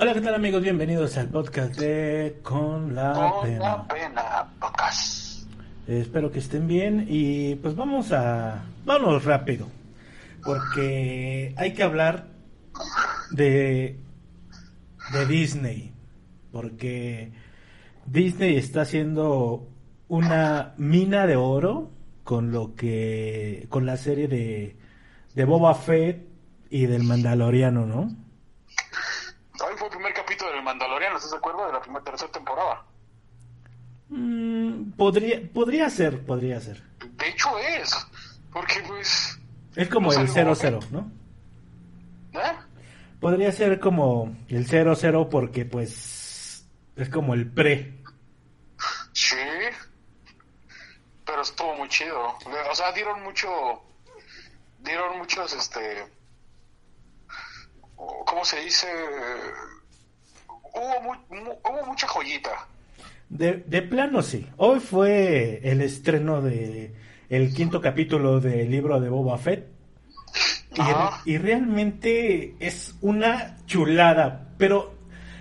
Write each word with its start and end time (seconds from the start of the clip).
Hola, 0.00 0.14
¿qué 0.14 0.20
tal 0.20 0.34
amigos? 0.34 0.62
Bienvenidos 0.62 1.16
al 1.16 1.28
podcast 1.28 1.74
de 1.76 2.38
Con 2.42 2.94
la 2.94 3.12
Con 3.14 3.42
Pena. 3.42 3.58
la 3.58 3.88
pena, 3.88 4.50
podcast. 4.60 5.42
Eh, 5.88 6.00
espero 6.00 6.30
que 6.30 6.38
estén 6.38 6.68
bien 6.68 7.06
y 7.08 7.56
pues 7.56 7.74
vamos 7.74 8.12
a... 8.12 8.62
Vamos 8.84 9.24
rápido. 9.24 9.66
Porque 10.44 11.52
hay 11.56 11.74
que 11.74 11.82
hablar 11.82 12.28
de... 13.32 13.98
de 15.12 15.26
Disney. 15.26 15.92
Porque 16.52 17.32
Disney 18.06 18.56
está 18.56 18.82
haciendo 18.82 19.68
una 20.06 20.74
mina 20.76 21.26
de 21.26 21.34
oro 21.34 21.90
con 22.22 22.52
lo 22.52 22.76
que... 22.76 23.66
con 23.68 23.84
la 23.84 23.96
serie 23.96 24.28
de, 24.28 24.76
de 25.34 25.44
Boba 25.44 25.74
Fett 25.74 26.24
y 26.70 26.86
del 26.86 27.02
Mandaloriano, 27.02 27.84
¿no? 27.84 28.16
Hoy 29.60 29.74
fue 29.76 29.88
el 29.88 29.92
primer 29.94 30.14
capítulo 30.14 30.52
del 30.52 30.62
Mandaloriano, 30.62 31.16
¿estás 31.16 31.32
de 31.32 31.36
acuerdo? 31.38 31.66
De 31.66 31.72
la 31.72 31.80
primera 31.80 32.04
tercera 32.18 32.32
temporada. 32.32 32.84
Mm, 34.08 34.92
podría, 34.92 35.40
podría 35.52 35.90
ser, 35.90 36.24
podría 36.24 36.60
ser. 36.60 36.82
De 37.16 37.28
hecho 37.28 37.58
es, 37.58 37.94
porque 38.52 38.80
pues... 38.86 39.38
Es 39.76 39.88
como 39.88 40.12
No 40.12 40.20
el 40.20 40.28
salió 40.28 40.54
0-0, 40.54 40.90
¿no? 40.90 41.10
¿Eh? 42.32 42.56
Podría 43.20 43.52
ser 43.52 43.78
como 43.78 44.36
el 44.48 44.66
0-0 44.66 45.28
porque 45.28 45.64
pues 45.64 46.66
es 46.96 47.08
como 47.08 47.34
el 47.34 47.50
pre. 47.50 48.02
Sí. 49.12 49.36
Pero 51.24 51.42
estuvo 51.42 51.76
muy 51.76 51.88
chido. 51.88 52.36
O 52.70 52.74
sea, 52.74 52.92
dieron 52.92 53.22
mucho... 53.22 53.48
Dieron 54.80 55.18
muchos, 55.18 55.52
este... 55.52 56.06
¿Cómo 57.96 58.44
se 58.44 58.60
dice? 58.60 58.86
Hubo, 60.74 61.02
mu- 61.02 61.52
hubo 61.64 61.86
mucha 61.86 62.06
joyita. 62.06 62.50
De, 63.28 63.64
de 63.66 63.82
plano 63.82 64.22
sí. 64.22 64.46
Hoy 64.56 64.80
fue 64.80 65.60
el 65.62 65.80
estreno 65.80 66.40
de 66.40 66.94
el 67.28 67.52
quinto 67.52 67.80
capítulo 67.80 68.40
del 68.40 68.70
libro 68.70 69.00
de 69.00 69.08
Boba 69.08 69.36
Fett. 69.38 69.66
Y, 71.26 71.38
realmente 71.38 72.54
es 72.60 72.94
una 73.00 73.56
chulada, 73.66 74.48
pero 74.58 74.94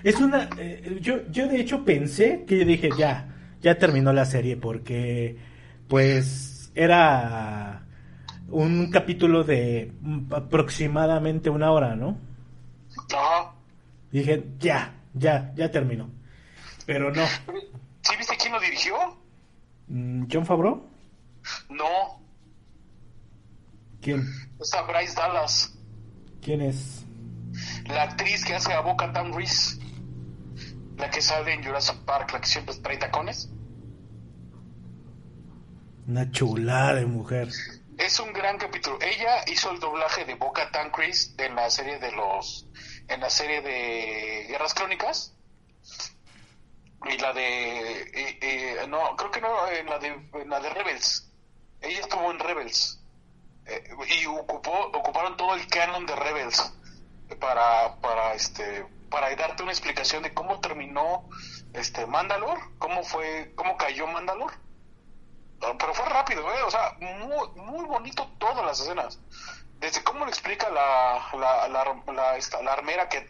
es 0.04 0.20
una... 0.20 0.50
eh, 0.58 0.98
yo, 1.02 1.28
yo 1.30 1.48
de 1.48 1.60
hecho 1.60 1.86
pensé 1.86 2.44
que 2.48 2.58
yo 2.60 2.66
dije, 2.66 2.90
ya, 2.98 3.36
ya 3.62 3.78
terminó 3.78 4.14
la 4.14 4.26
serie 4.26 4.58
porque 4.58 5.38
pues 5.88 6.72
era 6.74 7.84
un 8.50 8.90
capítulo 8.90 9.44
de 9.44 9.92
aproximadamente 10.32 11.50
una 11.50 11.72
hora, 11.72 11.96
¿no? 11.96 12.18
Ajá. 13.14 13.54
Dije, 14.12 14.44
ya, 14.60 14.94
ya, 15.18 15.52
ya 15.56 15.72
terminó. 15.72 16.10
Pero 16.86 17.12
no. 17.12 17.26
¿Sí 18.02 18.16
viste 18.18 18.38
quién 18.38 18.54
lo 18.54 18.60
dirigió? 18.60 18.96
Mm, 19.88 20.26
¿John 20.32 20.46
Favreau? 20.46 20.88
No. 21.70 22.22
¿Quién? 24.02 24.26
Está 24.60 24.84
Bryce 24.84 25.16
Dallas. 25.16 25.74
¿Quién 26.42 26.62
es? 26.62 27.04
La 27.88 28.04
actriz 28.04 28.46
que 28.46 28.56
hace 28.56 28.74
a 28.74 28.82
Boca 28.82 29.12
Tan 29.12 29.34
Reese. 29.34 29.80
La 30.98 31.10
que 31.10 31.22
sale 31.22 31.54
en 31.54 31.64
Jurassic 31.64 31.98
Park, 32.06 32.32
la 32.34 32.42
que 32.42 32.48
siempre 32.48 32.76
trae 32.76 32.98
tacones. 32.98 33.50
Una 36.08 36.32
chulada 36.32 36.96
de 36.96 37.06
mujer. 37.06 37.50
Es 37.98 38.20
un 38.20 38.32
gran 38.32 38.58
capítulo. 38.58 38.98
Ella 39.02 39.44
hizo 39.52 39.72
el 39.72 39.80
doblaje 39.80 40.26
de 40.26 40.36
Boca 40.36 40.72
Tan 40.72 40.92
Reese 40.94 41.34
en 41.38 41.56
la 41.56 41.70
serie 41.70 42.00
de 42.00 42.12
los. 42.14 42.68
En 43.08 43.22
la 43.22 43.30
serie 43.30 43.62
de 43.62 44.46
Guerras 44.48 44.74
Crónicas. 44.74 45.34
Y 47.06 47.18
la 47.18 47.34
de. 47.34 48.38
eh, 48.42 48.86
no, 48.88 49.16
creo 49.16 49.32
que 49.32 49.42
no, 49.42 49.68
en 49.68 49.86
la 49.86 50.00
de, 50.00 50.46
la 50.46 50.60
de 50.60 50.70
Rebels. 50.70 51.32
Ella 51.82 52.00
estuvo 52.00 52.32
en 52.32 52.40
Rebels. 52.40 53.00
Eh, 53.66 53.90
y 54.22 54.26
ocupó, 54.26 54.72
ocuparon 54.94 55.38
todo 55.38 55.54
el 55.54 55.68
canon 55.68 56.06
de 56.06 56.16
Rebels 56.16 56.74
para, 57.40 57.96
para 57.98 58.34
este 58.34 58.86
para 59.10 59.34
darte 59.36 59.64
una 59.64 59.72
explicación 59.72 60.24
de 60.24 60.34
cómo 60.34 60.60
terminó 60.60 61.30
este 61.74 62.06
Mandalor, 62.06 62.60
cómo 62.78 63.04
fue, 63.04 63.54
cómo 63.56 63.78
cayó 63.78 64.08
Mandalor. 64.08 64.54
Pero 65.60 65.94
fue 65.94 66.06
rápido, 66.06 66.42
¿eh? 66.54 66.64
O 66.66 66.72
sea, 66.72 66.96
muy, 67.00 67.50
muy 67.56 67.86
bonito 67.86 68.28
todas 68.38 68.64
las 68.66 68.80
escenas. 68.80 69.20
Desde 69.80 70.04
cómo 70.04 70.26
le 70.26 70.32
explica 70.32 70.70
la, 70.70 71.20
la, 71.40 71.68
la, 71.68 72.14
la, 72.14 72.38
esta, 72.38 72.62
la 72.64 72.74
armera 72.74 73.08
que 73.10 73.30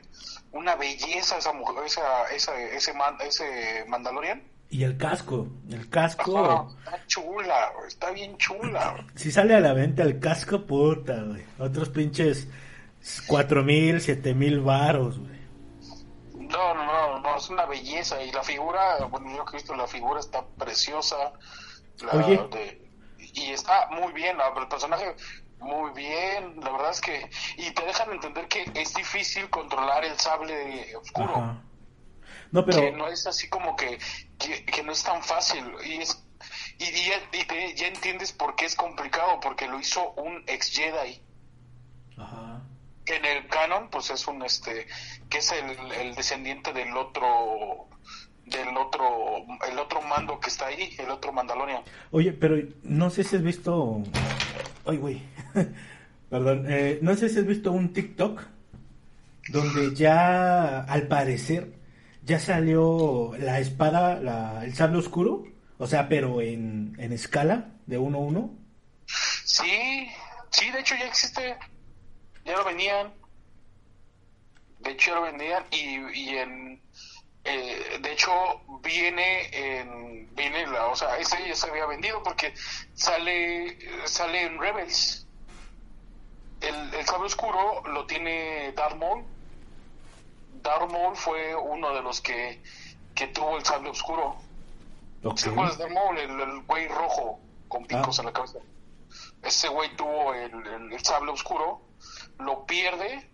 una 0.54 0.76
belleza 0.76 1.38
esa 1.38 1.52
mujer, 1.54 1.84
esa, 1.86 2.26
esa, 2.34 2.58
ese, 2.60 2.94
man- 2.94 3.18
ese 3.22 3.84
Mandalorian. 3.88 4.44
Y 4.70 4.84
el 4.84 4.98
casco. 4.98 5.48
El 5.70 5.90
casco. 5.90 6.38
Ajá, 6.40 6.68
está 6.96 7.08
chula, 7.08 7.72
está 7.88 8.12
bien 8.12 8.38
chula. 8.38 9.06
Si 9.16 9.32
sale 9.32 9.56
a 9.56 9.60
la 9.60 9.74
venta 9.74 10.04
el 10.04 10.20
casco, 10.20 10.66
puta, 10.66 11.22
güey. 11.24 11.44
Otros 11.60 11.90
pinches 11.90 12.48
cuatro 13.28 13.64
mil, 13.64 14.00
siete 14.02 14.34
mil 14.34 14.60
varos, 14.62 15.20
güey. 15.20 15.38
No, 16.34 16.74
no, 16.74 16.86
no, 16.86 17.20
no, 17.20 17.38
es 17.38 17.50
una 17.50 17.66
belleza. 17.66 18.22
Y 18.24 18.32
la 18.32 18.44
figura, 18.44 19.04
bueno, 19.10 19.36
yo 19.36 19.44
que 19.46 19.52
he 19.58 19.60
visto 19.60 19.76
la 19.76 19.88
figura 19.88 20.20
está 20.20 20.46
preciosa. 20.58 21.34
La 22.06 22.12
Oye. 22.14 22.38
de- 22.52 22.88
y 23.34 23.52
está 23.52 23.88
muy 23.92 24.12
bien, 24.14 24.38
el 24.58 24.68
personaje 24.68 25.16
muy 25.60 25.92
bien. 25.94 26.60
La 26.62 26.72
verdad 26.72 26.92
es 26.92 27.02
que. 27.02 27.30
Y 27.58 27.72
te 27.72 27.86
dejan 27.86 28.12
entender 28.12 28.48
que 28.48 28.66
es 28.76 28.94
difícil 28.94 29.50
controlar 29.50 30.04
el 30.06 30.18
sable 30.20 30.96
oscuro. 30.96 31.36
Ajá. 31.36 31.62
No, 32.52 32.66
pero. 32.66 32.80
Que 32.82 32.92
no 32.92 33.08
es 33.08 33.26
así 33.28 33.50
como 33.50 33.76
que, 33.76 33.98
que, 34.38 34.64
que 34.66 34.84
no 34.84 34.92
es 34.92 35.04
tan 35.04 35.22
fácil. 35.24 35.64
Y 35.86 35.98
es. 36.02 36.24
Y, 36.80 36.86
ya, 37.10 37.18
y 37.34 37.46
te- 37.46 37.74
ya 37.76 37.88
entiendes 37.88 38.32
por 38.32 38.56
qué 38.56 38.66
es 38.66 38.76
complicado, 38.76 39.40
porque 39.40 39.68
lo 39.68 39.80
hizo 39.80 40.12
un 40.14 40.44
ex 40.48 40.72
Jedi. 40.72 41.22
Ajá. 42.18 42.62
que 43.06 43.16
en 43.16 43.26
el 43.26 43.48
canon 43.48 43.90
pues 43.90 44.10
es 44.10 44.28
un 44.28 44.44
este 44.44 44.88
que 45.30 45.38
es 45.38 45.52
el, 45.52 45.92
el 45.94 46.16
descendiente 46.16 46.74
del 46.74 46.98
otro 46.98 47.88
del 48.46 48.76
otro 48.76 49.38
el 49.70 49.78
otro 49.80 50.02
mando 50.02 50.40
que 50.40 50.50
está 50.50 50.66
ahí 50.68 50.96
el 50.98 51.10
otro 51.12 51.32
Mandalorian 51.32 51.84
Oye, 52.12 52.34
pero 52.34 52.56
no 52.84 53.10
sé 53.12 53.24
si 53.24 53.36
has 53.36 53.44
visto. 53.44 54.02
Ay, 54.88 54.98
güey. 54.98 55.22
Perdón. 56.30 56.66
eh, 56.70 57.00
no 57.02 57.16
sé 57.16 57.30
si 57.30 57.40
has 57.40 57.46
visto 57.46 57.72
un 57.72 57.94
TikTok 57.94 58.42
donde 59.50 59.96
ya, 59.96 60.82
al 60.84 61.08
parecer, 61.08 61.74
ya 62.24 62.40
salió 62.40 63.34
la 63.40 63.60
espada, 63.60 64.20
la, 64.20 64.66
el 64.66 64.74
sable 64.74 64.98
oscuro. 65.00 65.46
O 65.78 65.88
sea, 65.88 66.10
pero 66.10 66.42
en, 66.42 66.96
en 66.98 67.14
escala 67.14 67.70
de 67.86 67.98
1 67.98 68.18
a 68.18 68.22
1. 68.22 68.58
sí 69.46 70.08
sí 70.50 70.72
de 70.72 70.80
hecho 70.80 70.96
ya 70.96 71.06
existe 71.08 71.56
ya 72.46 72.58
lo 72.58 72.66
venían 72.66 73.14
de 74.80 74.92
hecho 74.92 75.12
ya 75.12 75.16
lo 75.18 75.22
vendían 75.24 75.64
y, 75.72 76.20
y 76.20 76.30
en 76.30 76.77
eh, 77.48 78.00
de 78.02 78.12
hecho 78.12 78.32
viene 78.82 79.50
en 79.54 80.36
viene 80.36 80.68
la 80.68 80.88
o 80.88 80.96
sea 80.96 81.18
ese 81.18 81.48
ya 81.48 81.56
se 81.56 81.70
había 81.70 81.86
vendido 81.86 82.22
porque 82.22 82.54
sale 82.94 83.78
sale 84.06 84.42
en 84.44 84.60
Rebels 84.60 85.26
el, 86.62 86.94
el 86.94 87.06
sable 87.06 87.26
oscuro 87.28 87.84
lo 87.88 88.06
tiene 88.06 88.72
Darth 88.74 88.96
Maul 88.98 89.24
Darth 90.62 90.92
Maul 90.92 91.16
fue 91.16 91.56
uno 91.56 91.94
de 91.94 92.02
los 92.02 92.20
que, 92.22 92.62
que 93.16 93.28
tuvo 93.28 93.58
el 93.58 93.64
sable 93.64 93.90
oscuro. 93.90 94.36
Ok. 95.24 95.38
¿Se 95.38 95.50
acuerdas 95.50 95.78
de 95.78 95.84
Darth 95.86 95.94
Maul? 95.96 96.18
El, 96.18 96.40
el 96.42 96.62
güey 96.64 96.88
rojo 96.88 97.40
con 97.68 97.86
picos 97.86 98.18
Ah. 98.18 98.22
en 98.22 98.26
la 98.26 98.34
cabeza. 98.34 98.60
Ese 99.44 99.68
güey 99.70 99.96
tuvo 99.96 100.34
el, 100.34 100.52
el- 100.68 100.94
el 100.94 101.06
sable 101.06 101.32
oscuro, 101.32 101.82
lo 102.40 102.66
pierde, 102.66 103.30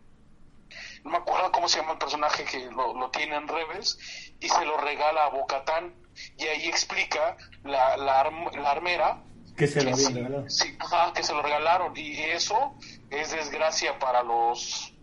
no 1.03 1.11
me 1.11 1.17
acuerdo 1.17 1.51
cómo 1.51 1.67
se 1.67 1.79
llama 1.79 1.93
el 1.93 1.97
personaje 1.97 2.45
que 2.45 2.59
lo, 2.71 2.93
lo 2.93 3.09
tiene 3.11 3.35
en 3.35 3.47
Rebels, 3.47 3.97
y 4.39 4.49
se 4.49 4.65
lo 4.65 4.77
regala 4.77 5.25
a 5.25 5.29
Bocatán. 5.29 5.93
Y 6.37 6.43
ahí 6.45 6.67
explica 6.67 7.35
la, 7.63 7.97
la, 7.97 8.21
arm- 8.23 8.51
la 8.55 8.69
armera 8.71 9.23
Que 9.57 9.65
se 9.67 9.83
lo 9.83 9.95
que 9.97 10.05
habían 10.05 10.49
sí, 10.49 10.65
sí, 10.65 10.77
que 11.15 11.23
se 11.23 11.33
lo 11.33 11.41
regalaron 11.41 11.91
y 11.97 12.19
eso 12.21 12.75
es 13.09 13.31
desgracia 13.31 13.97
para 13.97 14.21
los 14.21 14.93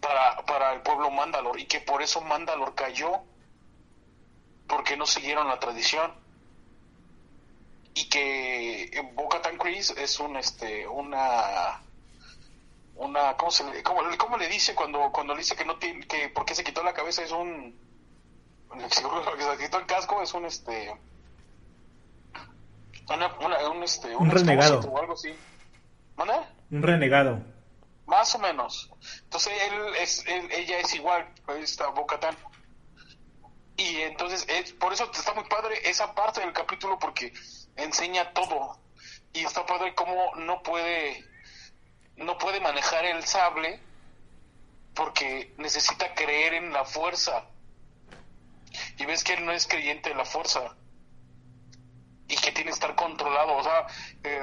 para, 0.00 0.36
para 0.46 0.72
el 0.74 0.82
pueblo 0.82 1.10
Mandalor 1.10 1.58
y 1.58 1.66
que 1.66 1.80
por 1.80 2.02
eso 2.02 2.20
Mandalor 2.20 2.74
cayó 2.74 3.22
porque 4.68 4.96
no 4.96 5.06
siguieron 5.06 5.48
la 5.48 5.58
tradición 5.58 6.12
y 7.94 8.08
que 8.08 9.10
Bo-Katan 9.14 9.58
Kryze 9.58 10.00
es 10.02 10.18
un 10.20 10.36
este 10.36 10.86
una 10.86 11.82
una 13.02 13.36
¿cómo 13.36 13.50
se 13.50 13.64
le, 13.64 13.82
cómo, 13.82 14.00
cómo 14.18 14.36
le 14.36 14.48
dice 14.48 14.74
cuando 14.74 15.10
cuando 15.12 15.34
le 15.34 15.40
dice 15.40 15.56
que 15.56 15.64
no 15.64 15.76
tiene 15.78 16.06
que 16.06 16.28
porque 16.30 16.54
se 16.54 16.64
quitó 16.64 16.82
la 16.82 16.92
cabeza 16.94 17.22
es 17.22 17.32
un 17.32 17.78
seguro 18.90 19.22
que 19.36 19.42
se 19.42 19.58
quitó 19.64 19.78
el 19.78 19.86
casco 19.86 20.22
es 20.22 20.32
un 20.34 20.44
este 20.46 20.94
una, 23.08 23.26
una- 23.40 23.68
un, 23.70 23.82
este, 23.82 24.14
Un 24.16 24.30
renegado. 24.30 24.80
o 24.80 24.98
algo 24.98 25.12
así. 25.14 25.34
¿Manda? 26.16 26.48
Un 26.70 26.82
renegado. 26.82 27.40
más 28.06 28.34
o 28.34 28.38
menos. 28.38 28.90
Entonces 29.24 29.52
él 29.70 29.96
es, 30.00 30.24
ella 30.26 30.78
es 30.78 30.94
igual, 30.94 31.28
esta 31.60 31.88
Bocatán. 31.88 32.36
Y 33.76 33.96
entonces, 34.02 34.46
es, 34.48 34.72
por 34.74 34.92
eso 34.92 35.10
está 35.12 35.32
muy 35.34 35.44
padre 35.44 35.76
esa 35.88 36.14
parte 36.14 36.40
del 36.40 36.52
capítulo 36.52 36.98
porque 36.98 37.32
enseña 37.76 38.32
todo. 38.32 38.78
Y 39.32 39.40
está 39.44 39.64
padre 39.66 39.94
cómo 39.94 40.34
no 40.36 40.62
puede, 40.62 41.24
no 42.16 42.38
puede 42.38 42.60
manejar 42.60 43.04
el 43.04 43.24
sable 43.24 43.80
porque 44.94 45.54
necesita 45.58 46.14
creer 46.14 46.54
en 46.54 46.72
la 46.72 46.84
fuerza. 46.84 47.46
Y 48.98 49.04
ves 49.04 49.24
que 49.24 49.34
él 49.34 49.44
no 49.44 49.52
es 49.52 49.66
creyente 49.66 50.10
de 50.10 50.14
la 50.14 50.24
fuerza. 50.24 50.76
Y 52.28 52.36
que 52.36 52.52
tiene 52.52 52.70
que 52.70 52.74
estar 52.74 52.94
controlado. 52.94 53.56
O 53.56 53.62
sea, 53.62 53.86
eh, 54.24 54.40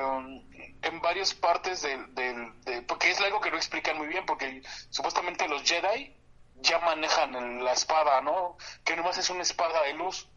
en 0.81 1.01
varias 1.01 1.33
partes 1.33 1.81
del, 1.81 2.13
del 2.15 2.85
porque 2.85 3.11
es 3.11 3.19
algo 3.19 3.41
que 3.41 3.51
no 3.51 3.57
explican 3.57 3.97
muy 3.97 4.07
bien 4.07 4.25
porque 4.25 4.61
supuestamente 4.89 5.47
los 5.47 5.63
Jedi 5.63 6.15
ya 6.55 6.79
manejan 6.79 7.63
la 7.63 7.73
espada 7.73 8.21
no 8.21 8.57
que 8.83 8.95
nomás 8.95 9.17
es 9.17 9.29
una 9.29 9.41
espada 9.41 9.83
de 9.83 9.93
luz 9.93 10.29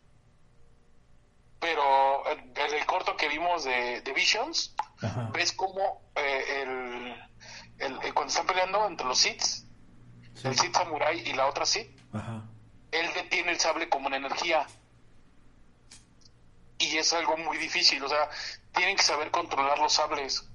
pero 1.61 2.29
en, 2.29 2.53
el 2.57 2.87
corto 2.87 3.17
que 3.17 3.29
vimos 3.29 3.65
de, 3.65 4.03
Visions 4.15 4.75
ves 5.33 5.53
como 5.53 6.03
eh, 6.17 6.63
el, 6.63 7.12
cuando 7.79 8.27
están 8.27 8.47
peleando 8.47 8.87
entre 8.87 9.07
los 9.07 9.19
Sith 9.19 9.43
el 10.45 10.59
Sith 10.59 10.75
Samurai 10.75 11.19
y 11.29 11.33
la 11.33 11.47
otra 11.47 11.67
Sith 11.67 11.99
él 12.93 13.11
detiene 13.15 13.53
el 13.53 13.59
sable 13.59 13.89
como 13.89 14.07
una 14.07 14.17
energía 14.17 14.67
y 16.83 16.99
es 16.99 17.13
algo 17.13 17.37
muy 17.37 17.59
difícil, 17.59 18.03
o 18.03 18.09
sea, 18.09 18.29
tienen 18.75 18.97
que 18.97 19.03
saber 19.03 19.31
controlar 19.31 19.79
los 19.79 19.93
sables. 19.93 20.49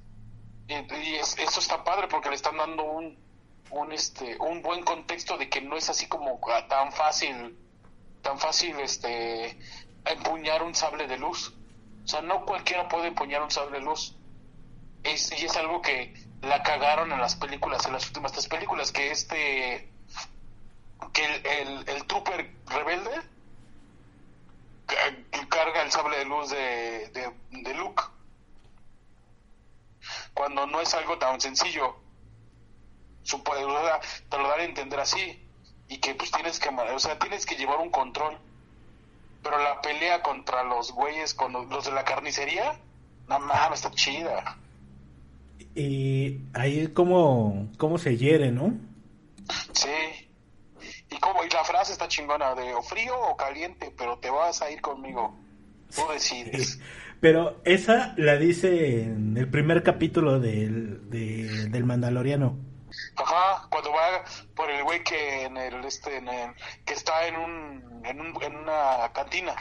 Y, 0.68 1.16
eso 1.16 1.60
está 1.60 1.84
padre 1.84 2.08
porque 2.10 2.30
le 2.30 2.36
están 2.36 2.58
dando 2.58 2.84
un, 2.84 3.18
un, 3.72 3.92
este, 3.94 4.38
un 4.40 4.62
buen 4.62 4.84
contexto 4.84 5.38
de 5.38 5.50
que 5.50 5.62
no 5.62 5.78
es 5.78 5.90
así 5.90 6.08
como 6.08 6.40
tan 6.68 6.92
fácil, 6.92 7.58
tan 8.22 8.38
fácil 8.40 8.78
este, 8.82 9.58
empuñar 10.06 10.64
un 10.64 10.76
sable 10.76 11.08
de 11.08 11.18
luz. 11.18 11.54
O 12.04 12.08
sea, 12.08 12.22
no 12.22 12.46
cualquiera 12.46 12.90
puede 12.90 13.08
empuñar 13.08 13.42
un 13.42 13.52
sable 13.52 13.80
de 13.80 13.86
luz. 13.86 14.16
Es, 15.04 15.32
y 15.32 15.46
es 15.46 15.56
algo 15.56 15.82
que 15.82 16.14
la 16.42 16.64
cagaron 16.64 17.12
en 17.12 17.20
las 17.20 17.36
películas, 17.36 17.86
en 17.86 17.94
las 17.94 18.08
últimas 18.08 18.32
tres 18.32 18.48
películas, 18.48 18.92
que 18.92 19.12
este, 19.12 19.92
que 21.14 21.26
el, 21.26 21.88
el, 21.90 22.06
trooper 22.06 22.52
rebelde 22.68 23.22
carga 25.50 25.82
el 25.82 25.92
sable 25.92 26.18
de 26.18 26.26
luz 26.26 26.50
de, 26.50 27.34
de, 27.52 27.74
Luke. 27.74 28.04
Cuando 30.34 30.68
no 30.68 30.82
es 30.82 30.94
algo 30.94 31.18
tan 31.18 31.42
sencillo. 31.42 31.96
Su 33.24 33.44
poder 33.44 33.66
te 34.30 34.38
lo 34.38 34.48
da 34.48 34.56
a 34.56 34.64
entender 34.64 35.00
así. 35.00 35.44
Y 35.90 35.98
que 35.98 36.16
pues 36.16 36.32
tienes 36.32 36.60
que, 36.60 36.70
o 36.70 37.00
sea, 37.00 37.18
tienes 37.20 37.46
que 37.46 37.56
llevar 37.56 37.80
un 37.80 37.90
control. 37.90 38.38
Pero 39.44 39.58
la 39.58 39.82
pelea 39.82 40.22
contra 40.22 40.64
los 40.64 40.92
güeyes, 40.92 41.34
con 41.34 41.54
los, 41.54 41.86
de 41.86 41.92
la 41.92 42.04
carnicería, 42.04 42.80
no 43.28 43.40
mames, 43.40 43.84
está 43.84 43.92
chida. 43.92 44.58
Y 45.76 46.42
ahí 46.54 46.88
como, 46.88 47.70
como 47.78 47.98
se 47.98 48.18
hiere, 48.18 48.52
¿no? 48.52 48.74
Sí. 49.74 50.30
Y 51.10 51.18
como 51.20 51.44
y 51.44 51.50
la 51.50 51.64
frase 51.64 51.94
está 51.94 52.08
chingona 52.08 52.56
de 52.56 52.74
o 52.74 52.82
frío 52.82 53.16
o 53.20 53.38
caliente, 53.38 53.94
pero 53.98 54.18
te 54.18 54.30
vas 54.30 54.62
a 54.62 54.72
ir 54.72 54.82
conmigo. 54.82 55.38
Tú 55.96 56.02
decides. 56.12 56.80
Pero 57.20 57.62
esa 57.66 58.14
la 58.18 58.36
dice 58.36 59.02
en 59.02 59.36
el 59.38 59.50
primer 59.50 59.82
capítulo 59.82 60.40
del, 60.40 61.10
del 61.10 61.84
Mandaloriano. 61.84 62.56
Ajá, 63.16 63.68
cuando 63.70 63.92
va 63.92 64.24
por 64.56 64.70
el 64.70 64.84
güey 64.84 65.04
que 65.04 65.44
en 65.44 65.58
el 65.58 65.84
este 65.86 66.18
en 66.18 66.28
el, 66.28 66.52
que 66.86 66.94
está 66.94 67.28
en 67.28 67.36
un, 67.36 68.06
en, 68.06 68.22
un, 68.22 68.44
en 68.44 68.56
una 68.56 69.12
cantina. 69.14 69.56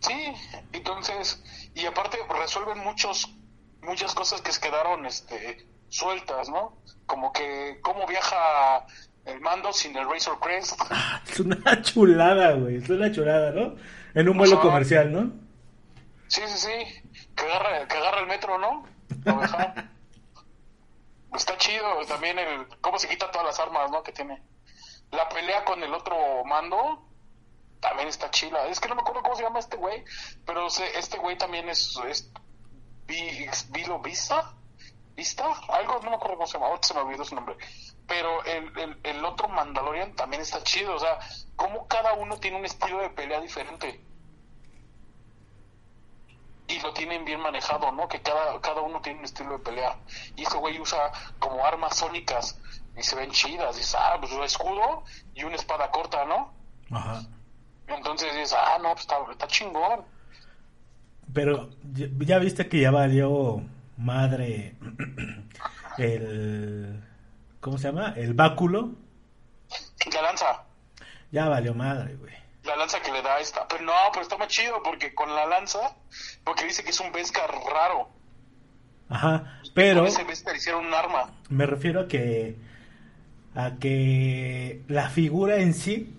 Sí, 0.00 0.32
entonces 0.72 1.42
y 1.74 1.86
aparte 1.86 2.18
resuelven 2.28 2.78
muchos 2.80 3.34
muchas 3.82 4.14
cosas 4.14 4.40
que 4.40 4.52
se 4.52 4.60
quedaron 4.60 5.06
este 5.06 5.66
sueltas, 5.88 6.48
¿no? 6.48 6.78
Como 7.06 7.32
que 7.32 7.78
cómo 7.82 8.06
viaja 8.06 8.86
el 9.24 9.40
mando 9.40 9.72
sin 9.72 9.96
el 9.96 10.08
Razor 10.08 10.38
Crest. 10.40 10.80
Ah, 10.90 11.22
es 11.28 11.40
una 11.40 11.82
chulada, 11.82 12.52
güey. 12.52 12.76
Es 12.76 12.88
una 12.88 13.10
chulada, 13.12 13.50
¿no? 13.52 13.76
En 14.14 14.28
un 14.28 14.38
vuelo 14.38 14.60
comercial, 14.60 15.12
¿no? 15.12 15.32
Sí, 16.28 16.42
sí, 16.46 16.58
sí. 16.58 17.02
Que 17.34 17.44
agarra, 17.44 17.86
que 17.86 17.96
agarra 17.96 18.20
el 18.20 18.26
metro, 18.26 18.58
¿no? 18.58 18.84
Está 21.34 21.56
chido 21.58 22.04
también 22.06 22.38
el 22.38 22.66
cómo 22.80 22.98
se 22.98 23.08
quita 23.08 23.30
todas 23.30 23.46
las 23.46 23.60
armas, 23.60 23.90
¿no? 23.90 24.02
Que 24.02 24.12
tiene. 24.12 24.42
La 25.10 25.28
pelea 25.28 25.64
con 25.64 25.82
el 25.82 25.92
otro 25.94 26.16
mando 26.44 27.06
también 27.80 28.08
está 28.08 28.30
chila. 28.30 28.66
Es 28.66 28.80
que 28.80 28.88
no 28.88 28.94
me 28.94 29.02
acuerdo 29.02 29.22
cómo 29.22 29.36
se 29.36 29.42
llama 29.42 29.58
este 29.58 29.76
güey, 29.76 30.04
pero 30.44 30.66
este 30.66 31.18
güey 31.18 31.36
también 31.38 31.68
es, 31.68 31.98
es 32.08 32.30
Vilo 33.08 33.98
Vista, 33.98 34.54
Vista, 35.16 35.44
algo, 35.68 35.98
no 36.04 36.10
me 36.10 36.16
acuerdo 36.16 36.36
cómo 36.36 36.46
se 36.46 36.58
llama, 36.58 36.78
se 36.80 36.94
me 36.94 37.00
olvidó 37.00 37.24
su 37.24 37.34
nombre 37.34 37.56
pero 38.08 38.42
el, 38.44 38.98
el, 39.02 39.24
otro 39.24 39.48
Mandalorian 39.48 40.14
también 40.16 40.40
está 40.40 40.62
chido, 40.62 40.94
o 40.94 40.98
sea, 40.98 41.18
como 41.54 41.86
cada 41.86 42.14
uno 42.14 42.38
tiene 42.38 42.56
un 42.56 42.64
estilo 42.64 43.00
de 43.00 43.10
pelea 43.10 43.38
diferente. 43.40 44.02
Y 46.68 46.80
lo 46.80 46.92
tienen 46.94 47.26
bien 47.26 47.40
manejado, 47.40 47.92
¿no? 47.92 48.08
Que 48.08 48.22
cada, 48.22 48.58
cada 48.62 48.80
uno 48.80 49.02
tiene 49.02 49.18
un 49.18 49.24
estilo 49.26 49.52
de 49.52 49.58
pelea. 49.58 49.98
Y 50.36 50.44
ese 50.44 50.56
güey 50.56 50.80
usa 50.80 51.12
como 51.38 51.64
armas 51.64 51.96
sónicas 51.96 52.58
y 52.96 53.02
se 53.02 53.14
ven 53.14 53.30
chidas. 53.30 53.76
Dices, 53.76 53.94
ah, 53.94 54.16
pues 54.18 54.32
un 54.32 54.42
escudo 54.42 55.04
y 55.34 55.44
una 55.44 55.56
espada 55.56 55.90
corta, 55.90 56.24
¿no? 56.24 56.52
Ajá. 56.90 57.22
Entonces 57.86 58.34
dices, 58.34 58.54
ah, 58.54 58.78
no, 58.80 58.90
pues 58.92 59.02
está, 59.02 59.18
está 59.30 59.46
chingón. 59.46 60.04
Pero 61.32 61.70
ya 62.18 62.38
viste 62.38 62.68
que 62.68 62.80
ya 62.80 62.90
valió 62.90 63.62
madre 63.96 64.74
el 65.98 67.02
¿Cómo 67.60 67.76
se 67.76 67.88
llama? 67.88 68.14
El 68.16 68.34
báculo. 68.34 68.92
La 70.12 70.22
lanza. 70.22 70.64
Ya 71.30 71.48
valió 71.48 71.74
madre, 71.74 72.14
güey. 72.16 72.32
La 72.64 72.76
lanza 72.76 73.00
que 73.00 73.12
le 73.12 73.20
da 73.22 73.40
esta. 73.40 73.66
Pero 73.68 73.84
no, 73.84 73.92
pero 74.12 74.22
está 74.22 74.36
más 74.36 74.48
chido 74.48 74.82
porque 74.82 75.14
con 75.14 75.34
la 75.34 75.46
lanza, 75.46 75.96
porque 76.44 76.64
dice 76.64 76.84
que 76.84 76.90
es 76.90 77.00
un 77.00 77.12
Beskar 77.12 77.50
raro. 77.50 78.08
Ajá, 79.08 79.60
pero. 79.74 80.06
ese 80.06 80.24
Beskar 80.24 80.56
hicieron 80.56 80.86
un 80.86 80.94
arma. 80.94 81.30
Me 81.48 81.66
refiero 81.66 82.00
a 82.00 82.08
que. 82.08 82.56
a 83.54 83.76
que 83.78 84.82
la 84.88 85.10
figura 85.10 85.56
en 85.56 85.74
sí. 85.74 86.14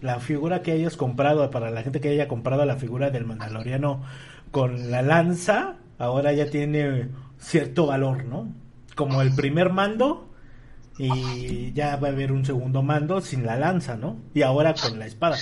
La 0.00 0.20
figura 0.20 0.62
que 0.62 0.72
hayas 0.72 0.96
comprado, 0.96 1.50
para 1.50 1.70
la 1.70 1.82
gente 1.82 2.00
que 2.00 2.10
haya 2.10 2.28
comprado 2.28 2.64
la 2.64 2.76
figura 2.76 3.10
del 3.10 3.24
Mandaloriano 3.24 4.02
con 4.50 4.90
la 4.90 5.02
lanza, 5.02 5.76
ahora 5.98 6.32
ya 6.32 6.50
tiene 6.50 7.08
cierto 7.38 7.86
valor, 7.86 8.24
¿no? 8.24 8.52
Como 8.94 9.22
el 9.22 9.34
primer 9.34 9.70
mando, 9.70 10.28
y 10.98 11.72
ya 11.72 11.96
va 11.96 12.08
a 12.08 12.10
haber 12.10 12.32
un 12.32 12.44
segundo 12.44 12.82
mando 12.82 13.20
sin 13.20 13.46
la 13.46 13.56
lanza, 13.56 13.96
¿no? 13.96 14.16
Y 14.34 14.42
ahora 14.42 14.74
con 14.74 14.98
la 14.98 15.06
espada. 15.06 15.36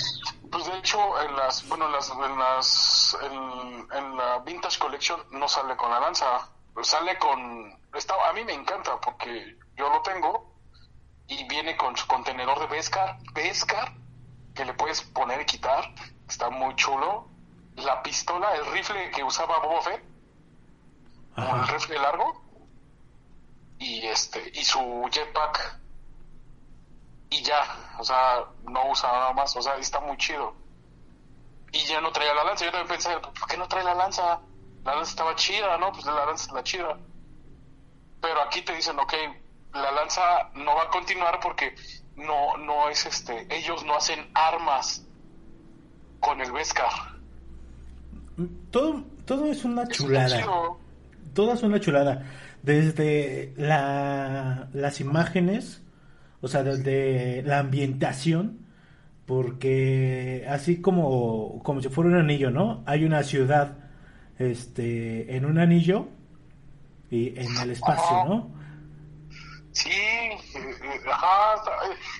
Pues 0.51 0.65
de 0.65 0.77
hecho, 0.77 0.99
en 1.27 1.35
las, 1.35 1.67
bueno, 1.67 1.89
las, 1.89 2.11
en 2.11 2.39
las, 2.39 3.17
en, 3.23 4.17
la 4.17 4.39
Vintage 4.45 4.79
Collection 4.79 5.19
no 5.31 5.47
sale 5.47 5.75
con 5.75 5.89
la 5.89 5.99
lanza, 5.99 6.25
sale 6.83 7.17
con, 7.17 7.75
está, 7.93 8.13
a 8.29 8.33
mí 8.33 8.43
me 8.45 8.53
encanta 8.53 8.99
porque 9.01 9.57
yo 9.75 9.89
lo 9.89 10.01
tengo 10.03 10.53
y 11.27 11.43
viene 11.47 11.75
con 11.75 11.97
su 11.97 12.07
contenedor 12.07 12.59
de 12.59 12.67
Beskar, 12.67 13.17
Beskar, 13.33 13.93
que 14.57 14.65
le 14.65 14.73
puedes 14.73 15.01
poner 15.01 15.41
y 15.41 15.45
quitar, 15.45 15.93
está 16.27 16.49
muy 16.49 16.75
chulo. 16.75 17.29
La 17.75 18.01
pistola, 18.01 18.55
el 18.55 18.65
rifle 18.71 19.11
que 19.11 19.23
usaba 19.23 19.59
Boba 19.59 19.81
Fett, 19.83 20.03
el 21.37 21.67
rifle 21.67 21.99
largo, 21.99 22.41
y 23.77 24.07
este 24.07 24.51
y 24.55 24.63
su 24.63 25.07
jetpack 25.11 25.79
y 27.29 27.43
ya, 27.43 27.63
o 27.99 28.03
sea, 28.03 28.45
no 28.63 28.89
usa 28.89 29.11
nada 29.11 29.33
más, 29.33 29.55
o 29.55 29.61
sea, 29.61 29.75
está 29.75 29.99
muy 29.99 30.17
chido. 30.17 30.55
Y 31.71 31.79
ya 31.85 32.01
no 32.01 32.11
traía 32.11 32.33
la 32.33 32.45
lanza, 32.45 32.65
yo 32.65 32.71
también 32.71 32.87
pensé, 32.87 33.15
¿por 33.19 33.47
qué 33.47 33.57
no 33.57 33.67
trae 33.67 33.83
la 33.83 33.93
lanza? 33.93 34.39
La 34.83 34.95
lanza 34.95 35.11
estaba 35.11 35.35
chida, 35.35 35.77
¿no? 35.77 35.91
Pues 35.91 36.05
la 36.05 36.25
lanza 36.25 36.45
es 36.45 36.51
la 36.53 36.63
chida. 36.63 36.97
Pero 38.21 38.41
aquí 38.41 38.61
te 38.61 38.73
dicen, 38.73 38.97
ok, 38.97 39.13
la 39.73 39.91
lanza 39.91 40.49
no 40.53 40.73
va 40.75 40.83
a 40.83 40.89
continuar 40.89 41.39
porque 41.41 41.75
no, 42.17 42.57
no 42.57 42.89
es 42.89 43.05
este, 43.05 43.47
ellos 43.49 43.85
no 43.85 43.95
hacen 43.95 44.19
armas 44.33 45.05
con 46.19 46.41
el 46.41 46.51
Beskar. 46.51 46.89
Todo, 48.71 49.03
todo 49.25 49.45
es 49.47 49.63
una 49.63 49.87
chulada. 49.87 50.45
todo 51.33 51.53
es 51.53 51.63
una 51.63 51.79
chulada 51.79 52.23
desde 52.67 53.53
la, 53.55 54.67
las 54.73 54.99
imágenes, 54.99 55.81
o 56.41 56.49
sea, 56.49 56.63
desde 56.63 57.41
la 57.43 57.59
ambientación, 57.59 58.59
porque 59.25 60.45
así 60.49 60.81
como, 60.81 61.61
como 61.63 61.81
si 61.81 61.89
fuera 61.89 62.09
un 62.09 62.17
anillo, 62.17 62.51
¿no? 62.51 62.83
Hay 62.85 63.05
una 63.05 63.23
ciudad 63.23 63.77
este, 64.37 65.35
en 65.35 65.45
un 65.45 65.59
anillo 65.59 66.09
y 67.09 67.39
en 67.39 67.55
el 67.57 67.71
espacio, 67.71 68.25
¿no? 68.25 68.51
Sí, 69.71 69.91
eh, 70.91 71.01
eh, 71.05 71.09
ajá. 71.11 71.55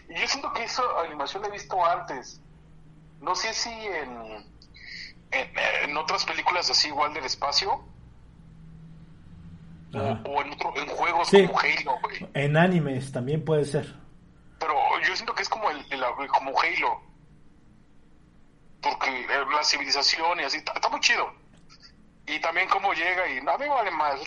Yo 0.10 0.28
siento 0.28 0.54
que 0.54 0.64
esa 0.64 0.84
animación 1.06 1.42
la 1.42 1.50
he 1.50 1.52
visto 1.52 1.84
antes. 1.86 2.42
No 3.22 3.36
sé 3.36 3.54
si 3.54 3.70
en, 3.72 4.46
en, 5.32 5.98
otras 5.98 6.26
películas 6.26 6.70
así 6.70 6.88
igual 6.90 7.14
del 7.14 7.26
espacio. 7.26 7.84
O, 9.94 10.42
en, 10.42 10.52
en, 10.52 10.88
juegos 10.90 11.32
como 11.32 11.60
Halo, 11.60 12.00
güey. 12.04 12.30
En 12.34 12.58
animes 12.58 13.12
también 13.12 13.44
puede 13.44 13.66
ser. 13.66 13.96
Pero 14.60 14.76
yo 15.08 15.16
siento 15.16 15.34
que 15.34 15.42
es 15.42 15.50
como 15.50 15.70
el, 15.70 15.84
como 16.30 16.60
Halo. 16.60 17.02
Porque 18.82 19.22
eh, 19.22 19.46
la 19.52 19.64
civilización 19.64 20.40
y 20.40 20.44
así, 20.44 20.58
está 20.58 20.90
muy 20.90 21.00
chido 21.00 21.47
y 22.28 22.40
también 22.40 22.68
cómo 22.68 22.94
llega 22.94 23.28
y 23.30 23.38
a 23.38 23.58
mí 23.58 23.68
vale 23.70 23.90
más. 23.92 24.20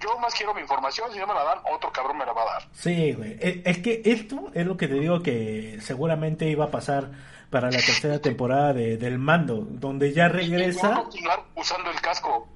yo 0.00 0.18
más 0.18 0.34
quiero 0.34 0.52
mi 0.52 0.60
información, 0.60 1.12
si 1.12 1.20
no 1.20 1.26
me 1.28 1.34
la 1.34 1.44
dan, 1.44 1.58
otro 1.72 1.92
cabrón 1.92 2.18
me 2.18 2.26
la 2.26 2.32
va 2.32 2.42
a 2.42 2.46
dar. 2.46 2.68
Sí, 2.72 3.12
güey. 3.12 3.38
E, 3.40 3.62
es 3.64 3.78
que 3.78 4.02
esto 4.04 4.50
es 4.54 4.66
lo 4.66 4.76
que 4.76 4.88
te 4.88 4.94
digo 4.94 5.22
que 5.22 5.78
seguramente 5.80 6.46
iba 6.46 6.64
a 6.64 6.70
pasar 6.70 7.10
para 7.50 7.70
la 7.70 7.78
tercera 7.78 8.18
temporada 8.18 8.72
de, 8.72 8.96
del 8.96 9.18
mando, 9.18 9.64
donde 9.70 10.12
ya 10.12 10.28
regresa. 10.28 10.88
va 10.88 10.94
a 10.96 11.02
continuar 11.02 11.44
usando 11.54 11.90
el 11.90 12.00
casco. 12.00 12.48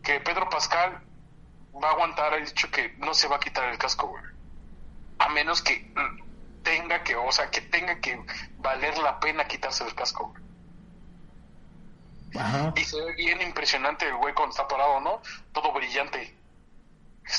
Que 0.00 0.20
Pedro 0.20 0.48
Pascal 0.48 1.00
va 1.82 1.88
a 1.88 1.92
aguantar, 1.92 2.34
ha 2.34 2.36
dicho 2.36 2.70
que 2.70 2.94
no 2.98 3.12
se 3.12 3.26
va 3.26 3.36
a 3.36 3.40
quitar 3.40 3.68
el 3.72 3.78
casco, 3.78 4.06
güey. 4.06 4.22
A 5.18 5.28
menos 5.30 5.60
que 5.60 5.92
tenga 6.62 7.02
que, 7.02 7.16
o 7.16 7.32
sea, 7.32 7.50
que 7.50 7.62
tenga 7.62 7.98
que 8.00 8.18
valer 8.58 8.96
la 8.98 9.18
pena 9.18 9.48
quitarse 9.48 9.84
el 9.84 9.94
casco, 9.94 10.28
güey. 10.28 10.49
Y 12.76 12.84
se 12.84 13.04
ve 13.04 13.14
bien 13.16 13.40
impresionante 13.42 14.06
el 14.06 14.16
güey 14.16 14.34
cuando 14.34 14.50
está 14.50 14.66
parado, 14.68 15.00
¿no? 15.00 15.20
Todo 15.52 15.72
brillante. 15.72 16.34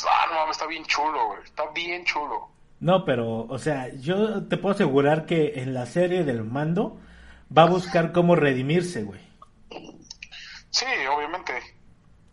Ah, 0.07 0.25
no 0.29 0.35
mames, 0.35 0.57
está 0.57 0.67
bien 0.67 0.85
chulo, 0.85 1.27
güey. 1.27 1.43
Está 1.43 1.63
bien 1.73 2.03
chulo. 2.05 2.49
No, 2.79 3.05
pero, 3.05 3.41
o 3.43 3.57
sea, 3.59 3.93
yo 3.95 4.47
te 4.47 4.57
puedo 4.57 4.75
asegurar 4.75 5.25
que 5.25 5.53
en 5.61 5.73
la 5.73 5.85
serie 5.85 6.23
del 6.23 6.43
mando 6.43 6.99
va 7.55 7.63
a 7.63 7.69
buscar 7.69 8.11
cómo 8.11 8.35
redimirse, 8.35 9.03
güey. 9.03 9.21
Sí, 10.69 10.85
obviamente. 11.13 11.53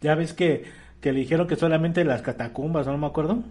Ya 0.00 0.15
ves 0.15 0.33
que, 0.33 0.73
que 1.00 1.12
le 1.12 1.21
dijeron 1.21 1.47
que 1.47 1.57
solamente 1.57 2.05
las 2.05 2.23
catacumbas, 2.23 2.87
¿no 2.87 2.97
me 2.97 3.07
acuerdo? 3.07 3.43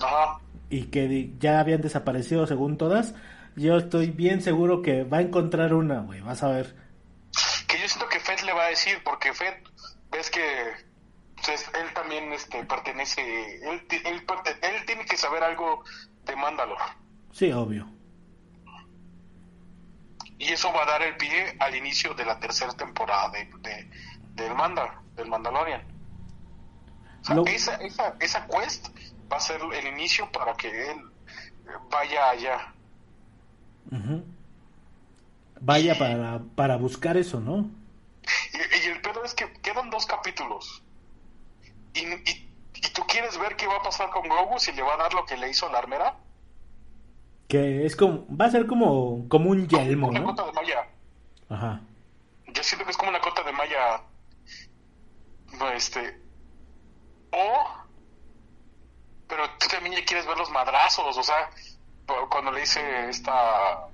Ajá. 0.00 0.38
Y 0.70 0.84
que 0.86 1.32
ya 1.38 1.60
habían 1.60 1.82
desaparecido 1.82 2.46
según 2.46 2.76
todas. 2.76 3.14
Yo 3.56 3.76
estoy 3.76 4.10
bien 4.10 4.42
seguro 4.42 4.82
que 4.82 5.04
va 5.04 5.18
a 5.18 5.22
encontrar 5.22 5.74
una, 5.74 6.00
güey. 6.00 6.20
Vas 6.20 6.42
a 6.42 6.48
ver 6.48 6.86
que 7.66 7.78
yo 7.80 7.88
siento 7.88 8.08
que 8.08 8.15
Fed 8.26 8.40
le 8.40 8.52
va 8.52 8.64
a 8.64 8.68
decir, 8.70 9.00
porque 9.04 9.32
Fed, 9.32 9.54
ves 10.10 10.30
que 10.30 10.42
pues, 11.36 11.70
él 11.74 11.94
también 11.94 12.32
este, 12.32 12.64
pertenece, 12.64 13.22
él, 13.70 13.86
él, 14.04 14.84
tiene 14.84 15.04
que 15.04 15.16
saber 15.16 15.44
algo 15.44 15.84
de 16.24 16.34
Mandalor. 16.34 16.80
Sí, 17.30 17.52
obvio. 17.52 17.88
Y 20.38 20.52
eso 20.52 20.72
va 20.72 20.82
a 20.82 20.86
dar 20.86 21.02
el 21.02 21.16
pie 21.16 21.56
al 21.60 21.76
inicio 21.76 22.14
de 22.14 22.24
la 22.24 22.40
tercera 22.40 22.72
temporada 22.72 23.30
de, 23.30 23.88
del 24.34 24.54
Mandal, 24.56 24.90
del 25.14 25.28
Mandalorian. 25.28 25.82
esa, 27.46 27.76
esa, 27.76 28.16
esa 28.18 28.46
quest 28.48 28.88
va 29.30 29.36
a 29.36 29.40
ser 29.40 29.60
el 29.72 29.86
inicio 29.86 30.30
para 30.32 30.52
que 30.54 30.90
él 30.90 31.00
vaya 31.90 32.30
allá 32.30 32.72
vaya 35.60 35.96
para, 35.96 36.40
para 36.54 36.76
buscar 36.76 37.16
eso, 37.16 37.40
¿no? 37.40 37.70
Y, 38.52 38.88
el 38.88 39.00
pedo 39.00 39.24
es 39.24 39.34
que 39.34 39.52
quedan 39.62 39.90
dos 39.90 40.06
capítulos. 40.06 40.82
Y, 41.94 42.00
y, 42.00 42.50
tú 42.94 43.02
quieres 43.06 43.38
ver 43.38 43.56
qué 43.56 43.66
va 43.66 43.76
a 43.76 43.82
pasar 43.82 44.10
con 44.10 44.28
Grogu 44.28 44.58
si 44.58 44.72
le 44.72 44.82
va 44.82 44.94
a 44.94 44.98
dar 44.98 45.14
lo 45.14 45.24
que 45.24 45.36
le 45.36 45.50
hizo 45.50 45.70
la 45.70 45.78
armera. 45.78 46.16
Que 47.48 47.86
es 47.86 47.94
como, 47.96 48.26
va 48.28 48.46
a 48.46 48.50
ser 48.50 48.66
como, 48.66 49.28
como 49.28 49.50
un 49.50 49.68
yelmo, 49.68 50.08
una 50.08 50.24
cota 50.24 50.46
de 50.46 50.52
malla. 50.52 50.88
Ajá. 51.48 51.80
Yo 52.48 52.62
siento 52.62 52.84
que 52.84 52.90
es 52.90 52.96
como 52.96 53.10
una 53.10 53.20
cota 53.20 53.42
de 53.42 53.52
malla. 53.52 54.02
Este. 55.74 56.20
O. 57.32 57.86
Pero 59.28 59.50
tú 59.58 59.66
también 59.68 59.96
ya 59.96 60.04
quieres 60.04 60.26
ver 60.26 60.36
los 60.36 60.50
madrazos, 60.50 61.16
o 61.16 61.22
sea, 61.22 61.50
cuando 62.28 62.52
le 62.52 62.60
dice 62.60 63.08
esta 63.08 63.88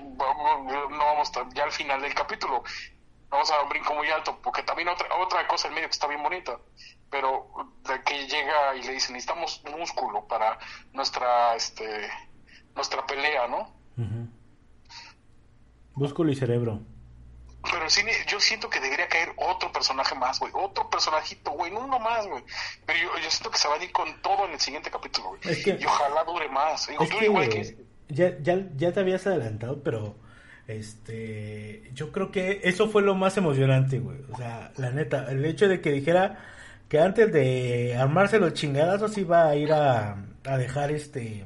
no 0.00 0.98
vamos 0.98 1.30
ya 1.54 1.64
al 1.64 1.72
final 1.72 2.00
del 2.02 2.14
capítulo. 2.14 2.62
Vamos 3.30 3.50
a 3.50 3.54
dar 3.54 3.64
un 3.64 3.70
brinco 3.70 3.94
muy 3.94 4.08
alto, 4.10 4.38
porque 4.42 4.62
también 4.62 4.88
otra, 4.88 5.06
otra 5.16 5.46
cosa 5.46 5.68
en 5.68 5.74
medio 5.74 5.88
que 5.88 5.92
está 5.92 6.06
bien 6.06 6.22
bonita, 6.22 6.58
pero 7.10 7.48
de 7.88 8.02
que 8.02 8.26
llega 8.26 8.74
y 8.76 8.82
le 8.82 8.92
dice, 8.92 9.12
necesitamos 9.12 9.62
músculo 9.76 10.26
para 10.26 10.58
nuestra, 10.92 11.54
este, 11.54 12.08
nuestra 12.74 13.06
pelea, 13.06 13.46
¿no? 13.46 13.72
Músculo 15.94 16.32
y 16.32 16.36
cerebro. 16.36 16.80
Pero 17.62 17.90
sí, 17.90 18.02
yo 18.26 18.40
siento 18.40 18.70
que 18.70 18.80
debería 18.80 19.06
caer 19.06 19.34
otro 19.36 19.70
personaje 19.70 20.14
más, 20.14 20.40
güey. 20.40 20.50
Otro 20.54 20.88
personajito, 20.88 21.50
güey. 21.50 21.70
No 21.70 21.80
uno 21.80 21.98
más, 21.98 22.26
güey. 22.26 22.42
Pero 22.86 22.98
yo, 22.98 23.30
siento 23.30 23.50
que 23.50 23.58
se 23.58 23.68
va 23.68 23.74
a 23.74 23.84
ir 23.84 23.92
con 23.92 24.22
todo 24.22 24.46
en 24.46 24.52
el 24.52 24.60
siguiente 24.60 24.90
capítulo, 24.90 25.28
güey. 25.28 25.40
y 25.78 25.84
ojalá 25.84 26.24
dure 26.24 26.48
más. 26.48 26.88
igual 26.88 27.48
que 27.50 27.60
este 27.60 27.90
ya, 28.10 28.38
ya, 28.40 28.66
ya 28.76 28.92
te 28.92 29.00
habías 29.00 29.26
adelantado, 29.26 29.82
pero 29.82 30.16
este 30.76 31.90
yo 31.94 32.12
creo 32.12 32.30
que 32.30 32.60
eso 32.64 32.88
fue 32.88 33.02
lo 33.02 33.14
más 33.14 33.36
emocionante, 33.36 33.98
güey. 33.98 34.18
O 34.32 34.36
sea, 34.36 34.72
la 34.76 34.90
neta, 34.90 35.30
el 35.30 35.44
hecho 35.44 35.68
de 35.68 35.80
que 35.80 35.92
dijera 35.92 36.38
que 36.88 37.00
antes 37.00 37.32
de 37.32 37.96
armarse 37.96 38.38
los 38.38 38.54
chingadazos 38.54 39.16
iba 39.18 39.48
a 39.48 39.56
ir 39.56 39.72
a, 39.72 40.24
a 40.44 40.56
dejar 40.58 40.90
este 40.90 41.44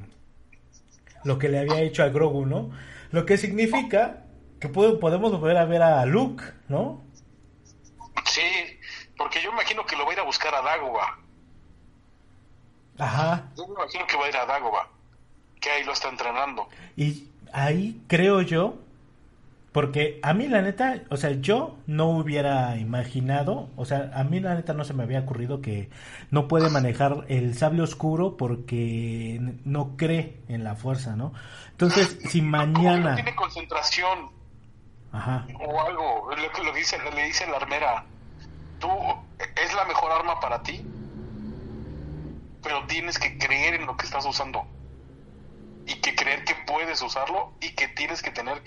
lo 1.24 1.38
que 1.38 1.48
le 1.48 1.60
había 1.60 1.80
hecho 1.80 2.02
a 2.02 2.08
Grogu, 2.08 2.46
¿no? 2.46 2.70
Lo 3.10 3.24
que 3.24 3.36
significa 3.36 4.24
que 4.60 4.68
podemos 4.68 5.32
volver 5.32 5.56
a 5.56 5.64
ver 5.64 5.82
a 5.82 6.04
Luke, 6.06 6.44
¿no? 6.68 7.02
Sí, 8.24 8.42
porque 9.16 9.42
yo 9.42 9.50
imagino 9.50 9.84
que 9.86 9.96
lo 9.96 10.04
va 10.04 10.10
a 10.10 10.14
ir 10.14 10.20
a 10.20 10.24
buscar 10.24 10.54
a 10.54 10.62
Dagobah. 10.62 11.18
Ajá. 12.98 13.48
Yo 13.56 13.66
me 13.66 13.74
imagino 13.74 14.06
que 14.06 14.16
va 14.16 14.26
a 14.26 14.28
ir 14.28 14.36
a 14.36 14.46
Dagobah 14.46 14.94
que 15.64 15.70
ahí 15.70 15.84
lo 15.84 15.92
está 15.92 16.10
entrenando. 16.10 16.68
Y 16.94 17.26
ahí 17.52 18.02
creo 18.06 18.42
yo, 18.42 18.76
porque 19.74 20.20
a 20.22 20.34
mí 20.34 20.46
la 20.46 20.62
neta, 20.62 21.00
o 21.10 21.16
sea, 21.16 21.32
yo 21.32 21.76
no 21.88 22.08
hubiera 22.10 22.76
imaginado, 22.76 23.70
o 23.74 23.84
sea, 23.84 24.08
a 24.14 24.22
mí 24.22 24.38
la 24.38 24.54
neta 24.54 24.72
no 24.72 24.84
se 24.84 24.94
me 24.94 25.02
había 25.02 25.18
ocurrido 25.18 25.60
que 25.60 25.90
no 26.30 26.46
puede 26.46 26.70
manejar 26.70 27.24
el 27.26 27.58
sable 27.58 27.82
oscuro 27.82 28.36
porque 28.36 29.40
no 29.64 29.96
cree 29.96 30.40
en 30.46 30.62
la 30.62 30.76
fuerza, 30.76 31.16
¿no? 31.16 31.32
Entonces, 31.72 32.16
si 32.28 32.40
mañana... 32.40 33.10
No 33.10 33.14
tiene 33.16 33.34
concentración. 33.34 34.30
Ajá. 35.10 35.44
O 35.58 35.80
algo, 35.80 36.30
lo 36.30 36.52
que 36.52 36.62
lo 36.62 36.72
dice, 36.72 36.96
le 37.12 37.24
dice 37.24 37.44
la 37.48 37.56
armera, 37.56 38.04
tú 38.78 38.88
es 39.60 39.74
la 39.74 39.84
mejor 39.86 40.12
arma 40.12 40.38
para 40.38 40.62
ti, 40.62 40.86
pero 42.62 42.86
tienes 42.86 43.18
que 43.18 43.36
creer 43.38 43.74
en 43.74 43.86
lo 43.86 43.96
que 43.96 44.06
estás 44.06 44.24
usando 44.24 44.64
y 45.84 45.96
que 45.96 46.14
creer 46.14 46.44
que 46.44 46.54
puedes 46.64 47.02
usarlo 47.02 47.54
y 47.60 47.74
que 47.74 47.88
tienes 47.88 48.22
que 48.22 48.30
tener 48.30 48.62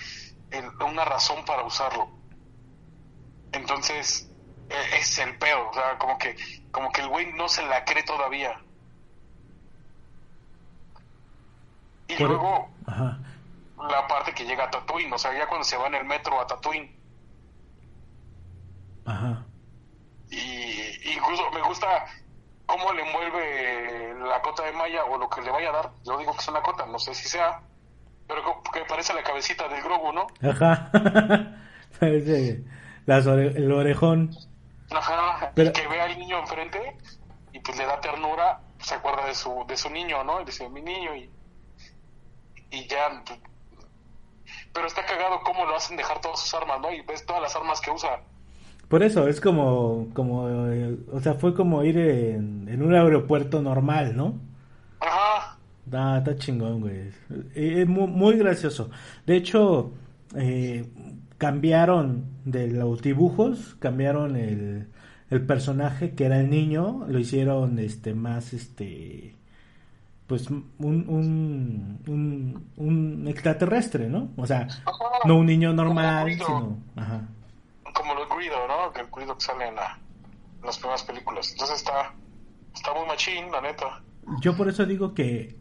una 0.85 1.05
razón 1.05 1.43
para 1.45 1.63
usarlo. 1.63 2.09
Entonces, 3.51 4.29
e, 4.69 4.97
es 4.97 5.17
el 5.19 5.37
peor, 5.37 5.67
o 5.67 5.73
sea, 5.73 5.97
como 5.97 6.17
que, 6.17 6.35
como 6.71 6.91
que 6.91 7.01
el 7.01 7.09
güey 7.09 7.33
no 7.33 7.47
se 7.49 7.65
la 7.65 7.83
cree 7.85 8.03
todavía. 8.03 8.61
Y 12.07 12.23
luego, 12.23 12.69
la 13.77 14.07
parte 14.07 14.33
que 14.33 14.45
llega 14.45 14.65
a 14.65 14.71
Tatooine, 14.71 15.11
o 15.11 15.17
sea, 15.17 15.37
ya 15.37 15.47
cuando 15.47 15.65
se 15.65 15.77
va 15.77 15.87
en 15.87 15.95
el 15.95 16.05
metro 16.05 16.39
a 16.39 16.47
Tatooine. 16.47 16.95
Ajá. 19.05 19.45
Y 20.29 21.11
incluso 21.13 21.49
me 21.51 21.61
gusta 21.61 22.05
cómo 22.65 22.91
le 22.93 23.07
envuelve 23.07 24.15
la 24.19 24.41
cota 24.41 24.63
de 24.63 24.73
malla 24.73 25.05
o 25.05 25.17
lo 25.17 25.29
que 25.29 25.41
le 25.41 25.51
vaya 25.51 25.69
a 25.69 25.73
dar. 25.73 25.91
Yo 26.03 26.17
digo 26.17 26.33
que 26.33 26.39
es 26.39 26.47
una 26.47 26.61
cota, 26.61 26.85
no 26.85 26.99
sé 26.99 27.13
si 27.13 27.27
sea, 27.27 27.61
pero 28.27 28.61
que 28.73 28.81
parece 28.87 29.13
la 29.13 29.23
cabecita 29.23 29.67
del 29.67 29.81
Grogu, 29.83 30.13
¿no? 30.13 30.27
Ajá. 30.47 30.91
parece 31.99 32.63
el 33.05 33.71
orejón. 33.71 34.35
Ajá. 34.91 35.51
Pero... 35.55 35.73
que 35.73 35.87
ve 35.87 36.01
al 36.01 36.17
niño 36.17 36.39
enfrente 36.39 36.97
y 37.53 37.59
pues 37.59 37.77
le 37.77 37.85
da 37.85 37.99
ternura, 37.99 38.59
se 38.79 38.95
acuerda 38.95 39.25
de 39.25 39.35
su, 39.35 39.65
de 39.67 39.77
su 39.77 39.89
niño, 39.89 40.23
¿no? 40.23 40.41
Y 40.41 40.45
dice, 40.45 40.69
mi 40.69 40.81
niño, 40.81 41.15
y, 41.15 41.29
y 42.71 42.87
ya. 42.87 43.23
Pues, 43.25 43.39
pero 44.73 44.87
está 44.87 45.05
cagado 45.05 45.41
cómo 45.43 45.65
lo 45.65 45.75
hacen 45.75 45.97
dejar 45.97 46.21
todas 46.21 46.39
sus 46.39 46.53
armas, 46.53 46.79
¿no? 46.79 46.91
Y 46.91 47.01
ves 47.01 47.25
todas 47.25 47.41
las 47.41 47.55
armas 47.55 47.81
que 47.81 47.91
usa 47.91 48.21
por 48.87 49.03
eso, 49.03 49.27
es 49.27 49.41
como, 49.41 50.07
como, 50.13 50.47
eh, 50.69 50.97
o 51.11 51.19
sea, 51.19 51.33
fue 51.33 51.53
como 51.53 51.83
ir 51.83 51.97
en, 51.97 52.81
un 52.81 52.95
aeropuerto 52.95 53.61
normal, 53.61 54.15
¿no? 54.15 54.35
Ajá. 55.01 55.56
Ah, 55.91 56.17
está 56.19 56.35
chingón, 56.35 56.81
güey. 56.81 57.09
Es 57.53 57.87
muy, 57.87 58.37
gracioso. 58.37 58.89
De 59.25 59.37
hecho, 59.37 59.93
eh, 60.35 60.85
cambiaron 61.37 62.25
de 62.45 62.67
los 62.67 63.01
dibujos, 63.01 63.75
cambiaron 63.79 64.35
el, 64.35 64.87
el 65.29 65.45
personaje 65.45 66.15
que 66.15 66.25
era 66.25 66.39
el 66.39 66.49
niño 66.49 67.05
lo 67.07 67.19
hicieron 67.19 67.79
este 67.79 68.13
más 68.13 68.53
este 68.53 69.35
pues 70.27 70.49
un, 70.49 70.69
un, 70.77 72.69
un, 72.75 73.27
extraterrestre, 73.29 74.09
¿no? 74.09 74.29
O 74.35 74.45
sea, 74.45 74.67
no 75.23 75.37
un 75.37 75.45
niño 75.45 75.71
normal, 75.71 76.33
sino... 76.33 76.77
Ajá. 76.97 77.21
Como 77.93 78.13
los 78.13 78.27
Guido, 78.37 78.67
¿no? 78.67 78.91
Que 78.91 78.99
el 78.99 79.07
Guido 79.07 79.37
que 79.37 79.45
sale 79.45 79.69
en, 79.69 79.75
las 79.75 80.77
primeras 80.77 81.03
películas. 81.03 81.49
Entonces 81.51 81.77
está, 81.77 82.13
está 82.75 82.93
muy 82.93 83.07
machín, 83.07 83.49
la 83.53 83.61
neta. 83.61 84.01
Yo 84.41 84.57
por 84.57 84.67
eso 84.67 84.85
digo 84.85 85.13
que 85.13 85.55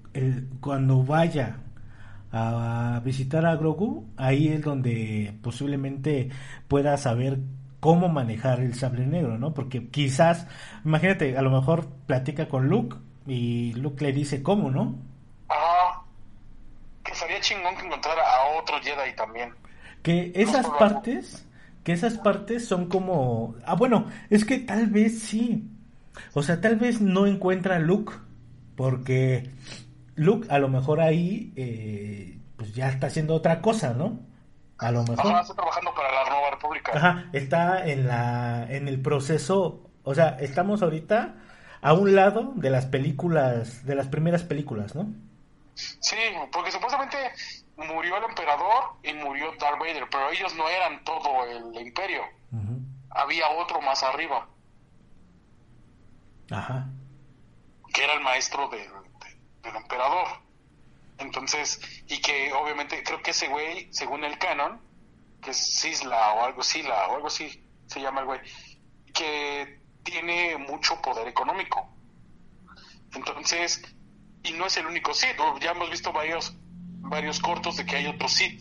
cuando 0.61 1.03
vaya 1.03 1.59
a 2.33 3.01
visitar 3.05 3.47
a 3.47 3.57
Grogu, 3.57 4.09
ahí 4.17 4.49
es 4.49 4.63
donde 4.63 5.35
posiblemente 5.43 6.31
pueda 6.69 6.97
saber 6.97 7.39
cómo 7.81 8.09
manejar 8.09 8.61
el 8.61 8.75
sable 8.75 9.07
negro, 9.07 9.39
¿no? 9.39 9.55
Porque 9.55 9.89
quizás, 9.89 10.47
imagínate, 10.85 11.39
a 11.39 11.43
lo 11.43 11.51
mejor 11.51 11.87
platica 12.07 12.49
con 12.49 12.69
Luke 12.69 12.97
y 13.27 13.73
Luke 13.75 14.05
le 14.05 14.13
dice 14.13 14.43
cómo, 14.43 14.71
¿no? 14.71 14.97
Ajá. 15.49 16.03
Que 17.05 17.15
sería 17.15 17.41
chingón 17.41 17.77
que 17.77 17.87
encontrara 17.87 18.23
a 18.23 18.59
otro 18.61 18.77
Jedi 18.83 19.15
también. 19.15 19.55
Que 20.03 20.33
esas 20.35 20.69
partes, 20.69 21.47
que 21.85 21.93
esas 21.93 22.19
partes 22.19 22.67
son 22.67 22.89
como... 22.89 23.55
Ah, 23.65 23.75
bueno, 23.75 24.07
es 24.31 24.45
que 24.45 24.59
tal 24.59 24.89
vez 24.89 25.21
sí. 25.21 25.71
O 26.35 26.43
sea, 26.43 26.61
tal 26.61 26.77
vez 26.77 27.01
no 27.01 27.27
encuentra 27.27 27.77
a 27.77 27.79
Luke, 27.79 28.15
porque 28.75 29.51
Luke 30.17 30.49
a 30.51 30.59
lo 30.59 30.69
mejor 30.69 31.01
ahí, 31.01 31.53
eh, 31.57 32.39
pues 32.57 32.75
ya 32.75 32.89
está 32.89 33.07
haciendo 33.07 33.35
otra 33.35 33.61
cosa, 33.61 33.95
¿no? 33.95 34.19
A 34.79 34.91
lo 34.91 35.05
mejor. 35.05 35.27
Ajá, 35.27 35.41
está 35.43 35.55
trabajando 35.55 35.95
para 35.95 36.13
la 36.13 36.31
Nueva 36.31 36.51
República. 36.51 36.93
Ajá, 36.95 37.25
está 37.33 37.87
en 37.87 38.07
la, 38.07 38.67
en 38.69 38.89
el 38.89 39.01
proceso, 39.01 39.91
o 40.03 40.15
sea, 40.15 40.37
estamos 40.41 40.83
ahorita 40.83 41.37
a 41.81 41.93
un 41.93 42.15
lado 42.15 42.53
de 42.57 42.71
las 42.71 42.87
películas, 42.87 43.85
de 43.85 43.95
las 43.95 44.09
primeras 44.09 44.43
películas, 44.43 44.95
¿no? 44.95 45.07
Sí, 45.75 46.17
porque 46.51 46.73
supuestamente 46.73 47.17
murió 47.77 48.17
el 48.17 48.25
emperador 48.25 48.97
y 49.03 49.13
murió 49.13 49.53
Darth 49.61 49.79
Vader, 49.79 50.09
pero 50.11 50.31
ellos 50.31 50.55
no 50.55 50.69
eran 50.69 51.05
todo 51.05 51.45
el 51.45 51.87
imperio. 51.87 52.23
Había 53.11 53.49
otro 53.51 53.81
más 53.83 54.03
arriba. 54.03 54.49
Ajá. 56.51 56.87
Que 57.93 58.05
era 58.05 58.15
el 58.15 58.21
maestro 58.21 58.69
del, 58.69 58.89
del 59.67 59.77
emperador. 59.77 60.29
Entonces, 61.19 61.81
y 62.09 62.21
que 62.21 62.53
obviamente 62.53 63.03
creo 63.03 63.23
que 63.23 63.31
ese 63.31 63.49
güey, 63.49 63.93
según 63.93 64.25
el 64.25 64.39
canon, 64.39 64.81
que 65.43 65.51
es 65.51 65.57
Sisla 65.57 66.33
o 66.35 66.45
algo 66.45 66.63
Sila 66.63 67.09
o 67.09 67.17
algo 67.17 67.29
así 67.29 67.63
se 67.87 68.01
llama 68.01 68.21
el 68.21 68.27
güey, 68.27 68.41
que 69.15 69.81
tiene 70.03 70.57
mucho 70.59 71.01
poder 71.01 71.29
económico. 71.29 71.89
Entonces, 73.15 73.83
y 74.43 74.53
no 74.53 74.67
es 74.67 74.77
el 74.77 74.87
único 74.87 75.15
Sith, 75.15 75.37
ya 75.61 75.71
hemos 75.71 75.91
visto 75.91 76.13
varios, 76.13 76.55
varios 77.01 77.41
cortos 77.41 77.77
de 77.77 77.87
que 77.87 77.97
hay 77.97 78.07
otros 78.07 78.33
Sith. 78.33 78.61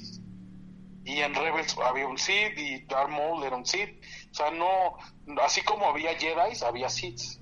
Y 1.03 1.19
en 1.21 1.35
Rebels 1.35 1.77
había 1.77 2.07
un 2.07 2.17
Sith 2.17 2.57
y 2.57 2.79
Darth 2.85 3.09
Maul 3.09 3.43
era 3.43 3.55
un 3.55 3.65
Sith. 3.65 4.03
O 4.31 4.33
sea, 4.33 4.51
no, 4.51 4.97
así 5.43 5.61
como 5.61 5.87
había 5.87 6.17
Jedi, 6.17 6.57
había 6.65 6.89
Siths. 6.89 7.39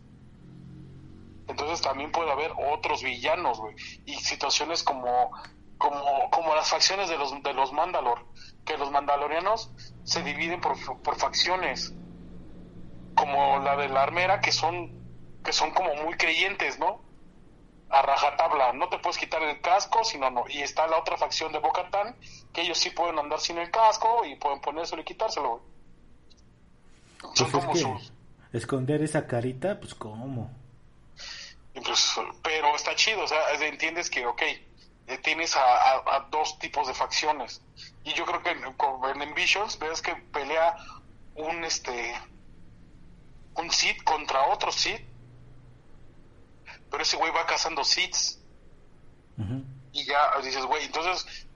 Entonces 1.64 1.86
también 1.86 2.12
puede 2.12 2.30
haber 2.30 2.52
otros 2.74 3.02
villanos, 3.04 3.58
güey. 3.58 3.76
Y 4.06 4.16
situaciones 4.16 4.84
como, 4.84 5.32
como, 5.78 6.30
como 6.30 6.54
las 6.56 6.70
facciones 6.70 7.08
de 7.08 7.18
los, 7.18 7.42
de 7.42 7.54
los 7.54 7.72
Mandalor. 7.72 8.26
Que 8.66 8.78
los 8.78 8.92
mandalorianos 8.92 9.72
se 10.04 10.24
dividen 10.24 10.60
por, 10.60 10.76
por 11.02 11.16
facciones 11.16 11.94
como 13.16 13.60
la 13.60 13.78
de 13.78 13.88
la 13.88 14.04
armera, 14.04 14.42
que 14.42 14.52
son, 14.52 14.92
que 15.44 15.54
son 15.54 15.72
como 15.72 15.96
muy 15.96 16.16
creyentes, 16.16 16.80
¿no? 16.80 17.02
A 17.90 18.02
rajatabla, 18.02 18.74
no 18.74 18.90
te 18.90 19.00
puedes 19.00 19.18
quitar 19.18 19.42
el 19.44 19.62
casco, 19.62 20.04
sino 20.04 20.30
no. 20.30 20.44
Y 20.50 20.62
está 20.62 20.88
la 20.88 20.98
otra 20.98 21.18
facción 21.18 21.52
de 21.54 21.60
Bocatán, 21.60 22.18
que 22.52 22.62
ellos 22.62 22.78
sí 22.78 22.90
pueden 22.90 23.20
andar 23.20 23.40
sin 23.40 23.58
el 23.58 23.72
casco 23.72 24.26
y 24.26 24.36
pueden 24.36 24.60
ponérselo 24.60 25.02
y 25.02 25.06
quitárselo. 25.06 25.62
Son 27.36 27.52
pues 27.52 27.66
como 27.66 28.00
Esconder 28.52 29.02
esa 29.02 29.28
carita, 29.28 29.80
pues 29.80 29.96
cómo. 29.96 30.63
Pero 32.44 32.76
está 32.76 32.96
chido, 32.96 33.24
o 33.24 33.28
sea, 33.28 33.52
entiendes 33.62 34.10
que, 34.10 34.26
ok, 34.26 34.42
eh, 35.08 35.18
tienes 35.18 35.56
a, 35.56 36.28
dos 36.32 36.60
tipos 36.60 36.88
de 36.88 36.94
facciones. 36.94 37.62
Y 38.04 38.14
yo 38.14 38.26
creo 38.26 38.42
que 38.44 38.52
en, 38.52 39.22
en 39.22 39.34
Visions 39.34 39.80
ves 39.80 40.02
que 40.02 40.16
pelea 40.16 40.76
un, 41.36 41.64
este, 41.64 42.16
un 43.56 43.72
Sith 43.72 44.04
contra 44.04 44.48
otro 44.48 44.72
Sith. 44.72 45.02
Pero 46.90 47.04
ese 47.04 47.18
güey 47.18 47.32
va 47.32 47.46
cazando 47.46 47.84
Siths. 47.84 48.40
Y 49.92 50.06
ya 50.06 50.40
dices, 50.44 50.64
güey, 50.66 50.86
entonces, 50.86 51.48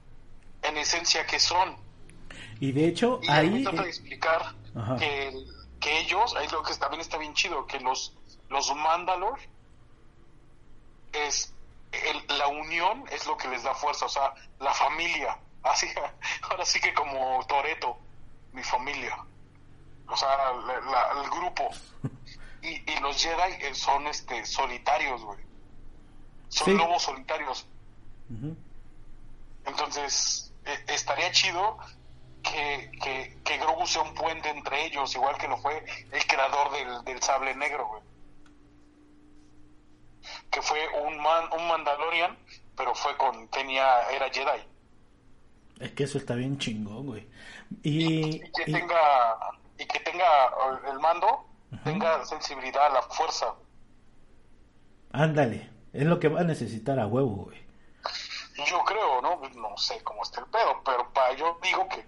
en 0.62 0.76
esencia, 0.76 1.26
¿qué 1.26 1.38
son? 1.38 1.76
Y 2.60 2.72
de 2.72 2.88
hecho, 2.88 3.20
y 3.22 3.30
ahí. 3.30 3.62
trata 3.62 3.82
de 3.82 3.88
explicar 3.88 4.54
que, 4.98 5.32
que, 5.80 6.00
ellos, 6.00 6.34
ahí 6.36 6.48
lo 6.48 6.62
que 6.62 6.74
también 6.74 7.00
está 7.00 7.18
bien 7.18 7.34
chido, 7.34 7.66
que 7.66 7.78
los, 7.80 8.16
los 8.48 8.74
Mandalor 8.74 9.38
es. 11.12 11.54
la 12.28 12.48
unión 12.48 13.04
es 13.10 13.26
lo 13.26 13.36
que 13.36 13.48
les 13.48 13.62
da 13.62 13.74
fuerza, 13.74 14.06
o 14.06 14.08
sea, 14.08 14.34
la 14.60 14.74
familia. 14.74 15.38
Así, 15.62 15.86
ahora 16.42 16.64
sí 16.64 16.80
que 16.80 16.94
como 16.94 17.44
Toreto, 17.46 17.98
mi 18.52 18.62
familia 18.62 19.18
o 20.08 20.16
sea, 20.16 20.52
el 21.22 21.30
grupo. 21.30 21.68
Y, 22.60 22.70
y, 22.90 22.98
los 22.98 23.22
Jedi 23.22 23.52
eh, 23.60 23.72
son 23.72 24.08
este 24.08 24.44
solitarios, 24.44 25.22
güey. 25.22 25.38
Son 26.48 26.76
lobos 26.76 27.04
solitarios. 27.04 27.68
Entonces, 29.64 30.52
e, 30.64 30.92
estaría 30.92 31.30
chido 31.30 31.78
que, 32.42 32.90
que, 33.00 33.38
que, 33.44 33.58
Grogu 33.58 33.86
sea 33.86 34.02
un 34.02 34.12
puente 34.12 34.48
entre 34.48 34.86
ellos, 34.86 35.14
igual 35.14 35.38
que 35.38 35.46
lo 35.46 35.56
fue 35.58 35.84
el 36.10 36.26
creador 36.26 36.72
del, 36.72 37.04
del 37.04 37.22
sable 37.22 37.54
negro, 37.54 37.86
güey. 37.86 38.02
Fue 40.68 40.78
un, 41.02 41.16
man, 41.22 41.44
un 41.56 41.66
Mandalorian, 41.66 42.36
pero 42.76 42.94
fue 42.94 43.16
con, 43.16 43.48
tenía, 43.48 44.02
era 44.10 44.28
Jedi. 44.28 44.62
Es 45.80 45.92
que 45.92 46.04
eso 46.04 46.18
está 46.18 46.34
bien 46.34 46.58
chingón, 46.58 47.06
güey. 47.06 47.26
Y, 47.82 48.40
que 48.40 48.64
tenga 48.66 49.38
y 49.78 49.86
que 49.86 50.00
tenga 50.00 50.26
el 50.90 50.98
mando, 50.98 51.46
tenga 51.84 52.22
sensibilidad 52.26 52.86
a 52.86 52.90
la 52.90 53.02
fuerza. 53.02 53.54
Ándale, 55.12 55.70
es 55.94 56.04
lo 56.04 56.20
que 56.20 56.28
va 56.28 56.40
a 56.40 56.44
necesitar 56.44 56.98
a 56.98 57.06
huevo, 57.06 57.46
güey. 57.46 57.58
Yo 58.66 58.84
creo, 58.84 59.22
¿no? 59.22 59.40
No 59.56 59.76
sé 59.78 60.02
cómo 60.02 60.22
está 60.22 60.40
el 60.40 60.46
pedo, 60.48 60.82
pero 60.84 61.10
para, 61.14 61.34
yo 61.34 61.58
digo 61.62 61.88
que 61.88 62.04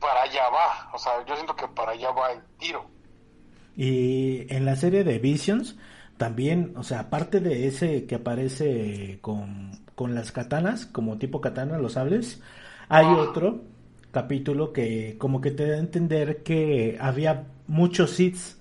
para 0.00 0.22
allá 0.22 0.48
va, 0.48 0.90
o 0.92 0.98
sea, 0.98 1.24
yo 1.24 1.36
siento 1.36 1.54
que 1.54 1.68
para 1.68 1.92
allá 1.92 2.10
va 2.10 2.32
el 2.32 2.42
tiro. 2.58 2.90
Y 3.76 4.52
en 4.52 4.64
la 4.64 4.74
serie 4.74 5.04
de 5.04 5.18
Visions, 5.18 5.76
también, 6.22 6.74
o 6.76 6.84
sea, 6.84 7.00
aparte 7.00 7.40
de 7.40 7.66
ese 7.66 8.06
que 8.06 8.14
aparece 8.14 9.18
con, 9.22 9.72
con 9.96 10.14
las 10.14 10.30
katanas, 10.30 10.86
como 10.86 11.18
tipo 11.18 11.40
katana, 11.40 11.78
los 11.78 11.94
sables, 11.94 12.40
hay 12.88 13.06
otro 13.06 13.64
capítulo 14.12 14.72
que 14.72 15.16
como 15.18 15.40
que 15.40 15.50
te 15.50 15.66
da 15.66 15.74
a 15.74 15.80
entender 15.80 16.44
que 16.44 16.96
había 17.00 17.48
muchos 17.66 18.20
hits 18.20 18.56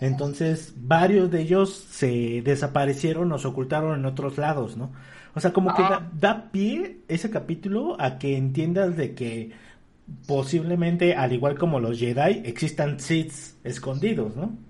entonces 0.00 0.74
varios 0.76 1.30
de 1.30 1.40
ellos 1.40 1.72
se 1.72 2.42
desaparecieron 2.42 3.32
o 3.32 3.38
se 3.38 3.48
ocultaron 3.48 3.98
en 3.98 4.04
otros 4.04 4.36
lados, 4.36 4.76
¿no? 4.76 4.92
O 5.34 5.40
sea, 5.40 5.54
como 5.54 5.74
que 5.74 5.82
ah. 5.82 6.10
da, 6.12 6.50
pie 6.52 6.98
ese 7.08 7.30
capítulo 7.30 7.96
a 7.98 8.18
que 8.18 8.36
entiendas 8.36 8.98
de 8.98 9.14
que 9.14 9.52
posiblemente, 10.26 11.14
al 11.14 11.32
igual 11.32 11.56
como 11.56 11.80
los 11.80 11.98
Jedi, 11.98 12.42
existan 12.44 13.00
Siths 13.00 13.56
escondidos, 13.64 14.36
¿no? 14.36 14.67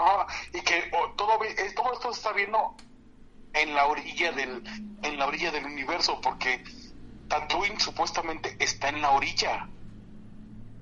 Ah, 0.00 0.26
y 0.52 0.60
que 0.60 0.90
todo, 1.16 1.44
eh, 1.44 1.72
todo 1.74 1.92
esto 1.92 2.10
está 2.10 2.32
viendo 2.32 2.76
en 3.52 3.74
la 3.74 3.86
orilla 3.86 4.32
del, 4.32 4.62
en 5.02 5.18
la 5.18 5.26
orilla 5.26 5.50
del 5.50 5.66
universo, 5.66 6.20
porque 6.20 6.62
Tatooine 7.28 7.80
supuestamente 7.80 8.56
está 8.60 8.90
en 8.90 9.02
la 9.02 9.10
orilla. 9.10 9.68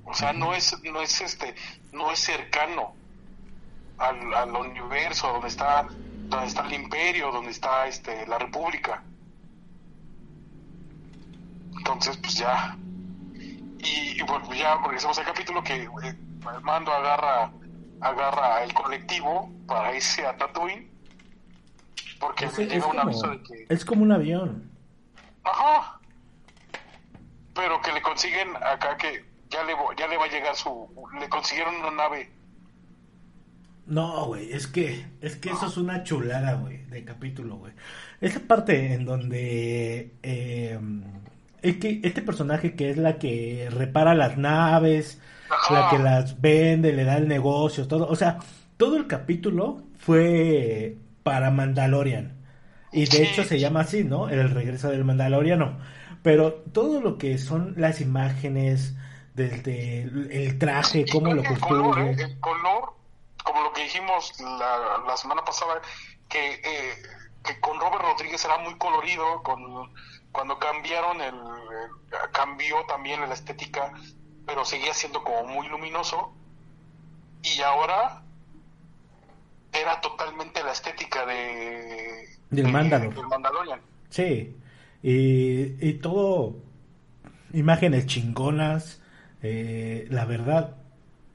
O 0.04 0.14
sea, 0.14 0.32
no 0.32 0.54
es, 0.54 0.76
no 0.82 1.00
es 1.00 1.20
este, 1.20 1.54
no 1.92 2.12
es 2.12 2.18
cercano 2.20 2.94
al, 3.98 4.34
al 4.34 4.54
universo 4.54 5.28
donde 5.28 5.48
está, 5.48 5.86
donde 6.28 6.46
está 6.46 6.66
el 6.66 6.74
imperio, 6.74 7.32
donde 7.32 7.50
está 7.50 7.86
este 7.86 8.26
la 8.26 8.38
república. 8.38 9.02
Entonces, 11.76 12.16
pues 12.18 12.34
ya. 12.34 12.76
Y, 13.78 14.20
bueno, 14.22 14.52
ya 14.54 14.76
regresamos 14.76 15.18
al 15.18 15.24
capítulo 15.24 15.62
que 15.62 15.84
eh, 15.84 16.16
Mando 16.62 16.92
agarra 16.92 17.50
agarra 18.00 18.62
el 18.62 18.72
colectivo 18.74 19.50
para 19.66 19.94
irse 19.94 20.26
a 20.26 20.36
Tatooine 20.36 20.96
porque 22.18 22.48
llega 22.48 22.86
un 22.86 22.98
aviso 22.98 23.28
de 23.28 23.42
que 23.42 23.66
es 23.68 23.84
como 23.84 24.02
un 24.02 24.12
avión. 24.12 24.70
Ajá. 25.44 26.00
Pero 27.54 27.80
que 27.80 27.92
le 27.92 28.02
consiguen 28.02 28.56
acá 28.56 28.96
que 28.96 29.24
ya 29.50 29.64
le, 29.64 29.74
ya 29.96 30.06
le 30.08 30.16
va 30.16 30.24
a 30.24 30.28
llegar 30.28 30.54
su... 30.56 30.88
Le 31.18 31.28
consiguieron 31.28 31.76
una 31.76 31.90
nave. 31.90 32.30
No, 33.86 34.26
güey, 34.26 34.52
es 34.52 34.66
que, 34.66 35.06
es 35.20 35.36
que 35.36 35.50
eso 35.50 35.66
es 35.66 35.76
una 35.76 36.02
chulada, 36.02 36.54
güey, 36.54 36.84
de 36.86 37.04
capítulo, 37.04 37.56
güey. 37.56 37.72
Esa 38.20 38.40
parte 38.40 38.94
en 38.94 39.04
donde 39.04 40.16
eh, 40.22 40.78
es 41.62 41.76
que 41.76 42.00
este 42.02 42.20
personaje 42.20 42.74
que 42.74 42.90
es 42.90 42.96
la 42.96 43.18
que 43.18 43.68
repara 43.70 44.14
las 44.14 44.36
naves, 44.36 45.20
la 45.70 45.88
que 45.90 45.98
las 45.98 46.40
vende, 46.40 46.92
le 46.92 47.04
da 47.04 47.16
el 47.16 47.28
negocio, 47.28 47.86
todo, 47.88 48.08
o 48.08 48.16
sea, 48.16 48.38
todo 48.76 48.96
el 48.96 49.06
capítulo 49.06 49.82
fue 49.98 50.96
para 51.22 51.50
Mandalorian. 51.50 52.36
Y 52.92 53.06
de 53.06 53.24
hecho 53.24 53.44
se 53.44 53.58
llama 53.58 53.80
así, 53.80 54.04
¿no? 54.04 54.28
El 54.28 54.50
regreso 54.50 54.88
del 54.88 55.04
Mandaloriano. 55.04 55.78
Pero 56.22 56.54
todo 56.72 57.00
lo 57.00 57.18
que 57.18 57.38
son 57.38 57.74
las 57.76 58.00
imágenes, 58.00 58.94
desde 59.34 60.02
el 60.02 60.58
traje, 60.58 61.04
cómo 61.10 61.34
lo 61.34 61.44
construye. 61.44 62.10
El 62.12 62.40
color, 62.40 62.94
como 63.44 63.62
lo 63.62 63.72
que 63.72 63.82
dijimos 63.82 64.32
la, 64.40 65.04
la 65.06 65.16
semana 65.16 65.44
pasada, 65.44 65.80
que, 66.28 66.54
eh, 66.54 66.94
que 67.44 67.60
con 67.60 67.78
Robert 67.78 68.02
Rodríguez 68.02 68.44
era 68.44 68.58
muy 68.58 68.76
colorido, 68.78 69.42
con 69.42 69.90
cuando 70.32 70.58
cambiaron 70.58 71.20
el, 71.22 71.34
cambió 72.32 72.84
también 72.86 73.20
la 73.20 73.32
estética, 73.32 73.92
pero 74.46 74.64
seguía 74.64 74.94
siendo 74.94 75.22
como 75.22 75.44
muy 75.44 75.68
luminoso. 75.68 76.32
Y 77.42 77.60
ahora 77.60 78.22
era 79.72 80.00
totalmente 80.00 80.62
la 80.62 80.72
estética 80.72 81.26
de 81.26 82.28
del, 82.50 82.68
Mandalorian. 82.68 83.80
Sí. 84.08 84.56
Y, 85.02 85.86
y 85.86 85.94
todo 85.94 86.56
imágenes 87.52 88.06
chingonas, 88.06 89.00
eh, 89.42 90.06
la 90.10 90.24
verdad, 90.24 90.76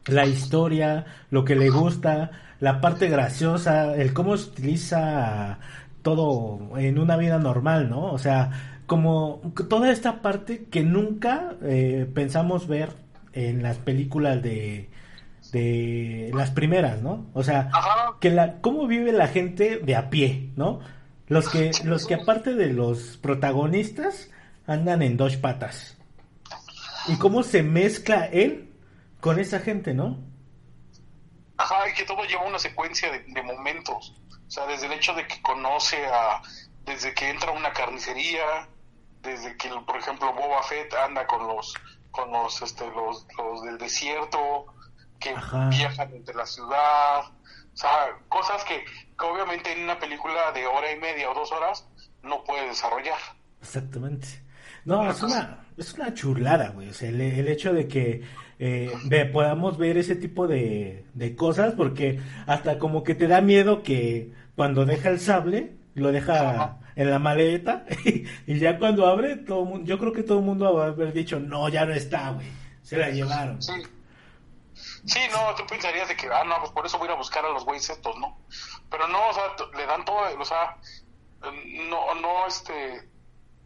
la 0.05 0.25
historia, 0.25 1.05
lo 1.29 1.45
que 1.45 1.55
le 1.55 1.69
gusta, 1.69 2.31
la 2.59 2.81
parte 2.81 3.07
graciosa, 3.09 3.95
el 3.95 4.13
cómo 4.13 4.37
se 4.37 4.49
utiliza 4.49 5.59
todo 6.01 6.77
en 6.77 6.99
una 6.99 7.17
vida 7.17 7.37
normal, 7.37 7.89
¿no? 7.89 8.11
O 8.11 8.17
sea, 8.17 8.70
como 8.91 9.39
toda 9.69 9.89
esta 9.89 10.21
parte 10.21 10.65
que 10.65 10.83
nunca 10.83 11.55
eh, 11.63 12.11
pensamos 12.13 12.67
ver 12.67 12.89
en 13.31 13.63
las 13.63 13.77
películas 13.77 14.43
de, 14.43 14.89
de 15.53 16.29
las 16.33 16.51
primeras, 16.51 17.01
¿no? 17.01 17.25
O 17.33 17.41
sea, 17.41 17.71
que 18.19 18.31
la 18.31 18.59
cómo 18.59 18.87
vive 18.87 19.13
la 19.13 19.29
gente 19.29 19.77
de 19.77 19.95
a 19.95 20.09
pie, 20.09 20.49
¿no? 20.57 20.81
Los 21.27 21.47
que 21.47 21.71
los 21.85 22.05
que 22.05 22.15
aparte 22.15 22.53
de 22.53 22.67
los 22.67 23.15
protagonistas 23.15 24.29
andan 24.67 25.01
en 25.03 25.15
dos 25.15 25.37
patas 25.37 25.97
y 27.07 27.15
cómo 27.15 27.43
se 27.43 27.63
mezcla 27.63 28.25
él 28.25 28.73
con 29.21 29.39
esa 29.39 29.59
gente, 29.59 29.93
¿no? 29.93 30.19
Ajá, 31.55 31.87
y 31.89 31.93
que 31.93 32.03
todo 32.03 32.25
lleva 32.25 32.43
una 32.43 32.59
secuencia 32.59 33.09
de, 33.09 33.41
momentos. 33.41 34.19
O 34.29 34.51
sea, 34.51 34.67
desde 34.67 34.87
el 34.87 34.91
hecho 34.91 35.13
de 35.13 35.25
que 35.27 35.41
conoce 35.41 35.95
a. 36.07 36.41
Desde 36.83 37.13
que 37.13 37.29
entra 37.29 37.51
a 37.51 37.53
una 37.53 37.71
carnicería, 37.71 38.67
desde 39.21 39.55
que, 39.57 39.69
por 39.85 39.97
ejemplo, 39.97 40.33
Boba 40.33 40.63
Fett 40.63 40.93
anda 40.93 41.25
con 41.27 41.47
los. 41.47 41.73
con 42.11 42.31
los, 42.31 42.61
este, 42.61 42.85
los, 42.87 43.25
los 43.37 43.63
del 43.63 43.77
desierto, 43.77 44.65
que 45.19 45.33
viajan 45.69 46.13
entre 46.13 46.35
la 46.35 46.45
ciudad. 46.45 47.21
O 47.73 47.77
sea, 47.77 47.89
cosas 48.27 48.63
que, 48.65 48.83
que 48.83 49.25
obviamente 49.25 49.71
en 49.71 49.83
una 49.83 49.97
película 49.97 50.51
de 50.53 50.65
hora 50.67 50.91
y 50.91 50.99
media 50.99 51.29
o 51.29 51.33
dos 51.33 51.51
horas 51.51 51.87
no 52.23 52.43
puede 52.43 52.67
desarrollar. 52.67 53.17
Exactamente. 53.61 54.27
No, 54.83 55.09
es 55.09 55.21
una, 55.21 55.65
es 55.77 55.93
una 55.93 56.13
chulada, 56.13 56.69
güey. 56.69 56.89
O 56.89 56.93
sea, 56.93 57.09
el, 57.09 57.47
hecho 57.47 57.71
de 57.71 57.87
que 57.87 58.23
eh, 58.59 59.29
podamos 59.31 59.77
ver 59.77 59.97
ese 59.97 60.15
tipo 60.15 60.47
de, 60.47 61.05
de 61.13 61.35
cosas, 61.35 61.73
porque 61.75 62.19
hasta 62.47 62.79
como 62.79 63.03
que 63.03 63.15
te 63.15 63.27
da 63.27 63.41
miedo 63.41 63.83
que 63.83 64.33
cuando 64.55 64.85
deja 64.85 65.09
el 65.09 65.19
sable, 65.19 65.73
lo 65.93 66.11
deja 66.11 66.79
en 67.01 67.11
la 67.11 67.19
maleta, 67.19 67.85
y, 68.05 68.59
ya 68.59 68.77
cuando 68.77 69.07
abre, 69.07 69.37
todo 69.37 69.65
mundo, 69.65 69.85
yo 69.85 69.97
creo 69.97 70.13
que 70.13 70.23
todo 70.23 70.39
el 70.39 70.45
mundo 70.45 70.73
va 70.73 70.85
a 70.85 70.87
haber 70.87 71.13
dicho, 71.13 71.39
no, 71.39 71.67
ya 71.69 71.85
no 71.85 71.93
está, 71.93 72.31
güey. 72.31 72.47
Se 72.83 72.97
la 72.97 73.09
llevaron. 73.09 73.61
Sí. 73.61 73.73
No, 75.31 75.55
tú 75.55 75.65
pensarías 75.67 76.07
de 76.07 76.15
que, 76.15 76.27
ah, 76.27 76.43
no, 76.43 76.59
pues 76.59 76.71
por 76.71 76.85
eso 76.85 76.97
voy 76.97 77.09
a 77.09 77.15
buscar 77.15 77.45
a 77.45 77.49
los 77.49 77.65
güeyes 77.65 77.89
estos, 77.89 78.17
¿no? 78.17 78.37
Pero 78.89 79.07
no, 79.07 79.29
o 79.29 79.33
sea, 79.33 79.43
le 79.75 79.85
dan 79.85 80.05
todo, 80.05 80.17
o 80.39 80.45
sea, 80.45 80.77
no, 81.89 82.15
no, 82.15 82.47
este, 82.47 83.09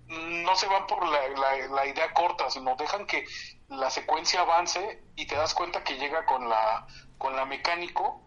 no 0.08 0.56
se 0.56 0.68
van 0.68 0.88
por 0.88 1.06
la, 1.08 1.68
la, 1.70 1.88
idea 1.88 2.14
corta, 2.14 2.50
sino 2.50 2.76
dejan 2.76 3.06
que 3.06 3.26
la 3.70 3.90
secuencia 3.90 4.42
avance 4.42 5.04
y 5.16 5.26
te 5.26 5.36
das 5.36 5.54
cuenta 5.54 5.84
que 5.84 5.98
llega 5.98 6.26
con 6.26 6.48
la 6.48 6.86
con 7.18 7.36
la 7.36 7.46
mecánico 7.46 8.25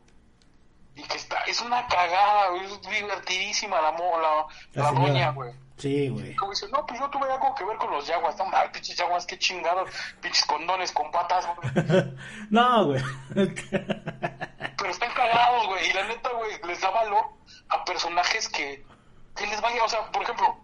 y 0.99 1.03
que 1.05 1.17
está 1.17 1.39
es 1.47 1.61
una 1.61 1.87
cagada, 1.87 2.57
es 2.57 2.81
divertidísima 2.83 3.81
la 3.81 3.93
la, 3.93 4.47
la, 4.73 4.93
doña, 4.93 5.31
güey. 5.31 5.53
Sí, 5.77 6.09
güey. 6.09 6.35
Como 6.35 6.51
dice, 6.51 6.67
no, 6.71 6.85
pues 6.85 6.99
yo 6.99 7.09
tuve 7.09 7.31
algo 7.31 7.55
que 7.55 7.65
ver 7.65 7.77
con 7.77 7.93
los 7.93 8.05
yaguas. 8.05 8.37
No 8.37 8.47
mal, 8.47 8.69
pinches 8.73 8.97
yaguas, 8.97 9.25
qué 9.25 9.39
chingados. 9.39 9.89
Pinches 10.21 10.45
condones 10.45 10.91
con 10.91 11.09
patas, 11.13 11.47
güey. 11.55 12.05
no, 12.51 12.87
güey. 12.87 13.03
Pero 13.33 14.91
están 14.91 15.13
cagados, 15.15 15.69
güey. 15.69 15.89
Y 15.89 15.93
la 15.93 16.05
neta, 16.09 16.31
güey, 16.31 16.61
les 16.67 16.81
da 16.81 16.91
valor 16.91 17.27
a 17.69 17.85
personajes 17.85 18.49
que, 18.49 18.85
que 19.37 19.47
les 19.47 19.61
vaya, 19.61 19.85
o 19.85 19.89
sea, 19.89 20.11
por 20.11 20.23
ejemplo, 20.23 20.59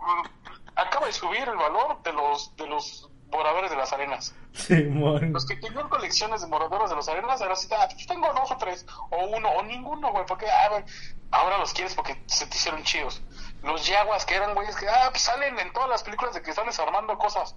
acaba 0.74 1.06
de 1.06 1.12
subir 1.12 1.48
el 1.48 1.56
valor 1.56 2.02
de 2.02 2.12
los 2.12 2.56
de 2.56 2.66
los 2.66 3.08
moradores 3.34 3.70
de 3.70 3.76
las 3.76 3.92
arenas. 3.92 4.34
Sí, 4.52 4.82
Los 4.84 5.46
que 5.46 5.56
tenían 5.56 5.88
colecciones 5.88 6.40
de 6.40 6.46
moradores 6.46 6.90
de 6.90 6.96
las 6.96 7.08
arenas, 7.08 7.40
ahora 7.40 7.56
sí, 7.56 7.68
ah, 7.72 7.88
pues 7.90 8.06
tengo 8.06 8.32
dos 8.32 8.50
o 8.50 8.56
tres, 8.56 8.86
o 9.10 9.26
uno, 9.26 9.48
o 9.50 9.62
ninguno, 9.62 10.12
güey, 10.12 10.24
porque 10.26 10.46
ah, 10.48 10.82
ahora 11.30 11.58
los 11.58 11.72
quieres 11.72 11.94
porque 11.94 12.22
se 12.26 12.46
te 12.46 12.56
hicieron 12.56 12.82
chidos. 12.84 13.22
Los 13.62 13.86
yaguas, 13.86 14.24
que 14.24 14.34
eran 14.36 14.54
güeyes 14.54 14.76
que 14.76 14.88
ah, 14.88 15.08
pues 15.10 15.22
salen 15.22 15.58
en 15.58 15.72
todas 15.72 15.88
las 15.88 16.02
películas 16.02 16.34
de 16.34 16.42
que 16.42 16.50
están 16.50 16.66
desarmando 16.66 17.18
cosas. 17.18 17.56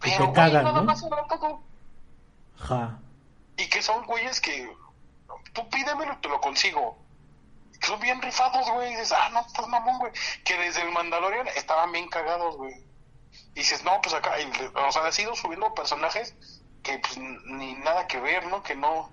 Pero, 0.00 0.26
güey, 0.28 0.52
nada 0.52 0.82
más 0.82 1.02
era 1.02 1.26
todo. 1.26 1.62
Ja. 2.56 2.98
Y 3.56 3.68
que 3.68 3.82
son 3.82 4.04
güeyes 4.06 4.40
que 4.40 4.70
tú 5.52 5.68
pídemelo 5.70 6.12
y 6.12 6.16
te 6.16 6.28
lo 6.28 6.40
consigo 6.40 6.98
son 7.84 8.00
bien 8.00 8.20
rifados, 8.20 8.68
güey. 8.70 8.88
Y 8.88 8.96
dices, 8.96 9.12
ah, 9.12 9.30
no, 9.32 9.40
estás 9.40 9.68
mamón, 9.68 9.98
güey. 9.98 10.12
Que 10.44 10.56
desde 10.58 10.82
el 10.82 10.92
Mandalorian 10.92 11.46
estaban 11.48 11.92
bien 11.92 12.08
cagados, 12.08 12.56
güey. 12.56 12.74
Y 13.54 13.60
dices, 13.60 13.84
no, 13.84 14.00
pues 14.02 14.14
acá, 14.14 14.32
o 14.86 14.92
sea, 14.92 15.02
han 15.06 15.12
ido 15.20 15.34
subiendo 15.34 15.72
personajes 15.74 16.34
que 16.82 16.98
pues 16.98 17.18
ni 17.18 17.74
nada 17.74 18.06
que 18.06 18.20
ver, 18.20 18.46
¿no? 18.46 18.62
Que 18.62 18.74
no, 18.74 19.10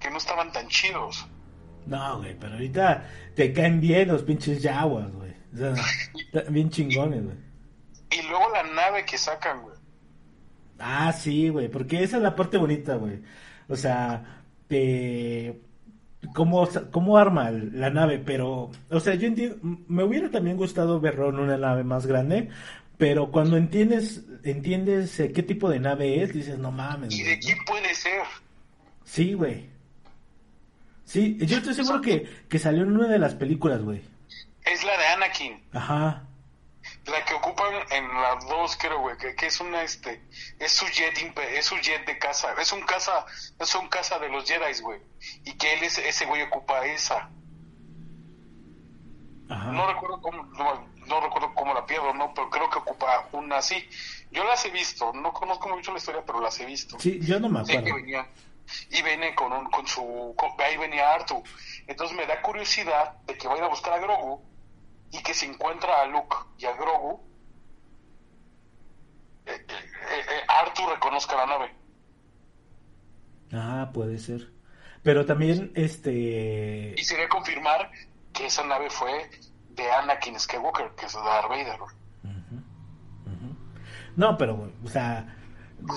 que 0.00 0.10
no 0.10 0.18
estaban 0.18 0.52
tan 0.52 0.68
chidos. 0.68 1.26
No, 1.86 2.18
güey, 2.18 2.38
pero 2.38 2.54
ahorita 2.54 3.08
te 3.34 3.52
caen 3.52 3.80
bien 3.80 4.08
los 4.08 4.22
pinches 4.22 4.62
yaguas, 4.62 5.12
güey. 5.12 5.34
O 5.52 5.56
sea, 5.56 5.74
bien 6.50 6.70
chingones, 6.70 7.24
güey. 7.24 7.36
Y 8.10 8.22
luego 8.22 8.48
la 8.50 8.62
nave 8.62 9.04
que 9.04 9.18
sacan, 9.18 9.62
güey. 9.62 9.74
Ah, 10.78 11.12
sí, 11.12 11.48
güey, 11.48 11.68
porque 11.68 12.02
esa 12.02 12.16
es 12.16 12.22
la 12.22 12.34
parte 12.34 12.56
bonita, 12.56 12.96
güey. 12.96 13.22
O 13.68 13.76
sea, 13.76 14.42
te 14.66 15.60
cómo, 16.32 16.68
cómo 16.90 17.18
arma 17.18 17.50
la 17.50 17.90
nave, 17.90 18.18
pero, 18.18 18.70
o 18.90 19.00
sea, 19.00 19.14
yo 19.14 19.26
entiendo, 19.26 19.56
me 19.88 20.04
hubiera 20.04 20.30
también 20.30 20.56
gustado 20.56 21.00
verlo 21.00 21.28
en 21.28 21.38
una 21.38 21.56
nave 21.56 21.84
más 21.84 22.06
grande, 22.06 22.48
pero 23.04 23.30
cuando 23.30 23.58
entiendes, 23.58 24.22
entiendes 24.44 25.20
eh, 25.20 25.30
qué 25.30 25.42
tipo 25.42 25.68
de 25.68 25.78
nave 25.78 26.22
es, 26.22 26.32
dices, 26.32 26.56
no 26.58 26.72
mames. 26.72 27.12
¿Y 27.12 27.22
de 27.22 27.38
quién 27.38 27.62
puede 27.66 27.94
ser? 27.94 28.22
Sí, 29.04 29.34
güey. 29.34 29.68
Sí, 31.04 31.36
yo 31.42 31.58
estoy 31.58 31.74
seguro 31.74 32.00
que, 32.00 32.26
que 32.48 32.58
salió 32.58 32.82
en 32.82 32.96
una 32.96 33.08
de 33.08 33.18
las 33.18 33.34
películas, 33.34 33.82
güey. 33.82 34.02
Es 34.64 34.82
la 34.84 34.96
de 34.96 35.06
Anakin. 35.08 35.62
Ajá. 35.74 36.24
La 37.04 37.22
que 37.26 37.34
ocupan 37.34 37.74
en 37.90 38.08
las 38.08 38.48
dos, 38.48 38.74
creo, 38.80 38.98
güey, 38.98 39.18
que, 39.18 39.34
es 39.46 39.60
una, 39.60 39.82
este, 39.82 40.22
es 40.58 40.72
su 40.72 40.86
jet, 40.86 41.14
es 41.52 41.66
su 41.66 41.76
jet 41.76 42.06
de 42.06 42.18
casa, 42.18 42.54
es 42.58 42.72
un 42.72 42.80
casa, 42.86 43.26
es 43.60 43.74
un 43.74 43.86
casa 43.88 44.18
de 44.18 44.30
los 44.30 44.48
Jedi, 44.48 44.80
güey, 44.80 45.02
y 45.44 45.52
que 45.58 45.74
él, 45.74 45.82
es, 45.82 45.98
ese 45.98 46.24
güey 46.24 46.40
ocupa 46.40 46.86
esa. 46.86 47.28
Ajá. 49.50 49.72
No 49.72 49.92
recuerdo 49.92 50.22
cómo, 50.22 50.42
no, 50.42 50.93
recuerdo 51.20 51.52
cómo 51.54 51.74
la 51.74 51.86
pierdo, 51.86 52.12
no, 52.14 52.32
pero 52.34 52.50
creo 52.50 52.70
que 52.70 52.78
ocupa 52.78 53.28
una 53.32 53.58
así. 53.58 53.88
Yo 54.30 54.44
las 54.44 54.64
he 54.64 54.70
visto, 54.70 55.12
no 55.12 55.32
conozco 55.32 55.68
mucho 55.68 55.92
la 55.92 55.98
historia, 55.98 56.22
pero 56.24 56.40
las 56.40 56.58
he 56.60 56.66
visto. 56.66 56.98
Sí, 56.98 57.20
yo 57.22 57.38
no 57.40 57.48
me 57.48 57.60
acuerdo. 57.60 57.96
y 58.90 59.02
viene 59.02 59.34
con 59.34 59.52
un, 59.52 59.66
con 59.66 59.86
su, 59.86 60.34
ahí 60.58 60.76
venía 60.76 61.12
Artu. 61.12 61.42
Entonces 61.86 62.16
me 62.16 62.26
da 62.26 62.40
curiosidad 62.42 63.20
de 63.26 63.36
que 63.36 63.48
vaya 63.48 63.66
a 63.66 63.68
buscar 63.68 63.92
a 63.94 63.98
Grogu 63.98 64.42
y 65.12 65.22
que 65.22 65.34
se 65.34 65.46
encuentra 65.46 66.00
a 66.00 66.06
Luke 66.06 66.36
y 66.58 66.66
a 66.66 66.72
Grogu, 66.72 67.22
eh, 69.46 69.52
eh, 69.52 69.64
eh, 69.68 70.40
Arthur 70.48 70.94
reconozca 70.94 71.36
la 71.36 71.46
nave. 71.46 71.74
Ah, 73.52 73.90
puede 73.92 74.18
ser. 74.18 74.50
Pero 75.02 75.26
también, 75.26 75.70
este... 75.74 76.94
Y 76.96 77.04
sería 77.04 77.28
confirmar 77.28 77.90
que 78.32 78.46
esa 78.46 78.64
nave 78.64 78.88
fue 78.90 79.30
de 79.74 79.92
Anakin 79.92 80.38
Skywalker, 80.38 80.90
que 80.96 81.06
es 81.06 81.12
Darth 81.12 81.48
Vader. 81.48 81.78
No, 84.16 84.36
pero, 84.38 84.70
o 84.84 84.88
sea, 84.88 85.36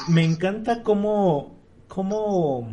me 0.08 0.24
encanta 0.24 0.82
cómo, 0.82 1.56
cómo, 1.88 2.68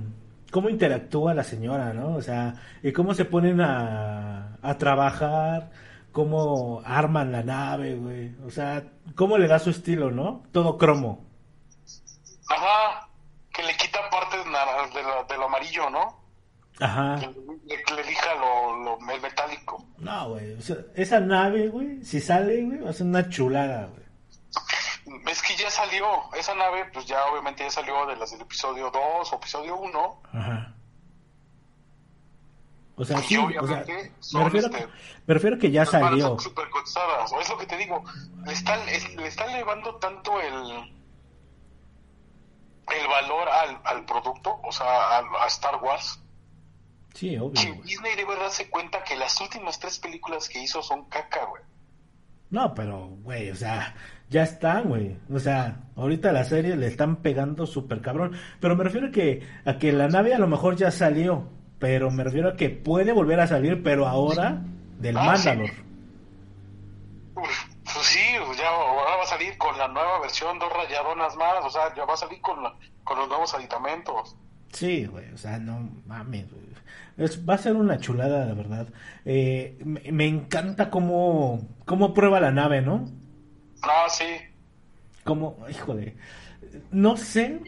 cómo 0.50 0.68
interactúa 0.70 1.34
la 1.34 1.44
señora, 1.44 1.92
¿no? 1.92 2.14
O 2.14 2.22
sea, 2.22 2.54
y 2.82 2.92
cómo 2.92 3.14
se 3.14 3.26
ponen 3.26 3.60
a, 3.60 4.56
a 4.62 4.78
trabajar, 4.78 5.70
cómo 6.12 6.80
arman 6.84 7.32
la 7.32 7.42
nave, 7.42 7.94
güey. 7.96 8.34
O 8.46 8.50
sea, 8.50 8.84
cómo 9.14 9.36
le 9.36 9.48
da 9.48 9.58
su 9.58 9.70
estilo, 9.70 10.10
¿no? 10.10 10.44
Todo 10.52 10.78
cromo. 10.78 11.24
Ajá, 12.48 13.08
que 13.52 13.62
le 13.62 13.76
quita 13.76 13.98
partes 14.10 14.44
de 14.44 15.02
lo, 15.02 15.24
de 15.24 15.36
lo 15.36 15.44
amarillo, 15.44 15.90
¿no? 15.90 16.20
Ajá. 16.80 17.16
Que 17.20 17.26
le, 17.26 17.96
le 17.96 18.02
elija 18.02 18.34
lo, 18.36 18.82
lo 18.82 19.10
el 19.10 19.20
metálico. 19.20 19.83
No, 19.98 20.30
güey. 20.30 20.52
O 20.54 20.60
sea, 20.60 20.76
esa 20.94 21.20
nave, 21.20 21.68
güey, 21.68 22.04
si 22.04 22.20
sale, 22.20 22.62
güey, 22.64 22.80
va 22.80 22.90
a 22.90 22.92
ser 22.92 23.06
una 23.06 23.28
chulada, 23.28 23.86
güey. 23.86 24.04
Es 25.30 25.42
que 25.42 25.54
ya 25.56 25.70
salió, 25.70 26.06
esa 26.36 26.54
nave, 26.54 26.84
pues 26.92 27.06
ya 27.06 27.24
obviamente 27.26 27.62
ya 27.64 27.70
salió 27.70 28.06
de 28.06 28.16
las 28.16 28.30
del 28.32 28.40
episodio 28.40 28.90
2 28.90 29.32
o 29.32 29.36
episodio 29.36 29.76
1. 29.76 30.22
Ajá. 30.32 30.74
O 32.96 33.04
sea, 33.04 33.18
sí, 33.18 33.36
o 33.36 33.50
sea, 33.50 33.58
obviamente 33.58 34.16
me 34.34 34.44
refiero, 34.44 34.66
este, 34.68 34.88
me 35.26 35.34
refiero 35.34 35.58
que 35.58 35.70
ya 35.72 35.80
manos 35.84 35.90
salió. 35.90 36.36
cotizadas, 36.70 37.32
o 37.32 37.40
es 37.40 37.48
lo 37.48 37.58
que 37.58 37.66
te 37.66 37.76
digo, 37.76 38.04
le 38.46 38.52
está, 38.52 38.76
es- 38.84 39.14
le 39.16 39.26
está 39.26 39.44
elevando 39.46 39.96
tanto 39.96 40.40
el 40.40 40.94
el 42.96 43.08
valor 43.08 43.48
al, 43.48 43.80
al 43.84 44.04
producto, 44.04 44.60
o 44.62 44.70
sea, 44.70 44.86
a, 44.86 45.18
a 45.42 45.46
Star 45.48 45.76
Wars, 45.82 46.20
Sí, 47.14 47.36
obvio, 47.38 47.52
que. 47.52 47.82
Disney 47.84 48.14
debe 48.16 48.36
darse 48.36 48.68
cuenta 48.68 49.02
que 49.04 49.16
las 49.16 49.40
últimas 49.40 49.78
tres 49.78 49.98
películas 49.98 50.48
que 50.48 50.62
hizo 50.62 50.82
son 50.82 51.04
caca, 51.08 51.44
güey. 51.46 51.62
No, 52.50 52.74
pero, 52.74 53.08
güey, 53.22 53.50
o 53.50 53.56
sea, 53.56 53.94
ya 54.28 54.42
están, 54.42 54.88
güey. 54.88 55.16
O 55.32 55.38
sea, 55.38 55.76
ahorita 55.96 56.30
la 56.32 56.44
serie 56.44 56.76
le 56.76 56.86
están 56.88 57.16
pegando 57.16 57.66
súper 57.66 58.00
cabrón. 58.02 58.36
Pero 58.60 58.76
me 58.76 58.84
refiero 58.84 59.08
a 59.08 59.10
que, 59.10 59.42
a 59.64 59.78
que 59.78 59.92
la 59.92 60.08
nave 60.08 60.34
a 60.34 60.38
lo 60.38 60.46
mejor 60.46 60.76
ya 60.76 60.90
salió. 60.90 61.48
Pero 61.78 62.10
me 62.10 62.22
refiero 62.24 62.50
a 62.50 62.56
que 62.56 62.68
puede 62.70 63.12
volver 63.12 63.40
a 63.40 63.46
salir, 63.46 63.82
pero 63.82 64.06
ahora 64.06 64.60
del 64.98 65.16
Ah, 65.16 65.36
sí. 65.36 65.48
Mandalor. 65.48 65.70
Uf, 67.36 67.64
pues 67.84 68.06
sí, 68.06 68.20
ya 68.58 68.68
ahora 68.68 69.16
va 69.16 69.22
a 69.22 69.26
salir 69.26 69.56
con 69.58 69.76
la 69.76 69.88
nueva 69.88 70.20
versión, 70.20 70.58
dos 70.58 70.72
rayadonas 70.72 71.34
más, 71.36 71.64
o 71.64 71.70
sea, 71.70 71.92
ya 71.94 72.04
va 72.04 72.14
a 72.14 72.16
salir 72.16 72.40
con, 72.40 72.62
la- 72.62 72.74
con 73.02 73.18
los 73.18 73.28
nuevos 73.28 73.52
aditamentos. 73.54 74.36
Sí, 74.72 75.04
güey, 75.06 75.32
o 75.32 75.38
sea, 75.38 75.58
no 75.58 75.90
mames, 76.06 76.50
güey. 76.52 76.63
Es, 77.16 77.48
va 77.48 77.54
a 77.54 77.58
ser 77.58 77.76
una 77.76 77.98
chulada, 77.98 78.44
la 78.46 78.54
verdad. 78.54 78.88
Eh, 79.24 79.78
me, 79.84 80.00
me 80.10 80.26
encanta 80.26 80.90
cómo, 80.90 81.60
cómo 81.84 82.12
prueba 82.14 82.40
la 82.40 82.50
nave, 82.50 82.80
¿no? 82.82 83.04
Ah, 83.82 84.06
sí. 84.08 84.24
Como, 85.24 85.56
híjole, 85.70 86.16
no 86.90 87.16
sé 87.16 87.60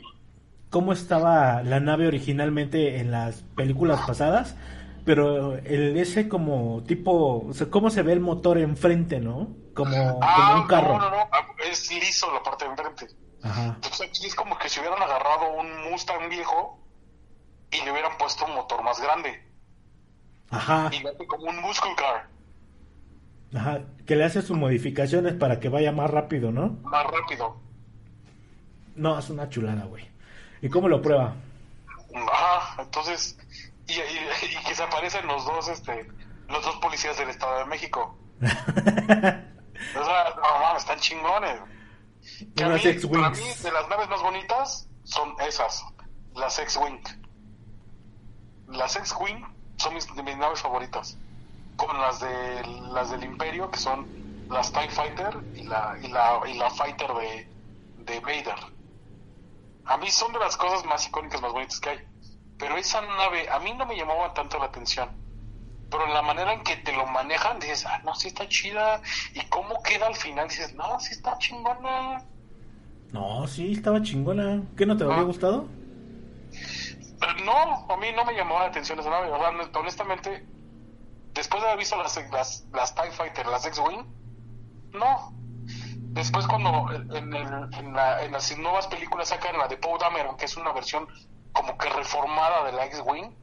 cómo 0.71 0.93
estaba 0.93 1.63
la 1.63 1.81
nave 1.81 2.07
originalmente 2.07 2.99
en 2.99 3.11
las 3.11 3.43
películas 3.55 4.01
pasadas, 4.07 4.57
pero 5.05 5.57
el 5.59 5.97
ese 5.97 6.29
como 6.29 6.83
tipo, 6.83 7.47
o 7.49 7.55
sea, 7.55 7.69
cómo 7.71 7.89
se 7.91 8.03
ve 8.03 8.13
el 8.13 8.21
motor 8.21 8.59
enfrente, 8.59 9.21
¿no? 9.21 9.55
Como, 9.75 10.19
Ah, 10.23 10.49
como 10.51 10.63
un 10.63 10.69
carro. 10.69 10.99
no, 10.99 11.11
no, 11.11 11.11
no, 11.11 11.29
ah, 11.33 11.47
es 11.71 11.91
liso 11.93 12.33
la 12.33 12.43
parte 12.43 12.65
de 12.65 12.71
enfrente. 12.73 13.07
Ajá. 13.43 13.67
Entonces 13.77 14.09
aquí 14.09 14.27
es 14.27 14.35
como 14.35 14.59
que 14.59 14.69
si 14.69 14.81
hubieran 14.81 15.01
agarrado 15.01 15.53
un 15.61 15.91
Mustang 15.91 16.29
viejo 16.29 16.81
y 17.81 17.85
le 17.85 17.93
hubieran 17.93 18.17
puesto 18.19 18.45
un 18.47 18.55
motor 18.55 18.83
más 18.83 19.01
grande. 19.01 19.43
Ajá, 20.51 20.91
Y 20.93 21.01
le 21.03 21.09
hace 21.11 21.27
como 21.27 21.45
un 21.47 21.61
muscle 21.61 21.91
car, 21.97 22.29
ajá, 23.55 23.81
que 24.07 24.15
le 24.17 24.25
hace 24.25 24.43
sus 24.43 24.57
modificaciones 24.57 25.35
para 25.35 25.59
que 25.59 25.69
vaya 25.69 25.91
más 25.93 26.09
rápido, 26.11 26.53
¿no? 26.53 26.69
más 26.85 27.05
rápido. 27.07 27.61
No, 28.95 29.19
es 29.19 29.29
una 29.29 29.49
chulada, 29.49 29.85
güey. 29.87 30.09
¿Y 30.63 30.69
cómo 30.69 30.89
lo 30.89 31.03
prueba? 31.03 31.35
Ajá, 32.33 32.83
entonces, 32.83 33.37
y, 33.89 33.93
y- 33.95 33.99
y 34.61 34.65
que 34.65 34.75
se 34.75 34.83
aparecen 34.83 35.27
los 35.27 35.45
dos, 35.45 35.69
este, 35.69 36.09
los 36.49 36.65
dos 36.65 36.77
policías 36.77 37.19
del 37.19 37.29
Estado 37.31 37.59
de 37.59 37.65
México. 37.67 38.17
O 39.95 40.05
sea, 40.05 40.35
no 40.37 40.59
mames, 40.61 40.83
están 40.83 40.99
chingones. 41.01 41.61
Que 42.57 42.65
a 42.65 42.69
Unas 42.69 42.83
mí, 42.83 42.91
X-Wings. 42.93 43.19
para 43.23 43.31
mí, 43.31 43.43
de 43.63 43.73
las 43.73 43.89
naves 43.89 44.09
más 44.09 44.23
bonitas 44.23 44.89
son 45.05 45.35
esas, 45.47 45.85
las 46.35 46.59
X-Wing. 46.59 46.99
Las 48.69 48.97
X-Wing 48.97 49.45
son 49.77 49.95
mis, 49.95 50.11
mis 50.15 50.37
naves 50.37 50.61
favoritas. 50.61 51.17
Con 51.77 51.97
las 52.01 52.21
de 52.21 52.63
las 52.93 53.11
del 53.11 53.25
Imperio, 53.25 53.71
que 53.71 53.79
son 53.79 54.07
las 54.49 54.73
TIE 54.73 54.89
Fighter 54.89 55.37
y 55.55 55.63
la, 55.65 55.97
y 56.03 56.09
la, 56.09 56.41
y 56.49 56.55
la 56.55 56.71
Fighter 56.71 57.09
de, 57.13 57.49
de 58.05 58.21
Vader. 58.21 58.57
A 59.85 59.97
mí 59.99 60.11
son 60.11 60.33
de 60.33 60.39
las 60.39 60.57
cosas 60.57 60.85
más 60.87 61.07
icónicas, 61.07 61.41
más 61.43 61.53
bonitas 61.53 61.79
que 61.81 61.91
hay. 61.91 61.99
Pero 62.59 62.77
esa 62.77 63.03
nave, 63.03 63.49
a 63.51 63.59
mí 63.61 63.75
no 63.75 63.85
me 63.87 63.97
llamaba 63.97 64.33
tanto 64.33 64.59
la 64.59 64.65
atención. 64.67 65.11
Pero 65.91 66.07
la 66.09 66.23
manera 66.23 66.53
en 66.55 66.63
que 66.65 66.77
te 66.79 66.93
lo 66.93 67.07
manejan, 67.07 67.61
dices, 67.61 67.85
ah, 67.87 68.01
no, 68.05 68.15
sí 68.15 68.29
está 68.29 68.49
chida. 68.49 69.01
Y 69.35 69.41
cómo 69.47 69.81
queda 69.83 70.07
al 70.07 70.17
final, 70.17 70.49
dices, 70.49 70.75
no, 70.75 70.99
sí 70.99 71.13
está 71.13 71.37
chingona. 71.39 72.25
No, 73.13 73.47
sí, 73.47 73.73
estaba 73.73 74.03
chingona. 74.03 74.63
¿Qué 74.77 74.87
no 74.87 74.97
te 74.97 75.05
había 75.05 75.19
Ah. 75.19 75.23
gustado? 75.23 75.67
No, 77.45 77.87
a 77.89 77.97
mí 77.97 78.13
no 78.13 78.25
me 78.25 78.35
llamó 78.35 78.59
la 78.59 78.67
atención 78.67 78.99
esa 78.99 79.11
nave. 79.11 79.31
O 79.31 79.39
sea, 79.39 79.51
honestamente, 79.81 80.47
después 81.35 81.63
de 81.63 81.69
haber 81.69 81.79
visto 81.79 81.97
las, 81.97 82.17
las, 82.31 82.67
las 82.73 82.95
TIE 82.95 83.11
Fighter, 83.13 83.47
las 83.47 83.65
X-Wing, 83.67 84.05
no. 84.93 85.33
Después 86.15 86.47
cuando 86.47 86.91
en, 86.93 87.35
el- 87.35 87.75
en 87.75 87.93
la- 87.93 88.23
en 88.25 88.33
las 88.33 88.57
nuevas 88.59 88.87
películas 88.87 89.29
sacan 89.29 89.59
la 89.59 89.69
de 89.69 89.77
Poe 89.77 89.99
Dameron, 89.99 90.37
que 90.37 90.47
es 90.47 90.57
una 90.57 90.73
versión 90.73 91.07
como 91.53 91.77
que 91.79 91.89
reformada 91.91 92.65
de 92.65 92.73
la 92.73 92.85
X-Wing, 92.87 93.35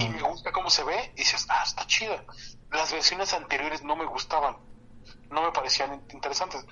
y 0.00 0.08
me 0.08 0.22
gusta 0.22 0.50
cómo 0.52 0.70
se 0.70 0.82
ve, 0.84 1.12
y 1.14 1.18
dices, 1.20 1.46
ah, 1.50 1.62
está 1.64 1.86
chida. 1.86 2.24
Las 2.70 2.92
versiones 2.92 3.32
anteriores 3.32 3.82
no 3.82 3.96
me 3.96 4.06
gustaban, 4.06 4.56
no 5.30 5.42
me 5.42 5.52
parecían 5.52 5.94
in- 5.94 6.06
interesantes. 6.12 6.64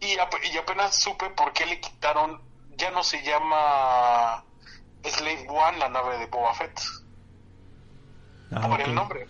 Y, 0.00 0.18
ap- 0.18 0.34
y 0.52 0.56
apenas 0.58 0.94
supe 0.94 1.30
por 1.30 1.52
qué 1.52 1.64
le 1.66 1.80
quitaron, 1.80 2.42
ya 2.78 2.90
no 2.92 3.02
se 3.02 3.22
llama 3.22 4.44
Slave 5.04 5.46
One, 5.48 5.78
la 5.78 5.88
nave 5.88 6.18
de 6.18 6.26
Boba 6.26 6.54
Fett, 6.54 6.80
Ah, 8.50 8.66
por 8.66 8.80
el 8.80 8.94
nombre. 8.94 9.28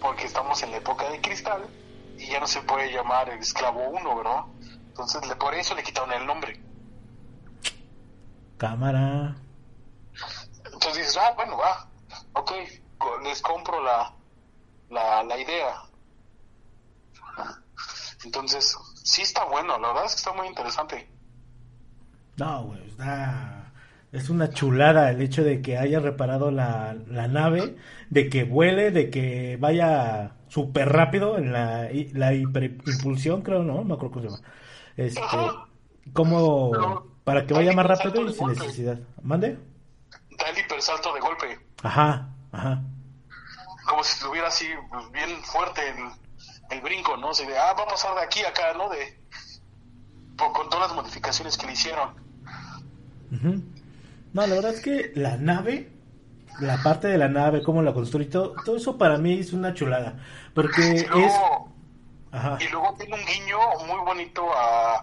Porque 0.00 0.26
estamos 0.26 0.62
en 0.62 0.72
la 0.72 0.76
época 0.76 1.08
de 1.08 1.20
cristal 1.22 1.66
y 2.18 2.26
ya 2.26 2.38
no 2.38 2.46
se 2.46 2.60
puede 2.62 2.92
llamar 2.92 3.30
el 3.30 3.38
esclavo 3.38 3.88
1, 3.88 4.16
¿verdad? 4.16 4.44
Entonces 4.88 5.26
le, 5.26 5.36
por 5.36 5.54
eso 5.54 5.74
le 5.74 5.82
quitaron 5.82 6.12
el 6.12 6.26
nombre. 6.26 6.60
Cámara. 8.58 9.36
Entonces 10.64 10.96
dices, 10.96 11.16
ah, 11.18 11.32
bueno, 11.34 11.56
va, 11.56 11.88
ok, 12.34 12.52
les 13.22 13.40
compro 13.40 13.82
la, 13.82 14.12
la, 14.90 15.22
la 15.22 15.38
idea. 15.38 15.82
Entonces, 18.24 18.76
sí 19.02 19.22
está 19.22 19.44
bueno, 19.44 19.78
la 19.78 19.88
verdad 19.88 20.06
es 20.06 20.12
que 20.12 20.18
está 20.18 20.32
muy 20.32 20.46
interesante. 20.48 21.15
No, 22.38 22.64
güey, 22.64 22.86
está... 22.88 23.62
Es 24.12 24.30
una 24.30 24.48
chulada 24.50 25.10
el 25.10 25.20
hecho 25.20 25.42
de 25.44 25.60
que 25.60 25.76
haya 25.76 25.98
reparado 26.00 26.50
la, 26.50 26.96
la 27.08 27.28
nave, 27.28 27.76
de 28.08 28.30
que 28.30 28.44
vuele, 28.44 28.90
de 28.90 29.10
que 29.10 29.58
vaya 29.60 30.36
súper 30.48 30.88
rápido 30.90 31.36
en 31.36 31.52
la, 31.52 31.88
la 32.12 32.32
hiperimpulsión, 32.32 33.42
creo, 33.42 33.62
¿no? 33.62 33.84
No 33.84 33.98
creo 33.98 34.10
que 34.12 34.20
se 34.20 34.26
llama. 34.26 34.40
Este, 34.96 35.20
Pero, 36.14 37.06
para 37.24 37.44
que 37.46 37.52
vaya 37.52 37.72
más 37.72 37.84
rápido 37.86 38.22
y 38.26 38.32
sin 38.32 38.46
golpe. 38.46 38.60
necesidad. 38.60 38.98
¿Mande? 39.22 39.58
Da 40.38 40.48
el 40.50 40.58
hipersalto 40.58 41.12
de 41.12 41.20
golpe, 41.20 41.58
Ajá, 41.82 42.28
ajá. 42.52 42.82
como 43.88 44.02
si 44.04 44.12
estuviera 44.14 44.48
así 44.48 44.66
pues, 44.88 45.10
bien 45.12 45.28
fuerte 45.42 45.82
el, 45.90 46.76
el 46.76 46.80
brinco, 46.82 47.16
¿no? 47.18 47.30
Así 47.30 47.44
de, 47.44 47.58
ah, 47.58 47.74
va 47.78 47.82
a 47.82 47.88
pasar 47.88 48.14
de 48.14 48.22
aquí 48.22 48.40
a 48.44 48.48
acá, 48.48 48.72
¿no? 48.78 48.88
De, 48.88 49.20
por- 50.38 50.52
con 50.52 50.70
todas 50.70 50.88
las 50.88 50.96
modificaciones 50.96 51.58
que 51.58 51.66
le 51.66 51.72
hicieron. 51.72 52.24
No, 54.32 54.46
la 54.46 54.54
verdad 54.54 54.72
es 54.74 54.80
que 54.80 55.12
la 55.14 55.36
nave, 55.36 55.92
la 56.60 56.82
parte 56.82 57.08
de 57.08 57.18
la 57.18 57.28
nave, 57.28 57.62
cómo 57.62 57.82
la 57.82 57.94
construí, 57.94 58.26
todo, 58.26 58.58
todo 58.64 58.76
eso 58.76 58.98
para 58.98 59.18
mí 59.18 59.38
es 59.38 59.52
una 59.52 59.74
chulada. 59.74 60.18
Porque 60.54 61.06
Y 61.12 61.22
es... 61.22 61.44
Ajá. 62.30 62.58
y 62.58 62.68
luego 62.68 62.94
tiene 62.98 63.14
un 63.14 63.24
guiño 63.24 63.58
muy 63.86 64.00
bonito 64.04 64.46
a, 64.54 65.02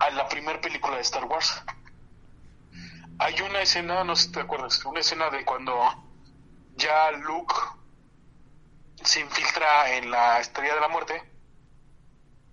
a 0.00 0.10
la 0.10 0.28
primera 0.28 0.60
película 0.60 0.96
de 0.96 1.02
Star 1.02 1.24
Wars. 1.26 1.62
Hay 3.18 3.40
una 3.42 3.62
escena, 3.62 4.02
no 4.02 4.16
sé 4.16 4.24
si 4.24 4.32
te 4.32 4.40
acuerdas, 4.40 4.84
una 4.84 4.98
escena 4.98 5.30
de 5.30 5.44
cuando 5.44 5.78
ya 6.76 7.10
Luke 7.12 7.54
se 9.04 9.20
infiltra 9.20 9.94
en 9.94 10.10
la 10.10 10.40
Estrella 10.40 10.74
de 10.76 10.80
la 10.80 10.88
Muerte 10.88 11.22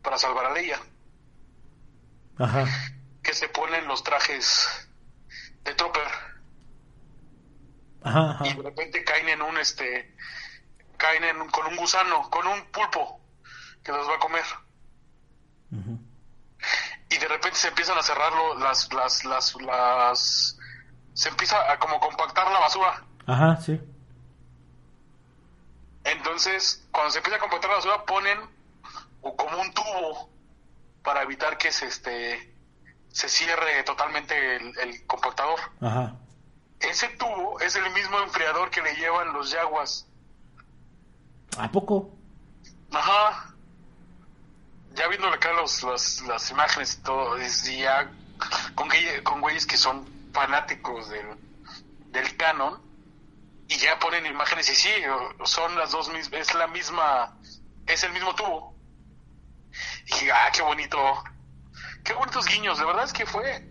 para 0.02 0.18
salvar 0.18 0.46
a 0.48 0.54
Leia, 0.54 0.80
Ajá. 2.38 2.66
Que 3.28 3.34
se 3.34 3.50
ponen 3.50 3.86
los 3.90 4.04
trajes 4.06 4.88
de 5.66 5.74
Trooper 5.76 6.08
Ajá, 8.04 8.32
ajá. 8.32 8.48
y 8.48 8.54
de 8.54 8.63
repente 8.63 9.04
caen 9.04 9.28
en 9.28 9.42
un 9.42 9.58
este 9.58 10.16
caen 10.96 11.26
en 11.26 11.42
un- 11.42 11.50
con 11.50 11.66
un 11.68 11.76
gusano, 11.76 12.30
con 12.30 12.48
un 12.48 12.72
pulpo 12.72 13.20
que 13.84 13.92
los 13.92 14.08
va 14.10 14.16
a 14.16 14.20
comer. 14.20 14.46
Ujú. 15.72 16.00
y 17.10 17.18
de 17.18 17.28
repente 17.28 17.58
se 17.58 17.68
empiezan 17.68 17.98
a 17.98 18.02
cerrar 18.04 18.32
las, 18.60 18.92
las, 18.94 19.26
las, 19.26 19.56
las, 19.56 20.58
se 21.13 21.28
empieza 21.30 21.70
a 21.72 21.78
como 21.80 22.00
compactar 22.00 22.50
la 22.52 22.60
basura. 22.60 23.04
Ajá, 23.26 23.58
sí. 23.62 23.80
Entonces, 26.06 26.86
cuando 26.92 27.12
se 27.12 27.18
empieza 27.20 27.36
a 27.38 27.40
compactar 27.42 27.70
la 27.72 27.76
basura, 27.78 28.06
ponen 28.06 28.40
como 29.22 29.62
un 29.62 29.74
tubo 29.74 30.30
para 31.04 31.24
evitar 31.24 31.58
que 31.58 31.72
se, 31.72 31.88
este, 31.88 32.54
se 33.12 33.30
cierre 33.30 33.84
totalmente 33.84 34.58
el, 34.58 35.06
compactador. 35.08 35.60
Ajá. 35.82 36.15
Ese 36.80 37.08
tubo 37.10 37.60
es 37.60 37.76
el 37.76 37.89
mismo 37.91 38.20
enfriador 38.20 38.70
que 38.70 38.82
le 38.82 38.96
llevan 38.96 39.34
los 39.34 39.52
yaguas. 39.52 40.06
¿A 41.58 41.72
poco? 41.72 42.15
Ajá. 42.91 43.56
Ya 44.93 45.08
viendo 45.08 45.28
acá 45.28 45.54
los, 45.54 45.84
las 46.28 46.52
imágenes 46.52 46.96
y 46.96 47.04
todo, 47.04 47.38
es 47.38 47.63
ya 47.65 48.12
con, 48.76 48.89
con 49.24 49.41
güeyes 49.41 49.65
que 49.65 49.78
son 49.78 50.08
fanáticos 50.34 51.10
del, 51.10 51.38
del 52.12 52.38
canon 52.38 52.88
y 53.67 53.78
ya 53.78 54.00
ponen 54.00 54.26
imágenes 54.26 54.70
y 54.70 54.76
sí, 54.76 54.89
son 55.43 55.76
las 55.76 55.91
dos 55.91 56.10
mismas, 56.10 56.39
es 56.39 56.54
la 56.54 56.67
misma, 56.67 57.38
es 57.86 58.04
el 58.04 58.13
mismo 58.13 58.34
tubo. 58.36 58.76
Y 60.22 60.30
ah, 60.30 60.50
qué 60.54 60.62
bonito, 60.62 60.98
qué 62.08 62.13
bonitos 62.13 62.46
guiños, 62.46 62.80
la 62.80 62.86
verdad 62.86 63.04
es 63.04 63.13
que 63.13 63.26
fue 63.26 63.70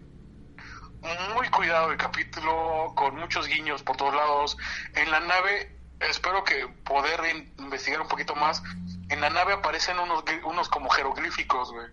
muy 1.35 1.49
cuidado 1.49 1.90
el 1.90 1.96
capítulo, 1.96 2.92
con 2.94 3.16
muchos 3.16 3.46
guiños 3.46 3.83
por 3.83 3.96
todos 3.96 4.14
lados. 4.14 4.57
En 4.94 5.11
la 5.11 5.20
nave, 5.20 5.75
espero 6.01 6.44
que 6.44 6.68
poder 6.85 7.20
investigar 7.59 8.01
un 8.03 8.09
poquito 8.09 8.35
más. 8.35 8.62
En 9.09 9.20
la 9.20 9.31
nave 9.31 9.55
aparecen 9.55 9.99
unos, 9.99 10.22
unos 10.44 10.68
como 10.68 10.90
jeroglíficos, 10.90 11.72
güey. 11.72 11.87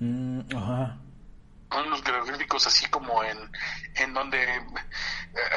Mm, 0.00 0.56
ajá 0.56 0.98
unos 1.80 2.02
jeroglíficos 2.02 2.66
así 2.66 2.86
como 2.86 3.22
en, 3.24 3.36
en 3.96 4.14
donde 4.14 4.42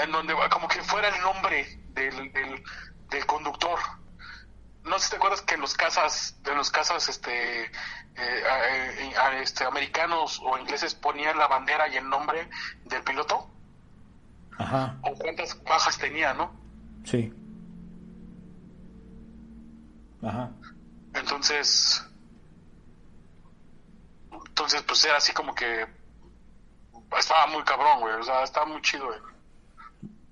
en 0.01 0.11
donde 0.11 0.33
como 0.49 0.67
que 0.67 0.81
fuera 0.81 1.09
el 1.09 1.21
nombre 1.21 1.79
del, 1.93 2.31
del, 2.33 3.25
conductor 3.25 3.79
no 4.87 4.99
sé 4.99 5.05
si 5.05 5.09
te 5.11 5.15
acuerdas 5.17 5.41
que 5.41 5.55
en 5.55 5.61
los 5.61 5.73
casas 5.73 6.35
de 6.43 6.55
los 6.55 6.71
casas 6.71 7.07
este 7.09 7.65
eh, 7.65 9.13
este 9.41 9.63
americanos 9.63 10.41
o 10.43 10.57
ingleses 10.57 10.95
ponían 10.95 11.37
la 11.37 11.47
bandera 11.47 11.87
y 11.87 11.97
el 11.97 12.09
nombre 12.09 12.49
del 12.85 13.03
piloto 13.03 13.49
Ajá. 14.57 14.97
o 15.01 15.13
cuántas 15.15 15.61
bajas 15.63 15.97
tenía 15.97 16.33
no 16.33 16.51
sí 17.03 17.33
Ajá. 20.23 20.51
entonces 21.13 22.03
entonces 24.31 24.81
pues 24.83 25.05
era 25.05 25.17
así 25.17 25.33
como 25.33 25.53
que 25.53 25.85
estaba 27.17 27.47
muy 27.47 27.63
cabrón, 27.63 27.99
güey. 28.01 28.13
O 28.15 28.23
sea, 28.23 28.43
estaba 28.43 28.65
muy 28.65 28.81
chido, 28.81 29.05
güey. 29.05 29.19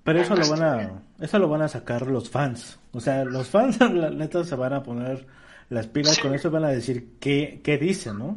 Pero 0.04 0.20
eso 0.20 0.36
lo 0.36 0.48
van 0.48 0.62
a, 0.62 1.02
eso 1.18 1.38
lo 1.38 1.48
van 1.48 1.62
a 1.62 1.68
sacar 1.68 2.06
los 2.06 2.30
fans. 2.30 2.78
O 2.96 3.00
sea, 3.00 3.24
los 3.24 3.48
fans, 3.48 3.78
la 3.80 4.10
neta, 4.10 4.42
se 4.44 4.56
van 4.56 4.72
a 4.72 4.82
poner 4.82 5.26
las 5.68 5.86
pilas 5.86 6.18
con 6.18 6.34
eso 6.34 6.50
van 6.50 6.64
a 6.64 6.68
decir 6.68 7.18
qué, 7.20 7.60
qué 7.62 7.76
dicen, 7.76 8.18
¿no? 8.18 8.36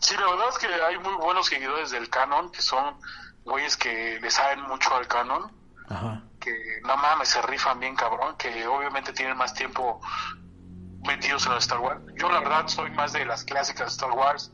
Sí, 0.00 0.14
la 0.16 0.30
verdad 0.30 0.48
es 0.48 0.58
que 0.58 0.66
hay 0.66 0.98
muy 0.98 1.14
buenos 1.14 1.46
seguidores 1.46 1.90
del 1.90 2.08
canon, 2.08 2.50
que 2.50 2.62
son 2.62 2.96
güeyes 3.44 3.76
que 3.76 4.18
le 4.20 4.30
saben 4.30 4.62
mucho 4.62 4.94
al 4.94 5.06
canon. 5.06 5.52
Ajá. 5.88 6.22
Que 6.40 6.80
no 6.84 6.96
mames, 6.96 7.28
se 7.28 7.42
rifan 7.42 7.78
bien 7.80 7.94
cabrón, 7.94 8.36
que 8.36 8.66
obviamente 8.66 9.12
tienen 9.12 9.36
más 9.36 9.52
tiempo 9.54 10.00
metidos 11.04 11.46
en 11.46 11.52
los 11.52 11.64
Star 11.64 11.80
Wars. 11.80 12.00
Yo 12.16 12.30
la 12.30 12.40
verdad 12.40 12.66
soy 12.68 12.90
más 12.92 13.12
de 13.12 13.24
las 13.24 13.44
clásicas 13.44 13.86
de 13.86 13.92
Star 13.92 14.12
Wars 14.12 14.52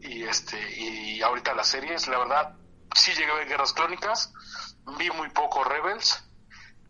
y 0.00 0.22
este 0.22 0.56
y 0.78 1.20
ahorita 1.22 1.54
las 1.54 1.66
series, 1.66 2.08
la 2.08 2.18
verdad 2.18 2.54
sí 2.94 3.12
llegué 3.12 3.30
a 3.30 3.34
ver 3.34 3.48
Guerras 3.48 3.72
Clónicas, 3.72 4.32
vi 4.98 5.10
muy 5.10 5.28
poco 5.30 5.64
Rebels, 5.64 6.25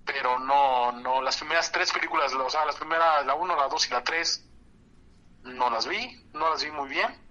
pero 0.07 0.38
no 0.38 0.92
no 0.92 1.21
las 1.21 1.37
primeras 1.37 1.71
tres 1.71 1.92
películas, 1.92 2.33
o 2.33 2.51
sea, 2.51 2.64
las 2.64 2.77
primeras 2.77 3.27
la 3.27 3.35
1, 3.35 3.57
la 3.57 3.69
2 3.69 3.88
y 3.88 3.90
la 3.90 4.05
3 4.05 4.49
no 5.42 5.69
las 5.71 5.87
vi, 5.87 6.25
no 6.33 6.51
las 6.51 6.64
vi 6.64 6.71
muy 6.71 6.88
bien. 6.88 7.23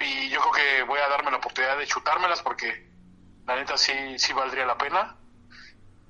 Y 0.00 0.30
yo 0.30 0.40
creo 0.40 0.52
que 0.52 0.82
voy 0.84 1.00
a 1.00 1.08
darme 1.08 1.30
la 1.30 1.38
oportunidad 1.38 1.76
de 1.76 1.86
chutármelas 1.86 2.40
porque 2.42 2.88
la 3.46 3.56
neta 3.56 3.76
sí 3.76 4.18
sí 4.18 4.32
valdría 4.32 4.64
la 4.64 4.78
pena. 4.78 5.16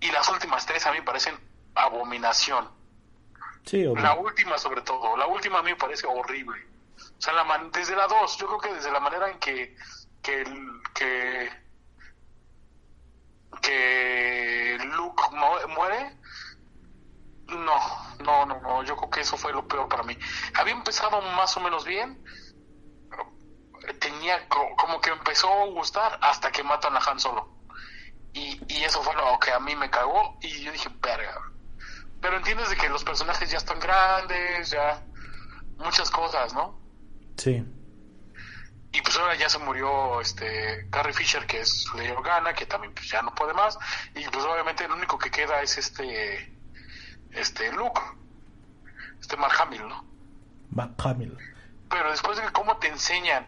Y 0.00 0.10
las 0.12 0.28
últimas 0.28 0.64
tres 0.64 0.86
a 0.86 0.92
mí 0.92 1.00
parecen 1.00 1.36
abominación 1.74 2.78
la 3.72 4.14
última 4.14 4.56
sobre 4.58 4.80
todo, 4.82 5.16
la 5.16 5.26
última 5.26 5.58
a 5.58 5.62
mí 5.62 5.70
me 5.70 5.76
parece 5.76 6.06
horrible. 6.06 6.58
O 6.96 7.20
sea, 7.20 7.32
la 7.34 7.68
desde 7.72 7.94
la 7.94 8.06
2, 8.06 8.38
yo 8.38 8.46
creo 8.46 8.58
que 8.58 8.74
desde 8.74 8.90
la 8.90 9.00
manera 9.00 9.30
en 9.30 9.38
que 9.38 9.76
que 10.22 10.44
que, 10.94 11.50
que 13.60 14.78
Luke 14.96 15.22
muere, 15.68 16.16
no, 17.48 17.78
no, 18.20 18.46
no, 18.46 18.60
no, 18.60 18.82
yo 18.84 18.96
creo 18.96 19.10
que 19.10 19.20
eso 19.20 19.36
fue 19.36 19.52
lo 19.52 19.66
peor 19.66 19.88
para 19.88 20.02
mí. 20.02 20.16
Había 20.54 20.74
empezado 20.74 21.20
más 21.20 21.56
o 21.56 21.60
menos 21.60 21.84
bien, 21.84 22.22
tenía 24.00 24.48
como 24.48 25.00
que 25.00 25.10
empezó 25.10 25.50
a 25.50 25.66
gustar 25.66 26.18
hasta 26.22 26.50
que 26.50 26.62
matan 26.62 26.96
a 26.96 27.00
Han 27.00 27.20
Solo. 27.20 27.48
Y, 28.32 28.60
y 28.68 28.84
eso 28.84 29.02
fue 29.02 29.14
lo 29.14 29.38
que 29.38 29.50
a 29.50 29.58
mí 29.58 29.74
me 29.74 29.90
cagó 29.90 30.36
y 30.42 30.62
yo 30.62 30.70
dije, 30.70 30.90
verga, 31.00 31.40
pero 32.20 32.36
entiendes 32.36 32.68
de 32.70 32.76
que 32.76 32.88
los 32.88 33.04
personajes 33.04 33.50
ya 33.50 33.58
están 33.58 33.80
grandes, 33.80 34.70
ya 34.70 35.02
muchas 35.76 36.10
cosas, 36.10 36.52
¿no? 36.52 36.78
Sí. 37.36 37.64
Y 38.92 39.02
pues 39.02 39.16
ahora 39.16 39.34
ya 39.34 39.48
se 39.48 39.58
murió 39.58 40.20
este 40.20 40.88
Carrie 40.90 41.12
Fisher, 41.12 41.46
que 41.46 41.60
es 41.60 41.86
Ley 41.94 42.10
Organa, 42.10 42.54
que 42.54 42.66
también 42.66 42.94
pues, 42.94 43.08
ya 43.08 43.22
no 43.22 43.34
puede 43.34 43.52
más. 43.52 43.78
Y 44.14 44.24
pues 44.28 44.44
obviamente 44.44 44.84
el 44.84 44.92
único 44.92 45.18
que 45.18 45.30
queda 45.30 45.60
es 45.62 45.76
este 45.78 46.56
este 47.30 47.70
Luke, 47.72 48.00
este 49.20 49.36
Mark 49.36 49.54
Hamill, 49.60 49.86
¿no? 49.86 50.04
Mark 50.70 50.94
Hamill. 51.04 51.36
Pero 51.90 52.10
después 52.10 52.38
de 52.38 52.50
cómo 52.52 52.78
te 52.78 52.88
enseñan 52.88 53.46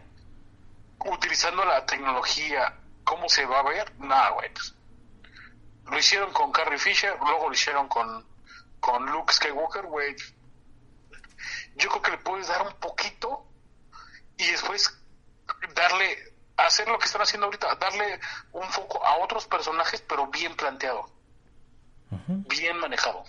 utilizando 1.05 1.65
la 1.65 1.85
tecnología, 1.85 2.77
cómo 3.03 3.27
se 3.27 3.45
va 3.45 3.59
a 3.59 3.63
ver, 3.63 3.99
nada, 3.99 4.29
güey. 4.31 4.53
Pues, 4.53 4.75
lo 5.89 5.97
hicieron 5.97 6.31
con 6.31 6.51
Carrie 6.51 6.77
Fisher, 6.77 7.17
luego 7.19 7.47
lo 7.47 7.53
hicieron 7.53 7.87
con 7.87 8.29
con 8.79 9.05
Luke 9.05 9.31
Skywalker, 9.31 9.85
güey, 9.85 10.15
yo 11.75 11.89
creo 11.89 12.01
que 12.01 12.11
le 12.11 12.17
puedes 12.17 12.47
dar 12.47 12.67
un 12.67 12.73
poquito 12.73 13.45
y 14.37 14.47
después 14.47 15.00
darle, 15.75 16.17
hacer 16.57 16.87
lo 16.87 16.97
que 16.97 17.05
están 17.05 17.21
haciendo 17.21 17.45
ahorita, 17.45 17.75
darle 17.75 18.19
un 18.53 18.63
foco 18.69 19.05
a 19.05 19.17
otros 19.17 19.47
personajes, 19.47 20.01
pero 20.07 20.27
bien 20.27 20.55
planteado, 20.55 21.09
bien 22.27 22.77
manejado. 22.77 23.23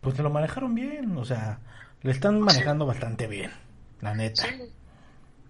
Pues 0.00 0.16
te 0.16 0.22
lo 0.22 0.30
manejaron 0.30 0.74
bien, 0.74 1.16
o 1.16 1.24
sea, 1.24 1.58
le 2.02 2.12
están 2.12 2.40
manejando 2.40 2.86
bastante 2.86 3.26
bien, 3.26 3.52
la 4.00 4.14
neta. 4.14 4.42
Sí. 4.42 4.72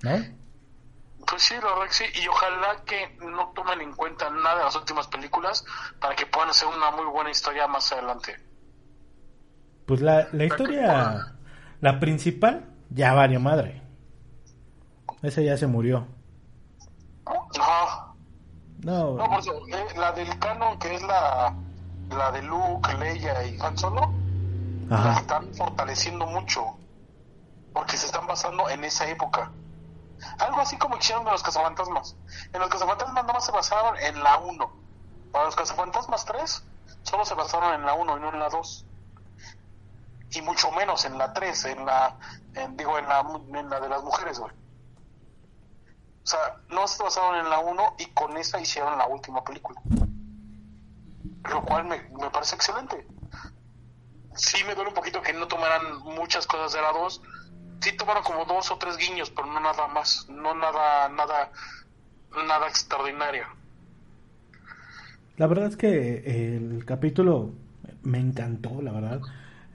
¿No? 0.02 0.42
Pues 1.26 1.42
sí, 1.42 1.54
la 1.54 1.68
verdad 1.68 1.86
que 1.86 1.92
sí, 1.92 2.04
y 2.22 2.28
ojalá 2.28 2.82
que 2.84 3.16
no 3.20 3.52
tomen 3.54 3.80
en 3.80 3.94
cuenta 3.94 4.28
nada 4.30 4.58
de 4.58 4.64
las 4.64 4.76
últimas 4.76 5.06
películas 5.06 5.64
para 6.00 6.16
que 6.16 6.26
puedan 6.26 6.50
hacer 6.50 6.68
una 6.68 6.90
muy 6.90 7.06
buena 7.06 7.30
historia 7.30 7.66
más 7.66 7.92
adelante. 7.92 8.36
Pues 9.86 10.00
la, 10.00 10.28
la 10.32 10.44
historia, 10.44 11.34
la 11.80 12.00
principal, 12.00 12.64
ya 12.90 13.12
valió 13.12 13.40
madre. 13.40 13.81
Esa 15.22 15.40
ya 15.40 15.56
se 15.56 15.66
murió. 15.66 16.06
No. 17.24 18.14
No. 18.80 19.14
No, 19.14 19.28
por 19.28 19.38
eso, 19.38 19.52
eh, 19.68 19.86
la 19.96 20.12
del 20.12 20.36
canon, 20.40 20.78
que 20.78 20.94
es 20.94 21.02
la, 21.02 21.54
la 22.10 22.32
de 22.32 22.42
Luke, 22.42 22.92
Leia 22.98 23.46
y 23.46 23.60
Han 23.60 23.78
Solo, 23.78 24.12
la 24.88 25.18
están 25.18 25.54
fortaleciendo 25.54 26.26
mucho. 26.26 26.76
Porque 27.72 27.96
se 27.96 28.06
están 28.06 28.26
basando 28.26 28.68
en 28.68 28.84
esa 28.84 29.08
época. 29.08 29.50
Algo 30.38 30.60
así 30.60 30.76
como 30.76 30.96
hicieron 30.96 31.24
de 31.24 31.30
los 31.30 31.42
cazafantasmas. 31.42 32.16
En 32.52 32.60
los 32.60 32.68
cazafantasmas 32.68 33.24
no 33.24 33.32
más 33.32 33.46
se 33.46 33.52
basaron 33.52 33.96
en 33.98 34.22
la 34.22 34.38
1. 34.38 34.72
Para 35.30 35.44
los 35.46 35.56
cazafantasmas 35.56 36.24
3, 36.24 36.64
solo 37.02 37.24
se 37.24 37.34
basaron 37.34 37.74
en 37.74 37.86
la 37.86 37.94
1 37.94 38.18
y 38.18 38.20
no 38.20 38.28
en 38.28 38.38
la 38.40 38.48
2. 38.48 38.86
Y 40.32 40.42
mucho 40.42 40.70
menos 40.72 41.04
en 41.04 41.16
la 41.16 41.32
3, 41.32 41.64
en 41.66 41.86
la, 41.86 42.16
digo, 42.76 42.98
en 42.98 43.08
la, 43.08 43.20
en 43.54 43.70
la 43.70 43.80
de 43.80 43.88
las 43.88 44.02
mujeres, 44.02 44.38
güey. 44.38 44.52
O 46.24 46.26
sea, 46.26 46.56
no 46.68 46.86
se 46.86 47.02
basaron 47.02 47.40
en 47.40 47.50
la 47.50 47.58
1 47.58 47.96
y 47.98 48.06
con 48.06 48.36
esa 48.36 48.60
hicieron 48.60 48.96
la 48.96 49.06
última 49.06 49.42
película. 49.42 49.80
Lo 51.50 51.64
cual 51.64 51.84
me, 51.84 51.98
me 52.10 52.30
parece 52.30 52.54
excelente. 52.54 53.06
Sí 54.34 54.64
me 54.64 54.74
duele 54.74 54.90
un 54.90 54.94
poquito 54.94 55.20
que 55.20 55.32
no 55.32 55.48
tomaran 55.48 55.98
muchas 56.04 56.46
cosas 56.46 56.72
de 56.72 56.80
la 56.80 56.92
2, 56.92 57.20
sí 57.82 57.96
tomaron 57.96 58.22
como 58.22 58.44
dos 58.44 58.70
o 58.70 58.78
tres 58.78 58.96
guiños, 58.96 59.30
pero 59.30 59.46
no 59.48 59.60
nada 59.60 59.88
más, 59.88 60.26
no 60.28 60.54
nada, 60.54 61.08
nada, 61.08 61.50
nada 62.46 62.68
extraordinario. 62.68 63.44
La 65.36 65.46
verdad 65.46 65.66
es 65.66 65.76
que 65.76 66.54
el 66.56 66.84
capítulo 66.84 67.50
me 68.02 68.18
encantó, 68.18 68.80
la 68.80 68.92
verdad. 68.92 69.20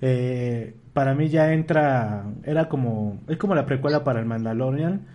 Eh, 0.02 0.76
para 0.94 1.14
mí 1.16 1.30
ya 1.30 1.52
entra, 1.52 2.26
era 2.44 2.70
como, 2.70 3.20
es 3.28 3.38
como 3.38 3.56
la 3.56 3.66
precuela 3.66 4.04
para 4.04 4.20
el 4.20 4.26
Mandalorian. 4.26 5.06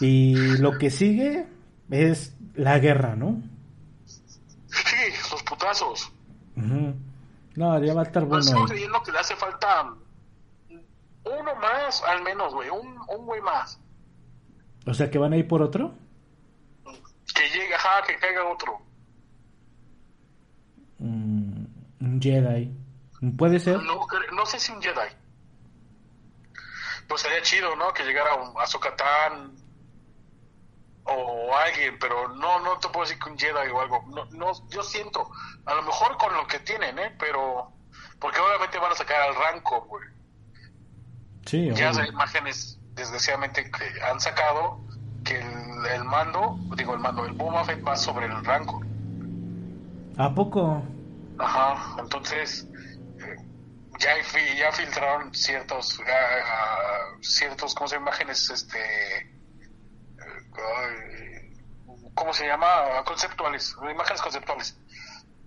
Y 0.00 0.58
lo 0.58 0.78
que 0.78 0.90
sigue 0.90 1.46
es 1.90 2.36
la 2.54 2.78
guerra, 2.78 3.16
¿no? 3.16 3.42
Sí, 4.04 4.96
los 5.30 5.42
putazos. 5.42 6.12
No, 6.56 7.82
ya 7.82 7.94
va 7.94 8.02
a 8.02 8.04
estar 8.04 8.24
bueno. 8.24 8.44
Estoy 8.44 8.64
creyendo 8.66 9.02
que 9.02 9.12
le 9.12 9.18
hace 9.18 9.36
falta 9.36 9.94
uno 11.24 11.54
más, 11.56 12.02
al 12.02 12.22
menos, 12.22 12.52
güey, 12.52 12.68
un, 12.68 12.98
un 13.08 13.26
güey 13.26 13.40
más. 13.40 13.80
O 14.86 14.92
sea, 14.92 15.10
que 15.10 15.18
van 15.18 15.32
a 15.32 15.36
ir 15.36 15.48
por 15.48 15.62
otro. 15.62 15.94
Que 17.34 17.48
llegue, 17.48 17.74
ajá, 17.74 18.02
que 18.06 18.16
caiga 18.18 18.44
otro. 18.46 18.80
Mm, 20.98 21.64
un 22.00 22.20
Jedi. 22.20 22.70
¿Puede 23.36 23.58
ser? 23.58 23.82
No, 23.82 24.06
no 24.32 24.46
sé 24.46 24.58
si 24.60 24.72
un 24.72 24.82
Jedi. 24.82 25.08
Pues 27.08 27.22
sería 27.22 27.42
chido, 27.42 27.74
¿no? 27.76 27.92
Que 27.92 28.04
llegara 28.04 28.34
un 28.36 28.60
Azokatán 28.60 29.63
o 31.04 31.54
alguien, 31.56 31.98
pero 31.98 32.28
no 32.28 32.60
no 32.60 32.78
te 32.78 32.88
puedo 32.88 33.04
decir 33.06 33.18
que 33.22 33.30
un 33.30 33.38
Jedi 33.38 33.70
o 33.70 33.80
algo. 33.80 34.04
No, 34.08 34.24
no, 34.32 34.68
yo 34.70 34.82
siento, 34.82 35.30
a 35.66 35.74
lo 35.74 35.82
mejor 35.82 36.16
con 36.16 36.34
lo 36.34 36.46
que 36.46 36.58
tienen, 36.60 36.98
¿eh? 36.98 37.14
Pero, 37.18 37.72
porque 38.18 38.40
obviamente 38.40 38.78
van 38.78 38.92
a 38.92 38.94
sacar 38.94 39.20
al 39.22 39.34
Rancor, 39.34 39.86
güey. 39.86 40.08
Sí, 41.44 41.70
ya 41.74 41.90
hay 41.90 42.08
imágenes, 42.08 42.78
desgraciadamente, 42.94 43.70
que 43.70 44.02
han 44.02 44.18
sacado 44.18 44.80
que 45.24 45.38
el, 45.38 46.04
mando, 46.04 46.58
digo 46.76 46.94
el 46.94 47.00
mando, 47.00 47.24
el 47.26 47.32
Boba 47.32 47.64
Fett 47.64 47.86
va 47.86 47.96
sobre 47.96 48.26
el 48.26 48.44
Rancor. 48.44 48.86
¿A 50.16 50.34
poco? 50.34 50.82
Ajá, 51.38 51.96
entonces 51.98 52.66
ya, 53.98 54.10
ya 54.56 54.72
filtraron 54.72 55.34
ciertos, 55.34 55.98
uh, 55.98 57.22
ciertos, 57.22 57.74
¿cómo 57.74 57.88
se 57.88 57.96
llama? 57.96 58.10
Imágenes, 58.10 58.50
este, 58.50 59.33
¿cómo 62.14 62.32
se 62.32 62.46
llama? 62.46 63.04
Conceptuales, 63.04 63.76
imágenes 63.90 64.22
conceptuales. 64.22 64.76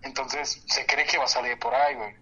Entonces, 0.02 0.64
se 0.68 0.86
cree 0.86 1.06
que 1.06 1.18
va 1.18 1.26
a 1.26 1.28
salir 1.28 1.58
por 1.60 1.74
ahí, 1.74 1.96
güey. 1.96 2.16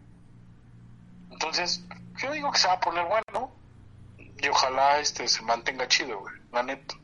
Entonces, 1.32 1.84
yo 2.18 2.32
digo 2.32 2.52
que 2.52 2.60
se 2.60 2.68
va 2.68 2.74
a 2.74 2.80
poner 2.80 3.06
bueno, 3.06 3.54
Y 4.38 4.48
ojalá 4.48 5.00
este 5.00 5.28
se 5.28 5.42
mantenga 5.42 5.88
chido, 5.88 6.20
güey, 6.20 6.36
la 6.52 6.64
neta. 6.64 6.96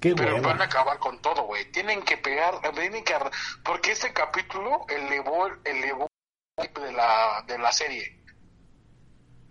Pero 0.00 0.40
van 0.40 0.60
a 0.60 0.64
acabar 0.64 0.98
con 0.98 1.20
todo, 1.20 1.44
güey. 1.44 1.70
Tienen 1.70 2.02
que 2.02 2.16
pegar, 2.16 2.60
tienen 2.74 3.04
que... 3.04 3.14
Porque 3.62 3.92
este 3.92 4.12
capítulo 4.12 4.86
elevó, 4.88 5.48
elevó 5.64 6.08
de 6.56 6.92
la, 6.92 7.42
de 7.46 7.58
la 7.58 7.72
serie. 7.72 8.22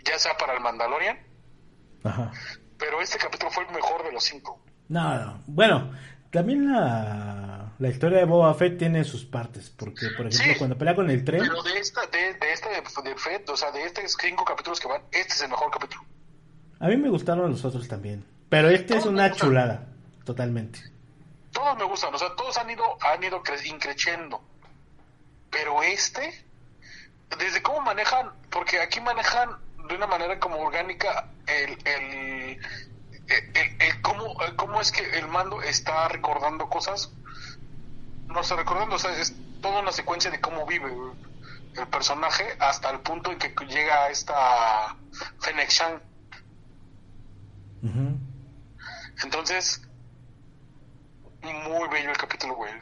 Ya 0.05 0.17
sea 0.17 0.35
para 0.37 0.53
el 0.53 0.59
Mandalorian. 0.61 1.19
Ajá. 2.03 2.31
Pero 2.77 3.01
este 3.01 3.17
capítulo 3.17 3.51
fue 3.51 3.63
el 3.65 3.71
mejor 3.71 4.03
de 4.03 4.11
los 4.11 4.23
cinco. 4.23 4.63
No, 4.93 5.39
bueno, 5.47 5.91
también 6.29 6.71
la, 6.71 7.71
la 7.79 7.89
historia 7.89 8.19
de 8.19 8.25
Boba 8.25 8.53
Fett 8.53 8.77
tiene 8.77 9.03
sus 9.03 9.25
partes. 9.25 9.69
Porque, 9.69 10.07
por 10.15 10.27
ejemplo, 10.27 10.53
cuando 10.59 10.77
pelea 10.77 10.95
con 10.95 11.09
el 11.09 11.25
tren. 11.25 11.41
Pero 11.41 11.63
de, 11.63 11.79
esta, 11.79 12.05
de, 12.07 12.33
de 12.35 12.53
este 12.53 12.69
de 12.69 13.15
Fett, 13.15 13.49
o 13.49 13.57
sea, 13.57 13.71
de 13.71 13.83
estos 13.83 14.15
cinco 14.19 14.45
capítulos 14.45 14.79
que 14.79 14.87
van, 14.87 15.01
este 15.11 15.33
es 15.33 15.41
el 15.41 15.49
mejor 15.49 15.71
capítulo. 15.71 16.03
A 16.79 16.87
mí 16.87 16.97
me 16.97 17.09
gustaron 17.09 17.49
los 17.49 17.65
otros 17.65 17.87
también. 17.87 18.23
Pero 18.49 18.69
este 18.69 18.97
es 18.97 19.05
una 19.05 19.31
chulada, 19.31 19.87
totalmente. 20.25 20.79
Todos 21.51 21.77
me 21.77 21.85
gustan, 21.85 22.13
o 22.13 22.17
sea, 22.17 22.35
todos 22.35 22.55
han 22.57 22.69
ido, 22.69 22.83
han 23.01 23.23
ido 23.23 23.41
increciendo. 23.65 24.41
Pero 25.49 25.81
este 25.81 26.45
desde 27.39 27.61
cómo 27.61 27.81
manejan, 27.81 28.31
porque 28.49 28.79
aquí 28.79 28.99
manejan 29.01 29.49
de 29.87 29.95
una 29.95 30.07
manera 30.07 30.39
como 30.39 30.57
orgánica 30.57 31.27
el, 31.47 31.77
el, 31.85 32.59
cómo, 34.01 34.35
cómo 34.55 34.81
es 34.81 34.91
que 34.91 35.17
el 35.17 35.27
mando 35.27 35.61
está 35.61 36.07
recordando 36.07 36.69
cosas, 36.69 37.11
no 38.27 38.41
está 38.41 38.55
recordando, 38.55 38.95
o 38.95 38.99
sea, 38.99 39.11
es 39.19 39.35
toda 39.61 39.81
una 39.81 39.91
secuencia 39.91 40.29
de 40.31 40.41
cómo 40.41 40.65
vive 40.65 40.91
el 41.75 41.87
personaje 41.87 42.55
hasta 42.59 42.91
el 42.91 42.99
punto 42.99 43.31
en 43.31 43.39
que 43.39 43.53
llega 43.65 44.03
a 44.03 44.09
esta 44.09 44.95
Fennec 45.39 45.69
Shang. 45.69 46.01
Entonces, 49.23 49.81
muy 51.41 51.87
bello 51.89 52.11
el 52.11 52.17
capítulo, 52.17 52.55
güey. 52.55 52.73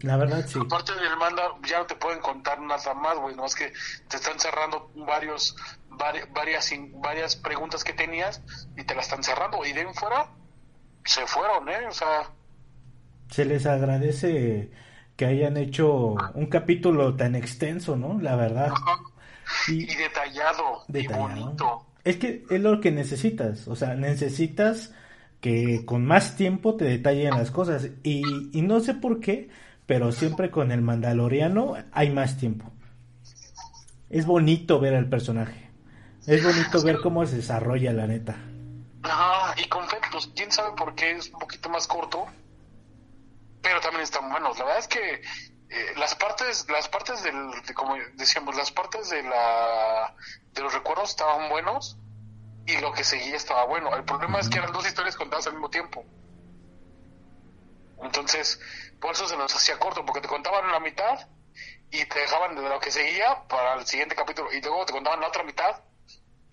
La 0.00 0.16
verdad, 0.18 0.44
sí. 0.46 0.58
Aparte 0.60 0.94
del 0.94 1.16
manda, 1.16 1.42
ya 1.66 1.78
no 1.78 1.86
te 1.86 1.94
pueden 1.94 2.20
contar 2.20 2.60
nada 2.60 2.92
más, 2.94 3.16
güey. 3.16 3.34
No 3.34 3.46
es 3.46 3.54
que 3.54 3.72
te 4.08 4.16
están 4.16 4.38
cerrando 4.38 4.90
varios, 4.94 5.56
varias, 5.98 6.70
varias 6.94 7.36
preguntas 7.36 7.84
que 7.84 7.92
tenías 7.92 8.42
y 8.76 8.84
te 8.84 8.94
las 8.94 9.06
están 9.06 9.22
cerrando. 9.22 9.64
Y 9.64 9.72
de 9.72 9.82
en 9.82 9.94
fuera, 9.94 10.28
se 11.04 11.26
fueron, 11.26 11.68
¿eh? 11.68 11.86
O 11.88 11.92
sea. 11.92 12.30
Se 13.30 13.44
les 13.44 13.66
agradece 13.66 14.70
que 15.16 15.26
hayan 15.26 15.56
hecho 15.56 16.14
un 16.34 16.46
capítulo 16.46 17.14
tan 17.16 17.34
extenso, 17.34 17.96
¿no? 17.96 18.20
La 18.20 18.36
verdad. 18.36 18.72
Y, 19.68 19.86
detallado, 19.86 20.84
detallado, 20.88 21.36
y 21.36 21.40
bonito. 21.40 21.86
Es 22.04 22.16
que 22.16 22.44
es 22.48 22.60
lo 22.60 22.80
que 22.80 22.90
necesitas. 22.90 23.68
O 23.68 23.76
sea, 23.76 23.94
necesitas 23.94 24.92
que 25.40 25.84
con 25.84 26.04
más 26.04 26.36
tiempo 26.36 26.76
te 26.76 26.84
detallen 26.84 27.30
las 27.30 27.50
cosas. 27.50 27.88
Y, 28.02 28.22
y 28.52 28.62
no 28.62 28.80
sé 28.80 28.94
por 28.94 29.20
qué 29.20 29.50
pero 29.86 30.12
siempre 30.12 30.50
con 30.50 30.72
el 30.72 30.80
Mandaloriano 30.80 31.74
hay 31.92 32.10
más 32.10 32.36
tiempo. 32.36 32.70
Es 34.10 34.26
bonito 34.26 34.80
ver 34.80 34.94
al 34.94 35.08
personaje. 35.08 35.63
Es 36.26 36.42
bonito 36.42 36.82
ver 36.82 37.00
cómo 37.00 37.26
se 37.26 37.36
desarrolla 37.36 37.92
la 37.92 38.06
neta. 38.06 38.34
Ajá, 39.02 39.54
y 39.58 39.68
con 39.68 39.86
Fett, 39.88 40.04
pues 40.10 40.28
quién 40.34 40.50
sabe 40.50 40.74
por 40.74 40.94
qué 40.94 41.12
es 41.12 41.28
un 41.28 41.38
poquito 41.38 41.68
más 41.68 41.86
corto, 41.86 42.26
pero 43.60 43.80
también 43.80 44.02
están 44.02 44.30
buenos. 44.30 44.58
La 44.58 44.64
verdad 44.64 44.80
es 44.80 44.88
que 44.88 45.14
eh, 45.14 45.92
las 45.96 46.14
partes, 46.14 46.66
las 46.70 46.88
partes 46.88 47.22
del, 47.22 47.36
como 47.74 47.96
decíamos, 48.14 48.56
las 48.56 48.70
partes 48.70 49.10
de 49.10 49.22
la, 49.22 50.14
de 50.52 50.62
los 50.62 50.72
recuerdos 50.72 51.10
estaban 51.10 51.50
buenos 51.50 51.98
y 52.66 52.78
lo 52.78 52.92
que 52.94 53.04
seguía 53.04 53.36
estaba 53.36 53.66
bueno. 53.66 53.94
El 53.94 54.04
problema 54.04 54.40
es 54.40 54.48
que 54.48 54.58
eran 54.58 54.72
dos 54.72 54.86
historias 54.86 55.16
contadas 55.16 55.46
al 55.46 55.52
mismo 55.52 55.68
tiempo. 55.68 56.06
Entonces, 58.02 58.58
por 58.98 59.12
eso 59.12 59.28
se 59.28 59.36
nos 59.36 59.54
hacía 59.54 59.78
corto, 59.78 60.06
porque 60.06 60.22
te 60.22 60.28
contaban 60.28 60.72
la 60.72 60.80
mitad 60.80 61.28
y 61.90 62.06
te 62.06 62.18
dejaban 62.20 62.56
de 62.56 62.66
lo 62.66 62.80
que 62.80 62.90
seguía 62.90 63.46
para 63.46 63.74
el 63.74 63.86
siguiente 63.86 64.16
capítulo 64.16 64.50
y 64.50 64.62
luego 64.62 64.86
te 64.86 64.94
contaban 64.94 65.20
la 65.20 65.28
otra 65.28 65.44
mitad 65.44 65.82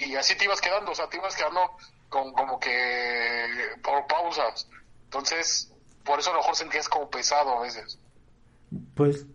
y 0.06 0.16
así 0.16 0.36
te 0.36 0.46
ibas 0.46 0.62
quedando, 0.62 0.92
o 0.92 0.96
sea, 0.96 1.08
te 1.08 1.18
ibas 1.18 1.36
quedando 1.36 1.72
con, 2.10 2.34
como 2.34 2.60
que 2.60 3.48
por 3.84 4.06
pausas. 4.08 4.68
Entonces, 5.06 5.72
por 6.04 6.20
eso 6.20 6.32
a 6.32 6.34
lo 6.34 6.40
mejor 6.40 6.56
sentías 6.56 6.90
como 6.90 7.10
pesado 7.10 7.58
a 7.58 7.62
veces. 7.62 8.00
Pues, 8.96 9.26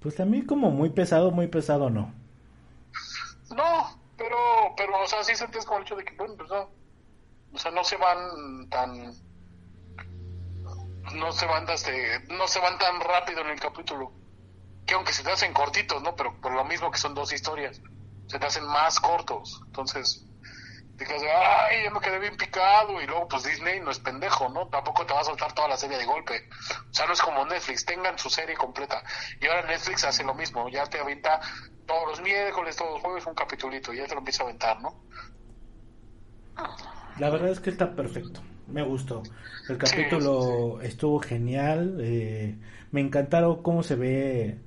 pues 0.00 0.16
también 0.16 0.46
como 0.46 0.70
muy 0.70 0.90
pesado, 0.90 1.30
muy 1.30 1.48
pesado 1.48 1.90
no. 1.90 2.12
No, 3.54 3.98
pero, 4.16 4.36
pero, 4.76 5.02
o 5.02 5.06
sea, 5.06 5.24
sí 5.24 5.34
sentías 5.34 5.64
como 5.64 5.78
el 5.78 5.84
hecho 5.84 5.96
de 5.96 6.04
que, 6.04 6.14
bueno, 6.14 6.34
pues 6.36 6.48
no, 6.50 6.68
o 7.52 7.58
sea, 7.58 7.70
no 7.70 7.84
se 7.84 7.96
van 7.96 8.68
tan 8.68 9.14
no 11.12 11.32
se 11.32 11.46
van 11.46 11.68
este, 11.68 12.20
no 12.28 12.48
se 12.48 12.60
van 12.60 12.78
tan 12.78 13.00
rápido 13.00 13.42
en 13.42 13.48
el 13.48 13.60
capítulo 13.60 14.12
que 14.86 14.94
aunque 14.94 15.12
se 15.12 15.22
te 15.22 15.30
hacen 15.30 15.52
cortitos 15.52 16.02
no 16.02 16.16
pero 16.16 16.34
por 16.40 16.52
lo 16.52 16.64
mismo 16.64 16.90
que 16.90 16.98
son 16.98 17.14
dos 17.14 17.32
historias 17.32 17.80
se 18.26 18.38
te 18.38 18.46
hacen 18.46 18.66
más 18.66 19.00
cortos. 19.00 19.60
Entonces 19.66 20.24
dices 20.96 21.22
ay 21.22 21.84
ya 21.84 21.90
me 21.90 22.00
quedé 22.00 22.20
bien 22.20 22.36
picado 22.36 23.02
y 23.02 23.06
luego 23.06 23.26
pues 23.26 23.42
Disney 23.42 23.80
no 23.80 23.90
es 23.90 23.98
pendejo 23.98 24.48
no 24.48 24.68
tampoco 24.68 25.04
te 25.04 25.12
va 25.12 25.22
a 25.22 25.24
soltar 25.24 25.52
toda 25.52 25.68
la 25.68 25.76
serie 25.76 25.98
de 25.98 26.04
golpe. 26.04 26.48
O 26.90 26.94
sea 26.94 27.06
no 27.06 27.12
es 27.12 27.20
como 27.20 27.44
Netflix 27.44 27.84
tengan 27.84 28.18
su 28.18 28.30
serie 28.30 28.56
completa. 28.56 29.02
Y 29.40 29.46
ahora 29.46 29.66
Netflix 29.66 30.04
hace 30.04 30.24
lo 30.24 30.34
mismo 30.34 30.68
ya 30.68 30.86
te 30.86 31.00
avienta 31.00 31.40
todos 31.86 32.08
los 32.08 32.20
miércoles 32.20 32.76
todos 32.76 32.92
los 32.92 33.02
jueves 33.02 33.26
un 33.26 33.34
capitulito 33.34 33.92
y 33.92 33.98
ya 33.98 34.06
te 34.06 34.14
lo 34.14 34.20
empieza 34.20 34.42
a 34.42 34.46
aventar 34.46 34.80
no 34.80 35.04
la 37.18 37.28
verdad 37.28 37.50
es 37.50 37.60
que 37.60 37.68
está 37.68 37.94
perfecto 37.94 38.40
me 38.66 38.82
gustó. 38.82 39.22
El 39.68 39.78
capítulo 39.78 40.80
estuvo 40.80 41.20
genial. 41.20 41.98
Eh, 42.00 42.56
me 42.90 43.00
encantaron 43.00 43.62
cómo 43.62 43.82
se 43.82 43.94
ve 43.94 44.58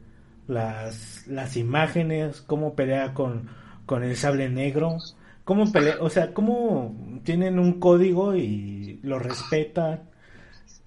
las, 0.48 1.28
las 1.28 1.58
imágenes, 1.58 2.42
cómo 2.42 2.76
pelea 2.76 3.14
con, 3.14 3.50
con 3.86 4.04
el 4.04 4.16
sable 4.16 4.50
negro. 4.50 4.98
Cómo 5.44 5.72
pelea, 5.72 5.96
o 6.02 6.10
sea, 6.10 6.34
cómo 6.34 7.22
tienen 7.24 7.58
un 7.60 7.80
código 7.80 8.36
y 8.36 9.00
lo 9.04 9.18
respetan. 9.20 10.10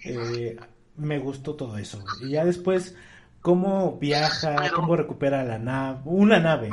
Eh, 0.05 0.59
me 0.97 1.19
gustó 1.19 1.55
todo 1.55 1.79
eso. 1.79 2.05
Y 2.21 2.33
ya 2.33 2.45
después, 2.45 2.95
cómo 3.41 3.99
viaja, 3.99 4.71
cómo 4.75 4.97
recupera 4.97 5.45
la 5.45 5.59
nave, 5.59 6.01
una 6.05 6.39
nave. 6.39 6.69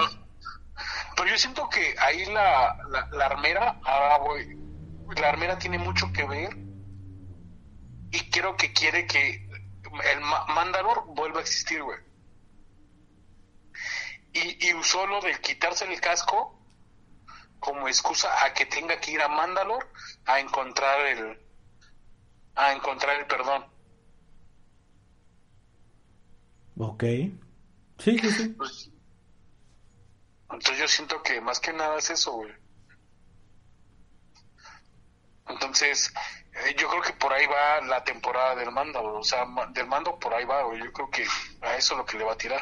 Pero 1.15 1.29
yo 1.29 1.37
siento 1.37 1.67
que 1.69 1.95
ahí 1.99 2.25
la, 2.25 2.77
la, 2.91 3.07
la 3.17 3.25
armera, 3.25 3.79
ahora 3.83 4.17
voy, 4.19 4.59
la 5.19 5.29
armera 5.29 5.57
tiene 5.57 5.79
mucho 5.79 6.11
que 6.11 6.27
ver 6.27 6.57
y 8.11 8.19
creo 8.29 8.55
que 8.55 8.73
quiere 8.73 9.07
que 9.07 9.47
el 10.13 10.19
Mandalor 10.53 11.05
vuelva 11.15 11.39
a 11.39 11.41
existir, 11.41 11.81
güey. 11.81 11.97
Y, 14.59 14.73
usó 14.73 15.05
lo 15.07 15.21
de 15.21 15.39
quitarse 15.41 15.85
el 15.85 15.99
casco 15.99 16.59
como 17.59 17.87
excusa 17.87 18.45
a 18.45 18.53
que 18.53 18.65
tenga 18.65 18.99
que 18.99 19.11
ir 19.11 19.21
a 19.21 19.27
Mandalor 19.27 19.91
a 20.25 20.39
encontrar 20.39 21.05
el 21.07 21.39
a 22.55 22.73
encontrar 22.73 23.19
el 23.19 23.27
perdón. 23.27 23.65
Ok. 26.77 27.03
Sí, 27.03 28.19
sí, 28.19 28.31
sí. 28.31 28.49
Pues, 28.49 28.91
entonces 30.51 30.77
yo 30.77 30.87
siento 30.87 31.21
que 31.23 31.41
más 31.41 31.59
que 31.59 31.73
nada 31.73 31.97
es 31.97 32.09
eso, 32.09 32.33
güey. 32.33 32.53
Entonces, 35.49 36.13
eh, 36.53 36.75
yo 36.77 36.89
creo 36.89 37.01
que 37.01 37.13
por 37.13 37.33
ahí 37.33 37.45
va 37.45 37.81
la 37.81 38.03
temporada 38.03 38.55
del 38.55 38.71
mando, 38.71 39.01
o 39.01 39.23
sea, 39.23 39.45
del 39.69 39.87
mando 39.87 40.17
por 40.19 40.33
ahí 40.33 40.45
va, 40.45 40.63
güey. 40.63 40.83
Yo 40.83 40.91
creo 40.91 41.09
que 41.09 41.25
a 41.61 41.75
eso 41.75 41.93
es 41.93 41.97
lo 41.97 42.05
que 42.05 42.17
le 42.17 42.23
va 42.23 42.33
a 42.33 42.37
tirar. 42.37 42.61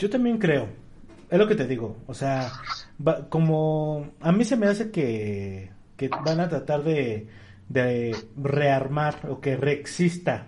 Yo 0.00 0.08
también 0.08 0.38
creo. 0.38 0.66
Es 1.28 1.38
lo 1.38 1.46
que 1.46 1.54
te 1.54 1.66
digo. 1.66 1.98
O 2.06 2.14
sea, 2.14 2.50
como 3.28 4.12
a 4.20 4.32
mí 4.32 4.44
se 4.44 4.56
me 4.56 4.66
hace 4.66 4.90
que, 4.90 5.70
que 5.98 6.08
van 6.08 6.40
a 6.40 6.48
tratar 6.48 6.82
de, 6.82 7.28
de 7.68 8.16
rearmar 8.36 9.28
o 9.28 9.40
que 9.40 9.56
reexista 9.56 10.46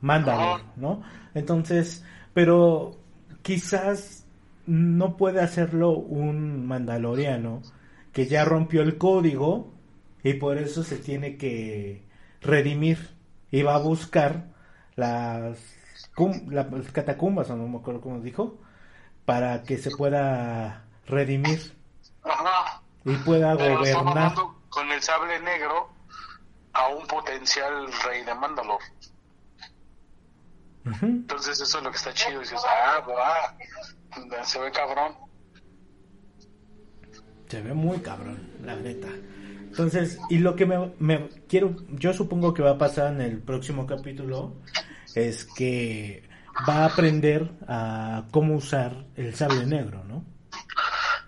Mandalor, 0.00 0.60
¿no? 0.76 1.02
Entonces, 1.34 2.04
pero 2.34 2.96
quizás 3.42 4.26
no 4.66 5.16
puede 5.16 5.40
hacerlo 5.40 5.90
un 5.96 6.66
mandaloriano 6.66 7.62
que 8.12 8.26
ya 8.26 8.44
rompió 8.44 8.82
el 8.82 8.96
código 8.96 9.72
y 10.22 10.34
por 10.34 10.58
eso 10.58 10.84
se 10.84 10.98
tiene 10.98 11.36
que 11.36 12.04
redimir 12.40 12.98
y 13.50 13.62
va 13.62 13.74
a 13.74 13.78
buscar 13.78 14.52
las, 14.94 15.58
las 16.50 16.92
catacumbas, 16.92 17.50
o 17.50 17.56
no 17.56 17.66
me 17.66 17.78
acuerdo 17.78 18.00
cómo 18.00 18.20
dijo, 18.20 18.60
para 19.24 19.62
que 19.62 19.78
se 19.78 19.90
pueda 19.90 20.84
redimir 21.06 21.74
y 23.04 23.14
pueda 23.16 23.54
gobernar 23.54 24.34
con 24.68 24.90
el 24.90 25.02
sable 25.02 25.38
negro 25.40 25.88
a 26.72 26.88
un 26.88 27.06
potencial 27.06 27.86
rey 28.04 28.24
de 28.24 28.34
Mandalor. 28.34 28.80
Entonces 31.02 31.60
eso 31.60 31.78
es 31.78 31.84
lo 31.84 31.90
que 31.90 31.96
está 31.96 32.12
chido. 32.12 32.40
Dices, 32.40 32.60
ah, 32.66 33.54
se 34.42 34.58
ve 34.58 34.70
cabrón. 34.70 35.14
Se 37.48 37.62
ve 37.62 37.72
muy 37.72 37.98
cabrón, 37.98 38.50
la 38.62 38.76
neta. 38.76 39.08
Entonces, 39.08 40.18
y 40.30 40.38
lo 40.38 40.54
que 40.54 40.66
me, 40.66 40.92
me, 40.98 41.28
quiero, 41.48 41.74
yo 41.88 42.12
supongo 42.12 42.54
que 42.54 42.62
va 42.62 42.72
a 42.72 42.78
pasar 42.78 43.12
en 43.12 43.20
el 43.20 43.38
próximo 43.40 43.86
capítulo 43.86 44.54
es 45.14 45.44
que 45.44 46.22
va 46.68 46.82
a 46.82 46.84
aprender 46.86 47.50
a 47.68 48.24
cómo 48.30 48.54
usar 48.54 48.92
el 49.16 49.34
sable 49.34 49.66
negro, 49.66 50.04
¿no? 50.04 50.24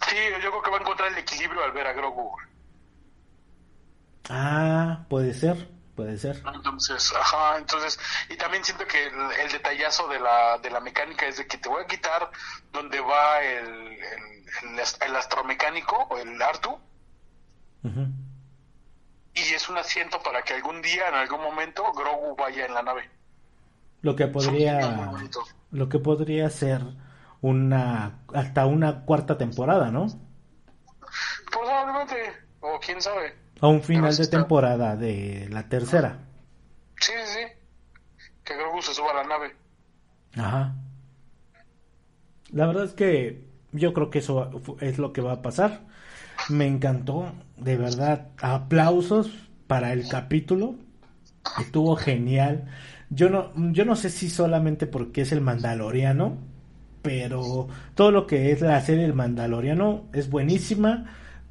Sí, 0.09 0.17
yo 0.43 0.51
creo 0.51 0.63
que 0.63 0.71
va 0.71 0.79
a 0.79 0.81
encontrar 0.81 1.13
el 1.13 1.19
equilibrio 1.19 1.65
al 1.65 1.73
ver 1.73 1.87
a 1.87 1.93
Grogu. 1.93 2.37
Ah, 4.29 5.05
puede 5.09 5.35
ser. 5.35 5.77
Puede 5.97 6.19
ser. 6.19 6.43
Entonces, 6.55 7.11
ajá, 7.19 7.57
entonces, 7.57 7.99
y 8.29 8.37
también 8.37 8.63
siento 8.63 8.87
que 8.87 9.07
el, 9.07 9.51
detallazo 9.51 10.07
de 10.09 10.21
la, 10.21 10.59
de 10.59 10.69
la 10.69 10.79
mecánica 10.81 11.27
es 11.27 11.39
de 11.39 11.47
que 11.47 11.57
te 11.57 11.71
voy 11.71 11.83
a 11.83 11.87
quitar 11.87 12.31
donde 12.71 13.01
va 13.01 13.41
el, 13.41 13.99
el, 14.63 14.79
el, 15.01 15.17
astromecánico 15.17 15.97
o 16.11 16.19
el 16.19 16.41
Artu. 16.43 16.79
Y 19.33 19.41
es 19.41 19.69
un 19.71 19.79
asiento 19.79 20.23
para 20.23 20.43
que 20.43 20.53
algún 20.53 20.83
día, 20.83 21.09
en 21.09 21.15
algún 21.15 21.41
momento, 21.41 21.91
Grogu 21.93 22.37
vaya 22.37 22.67
en 22.67 22.75
la 22.75 22.83
nave. 22.83 23.11
Lo 24.07 24.15
que 24.15 24.29
podría, 24.29 25.11
lo 25.73 25.89
que 25.89 25.99
podría 25.99 26.49
ser 26.49 26.81
una, 27.41 28.21
hasta 28.33 28.67
una 28.67 29.05
cuarta 29.05 29.37
temporada, 29.37 29.91
¿no? 29.91 30.07
Probablemente, 31.51 32.15
o 32.61 32.79
quién 32.79 33.03
sabe 33.03 33.35
a 33.61 33.67
un 33.67 33.83
final 33.83 34.17
de 34.17 34.27
temporada 34.29 34.95
de 34.95 35.49
la 35.51 35.69
tercera. 35.69 36.19
Sí, 37.01 37.13
sí, 37.25 37.41
sí. 37.41 38.25
Que 38.45 38.57
Grogu 38.57 38.81
se 38.81 38.95
suba 38.95 39.11
a 39.11 39.15
la 39.15 39.25
nave. 39.25 39.57
Ajá. 40.37 40.77
La 42.53 42.67
verdad 42.67 42.85
es 42.85 42.93
que 42.93 43.45
yo 43.73 43.93
creo 43.93 44.11
que 44.11 44.21
eso 44.21 44.63
es 44.81 44.99
lo 44.99 45.13
que 45.13 45.21
va 45.21 45.33
a 45.33 45.43
pasar. 45.43 45.81
Me 46.49 46.67
encantó, 46.67 47.33
de 47.57 47.77
verdad. 47.77 48.29
Aplausos 48.41 49.33
para 49.67 49.93
el 49.93 50.09
capítulo. 50.09 50.77
Estuvo 51.59 51.97
genial. 51.97 52.69
Yo 53.11 53.31
no, 53.31 53.53
yo 53.73 53.85
no 53.85 53.97
sé 53.97 54.11
si 54.11 54.29
solamente 54.29 54.87
porque 54.87 55.23
es 55.23 55.33
el 55.33 55.41
Mandaloriano, 55.41 56.37
pero 57.03 57.69
todo 57.95 58.11
lo 58.11 58.27
que 58.27 58.51
es 58.51 58.61
la 58.61 58.81
serie 58.81 59.03
del 59.03 59.15
Mandaloriano 59.15 60.05
es 60.13 60.29
buenísima 60.29 61.07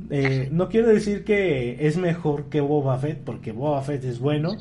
eh, 0.10 0.50
no 0.52 0.68
quiero 0.70 0.88
decir 0.88 1.24
que 1.24 1.88
es 1.88 1.98
mejor 1.98 2.50
que 2.50 2.62
Boba 2.62 2.98
Fett, 2.98 3.24
porque 3.24 3.52
Boba 3.52 3.82
Fett 3.82 4.04
es 4.04 4.20
bueno, 4.20 4.52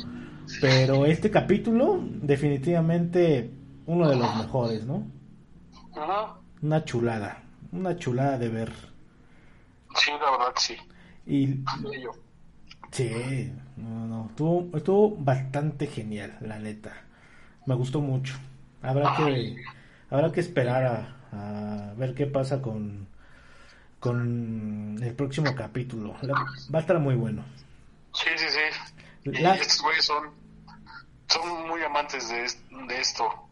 pero 0.61 1.07
este 1.07 1.31
capítulo, 1.31 2.01
definitivamente, 2.23 3.51
uno 3.87 4.09
de 4.09 4.17
los 4.17 4.37
mejores, 4.37 4.85
¿no? 4.85 5.07
Una 6.63 6.85
chulada, 6.85 7.43
una 7.73 7.97
chulada 7.97 8.39
de 8.39 8.49
ver. 8.49 8.73
Sí, 9.97 10.11
la 10.13 10.31
verdad 10.31 10.55
sí. 10.57 10.77
Y, 11.27 11.65
sí, 12.95 13.53
no, 13.77 14.07
no, 14.07 14.27
estuvo, 14.31 14.77
estuvo 14.77 15.17
bastante 15.17 15.87
genial, 15.87 16.37
la 16.41 16.59
neta. 16.59 16.93
Me 17.67 17.75
gustó 17.75 18.01
mucho. 18.01 18.35
Habrá 18.83 19.17
que, 19.17 19.57
habrá 20.11 20.33
que 20.33 20.41
esperar 20.41 21.15
a 21.33 21.95
ver 21.97 22.15
qué 22.15 22.27
pasa 22.27 22.61
con 22.61 23.09
con 24.05 24.99
el 25.03 25.15
próximo 25.15 25.55
capítulo. 25.55 26.15
Va 26.23 26.79
a 26.79 26.83
estar 26.83 26.99
muy 26.99 27.15
bueno. 27.15 27.43
Sí, 28.13 28.29
sí, 28.37 28.45
sí. 28.51 29.31
Y 29.33 29.47
estos 29.47 29.81
güeyes 29.81 30.05
son, 30.05 30.31
son 31.27 31.67
muy 31.67 31.81
amantes 31.81 32.29
de, 32.29 32.43
de 32.87 33.01
esto. 33.01 33.49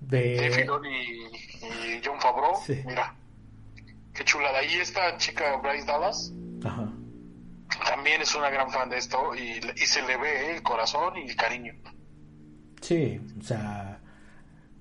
De, 0.00 0.40
de 0.40 0.50
Filón 0.50 0.82
y, 0.86 2.00
John 2.02 2.18
Favreau. 2.18 2.54
Mira, 2.86 3.14
qué 4.14 4.24
chulada. 4.24 4.64
Y 4.64 4.76
esta 4.76 5.18
chica 5.18 5.56
Bryce 5.56 5.84
Dallas 5.84 6.32
Ajá. 6.64 6.90
También 7.86 8.22
es 8.22 8.34
una 8.34 8.50
gran 8.50 8.70
fan 8.70 8.88
de 8.88 8.98
esto 8.98 9.34
y, 9.34 9.60
y 9.76 9.86
se 9.86 10.02
le 10.02 10.16
ve 10.16 10.56
el 10.56 10.62
corazón 10.62 11.16
y 11.18 11.30
el 11.30 11.36
cariño. 11.36 11.74
Sí, 12.80 13.20
o 13.38 13.42
sea, 13.42 14.00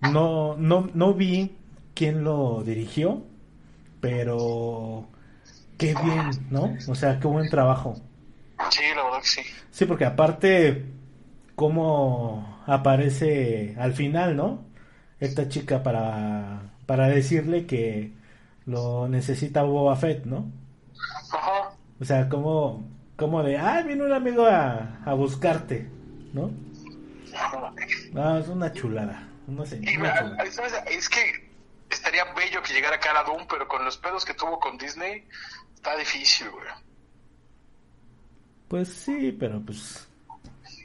no, 0.02 0.56
no, 0.58 0.90
no 0.94 1.14
vi 1.14 1.58
quién 1.94 2.24
lo 2.24 2.64
dirigió, 2.64 3.24
pero 4.00 5.08
qué 5.78 5.94
bien, 6.04 6.30
¿no? 6.50 6.76
O 6.88 6.96
sea, 6.96 7.20
qué 7.20 7.28
buen 7.28 7.50
trabajo. 7.50 7.96
Sí, 8.70 8.84
la 8.96 9.04
verdad 9.04 9.20
que 9.22 9.28
sí. 9.28 9.42
Sí, 9.72 9.86
porque 9.86 10.06
aparte, 10.06 10.86
cómo 11.56 12.64
aparece 12.66 13.76
al 13.78 13.94
final, 13.94 14.36
¿no? 14.36 14.66
Esta 15.20 15.50
chica 15.50 15.84
para, 15.84 16.72
para 16.86 17.10
decirle 17.10 17.66
que 17.66 18.14
lo 18.66 19.10
necesita 19.10 19.64
Boba 19.64 19.96
Fett, 19.98 20.26
¿no? 20.26 20.52
Ajá. 21.32 21.59
O 22.02 22.06
sea, 22.06 22.30
como, 22.30 22.88
como 23.18 23.43
de, 23.43 23.58
ah, 23.58 23.82
viene 23.86 24.04
un 24.04 24.14
amigo 24.14 24.45
a, 24.45 25.00
a 25.06 25.14
buscarte, 25.14 25.89
¿no? 26.34 26.52
Ah, 28.16 28.39
es 28.41 28.47
una 28.47 28.72
chulada. 28.72 29.28
No 29.47 29.66
sé, 29.66 29.82
Es 30.88 31.10
que 31.10 31.50
estaría 31.89 32.24
bello 32.36 32.62
que 32.62 32.74
llegara 32.74 33.00
Cara 33.00 33.24
Doom, 33.24 33.45
pero 33.50 33.68
con 33.68 33.84
los 33.84 33.97
pedos 33.97 34.24
que 34.24 34.34
tuvo 34.34 34.60
con 34.60 34.78
Disney, 34.78 35.26
está 35.74 35.97
difícil, 35.97 36.50
güey. 36.52 36.66
Pues 38.68 38.89
sí, 38.89 39.36
pero 39.38 39.60
pues 39.62 40.08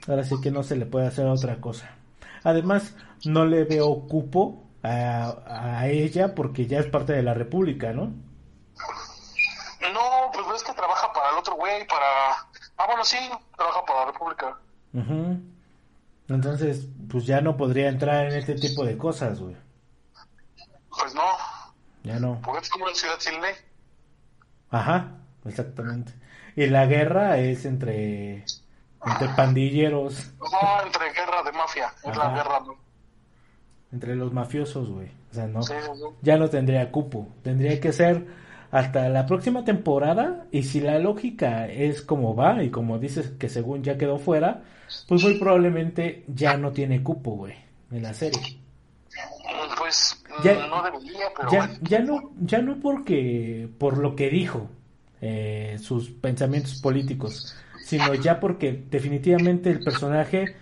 ahora 0.09 0.25
sí 0.25 0.37
que 0.43 0.51
no 0.51 0.63
se 0.63 0.77
le 0.77 0.87
puede 0.87 1.07
hacer 1.07 1.27
otra 1.27 1.61
cosa. 1.61 1.91
Además, 2.43 2.97
no 3.25 3.45
le 3.45 3.65
veo 3.65 4.07
cupo 4.09 4.65
a, 4.83 5.79
a 5.81 5.89
ella 5.89 6.35
porque 6.35 6.67
ya 6.67 6.81
es 6.81 6.87
parte 6.87 7.13
de 7.13 7.23
la 7.23 7.35
República, 7.35 7.93
¿no? 7.93 8.13
No, 9.93 10.31
pues 10.33 10.47
es 10.57 10.63
que 10.65 10.73
trabaja 10.73 11.13
para 11.13 11.31
el 11.31 11.37
otro 11.37 11.55
güey, 11.57 11.87
para... 11.87 12.33
Ah, 12.77 12.87
bueno, 12.87 13.05
sí, 13.05 13.19
trabaja 13.57 13.85
para 13.85 14.01
la 14.01 14.07
República. 14.13 14.59
Entonces, 16.29 16.89
pues 17.11 17.27
ya 17.27 17.41
no 17.41 17.57
podría 17.57 17.89
entrar 17.89 18.27
en 18.27 18.39
este 18.39 18.55
tipo 18.55 18.85
de 18.85 18.97
cosas, 18.97 19.41
güey. 19.41 19.57
Pues 20.89 21.15
no. 21.15 21.27
Ya 22.03 22.19
no. 22.19 22.41
Porque 22.43 22.63
es 22.63 22.71
como 22.71 22.87
la 22.87 22.95
ciudad 22.95 23.19
Silne. 23.19 23.55
Ajá, 24.71 25.11
exactamente. 25.45 26.13
Y 26.57 26.67
la 26.67 26.87
guerra 26.87 27.39
es 27.39 27.65
entre 27.65 28.45
entre 29.05 29.29
pandilleros. 29.37 30.33
No, 30.39 30.83
entre 30.85 31.13
guerra 31.13 31.43
de 31.43 31.53
mafia. 31.53 31.93
Es 32.05 32.17
la 32.17 32.31
guerra. 32.31 32.61
Entre 33.93 34.17
los 34.17 34.33
mafiosos, 34.33 34.89
güey. 34.91 35.11
O 35.31 35.35
sea, 35.35 35.47
no. 35.47 35.61
Ya 36.23 36.37
no 36.37 36.49
tendría 36.49 36.91
cupo. 36.91 37.29
Tendría 37.43 37.81
que 37.81 37.93
ser 37.93 38.27
hasta 38.75 39.09
la 39.09 39.25
próxima 39.25 39.65
temporada. 39.65 40.47
Y 40.51 40.65
si 40.65 40.81
la 40.81 40.99
lógica 40.99 41.69
es 41.69 42.03
como 42.03 42.35
va 42.35 42.65
y 42.65 42.71
como 42.71 42.99
dices 42.99 43.31
que 43.39 43.49
según 43.49 43.85
ya 43.85 43.97
quedó 43.97 44.19
fuera, 44.19 44.65
pues 45.07 45.23
muy 45.23 45.39
probablemente 45.39 46.25
ya 46.27 46.57
no 46.57 46.73
tiene 46.73 47.01
cupo, 47.01 47.37
güey, 47.37 47.55
en 47.93 48.03
la 48.03 48.13
serie. 48.13 48.41
Pues 49.79 50.21
ya, 50.43 50.67
no 50.67 50.83
debería, 50.83 51.27
pero 51.37 51.51
ya, 51.83 52.01
no, 52.01 52.33
ya 52.41 52.63
no 52.63 52.81
porque 52.81 53.69
por 53.79 53.99
lo 53.99 54.17
que 54.17 54.29
dijo, 54.29 54.69
eh, 55.21 55.77
sus 55.81 56.11
pensamientos 56.11 56.81
políticos, 56.81 57.55
sino 57.85 58.13
ya 58.15 58.41
porque 58.41 58.85
definitivamente 58.91 59.71
el 59.71 59.85
personaje 59.85 60.57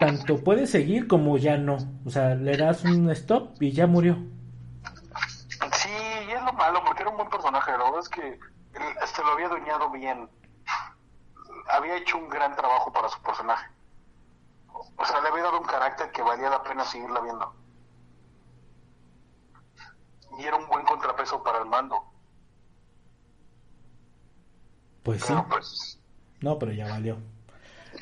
tanto 0.00 0.42
puede 0.42 0.66
seguir 0.66 1.06
como 1.06 1.38
ya 1.38 1.56
no. 1.58 1.76
O 2.04 2.10
sea, 2.10 2.34
le 2.34 2.56
das 2.56 2.84
un 2.84 3.08
stop 3.10 3.62
y 3.62 3.70
ya 3.70 3.86
murió. 3.86 4.18
Malo, 6.56 6.82
porque 6.84 7.02
era 7.02 7.10
un 7.10 7.16
buen 7.16 7.30
personaje, 7.30 7.70
la 7.72 7.84
verdad 7.84 8.00
es 8.00 8.08
que 8.08 8.38
se 9.06 9.22
lo 9.22 9.32
había 9.32 9.48
doñado 9.48 9.90
bien. 9.90 10.28
Había 11.68 11.96
hecho 11.96 12.18
un 12.18 12.28
gran 12.28 12.54
trabajo 12.54 12.92
para 12.92 13.08
su 13.08 13.20
personaje. 13.22 13.68
O 14.96 15.04
sea, 15.04 15.20
le 15.20 15.28
había 15.28 15.44
dado 15.44 15.60
un 15.60 15.66
carácter 15.66 16.10
que 16.12 16.22
valía 16.22 16.50
la 16.50 16.62
pena 16.62 16.84
seguirla 16.84 17.20
viendo. 17.20 17.54
Y 20.38 20.44
era 20.44 20.56
un 20.56 20.66
buen 20.68 20.84
contrapeso 20.84 21.42
para 21.42 21.58
el 21.58 21.66
mando. 21.66 22.02
Pues 25.02 25.22
sí. 25.22 25.34
pues, 25.48 26.00
no, 26.40 26.58
pero 26.58 26.72
ya 26.72 26.88
valió. 26.88 27.18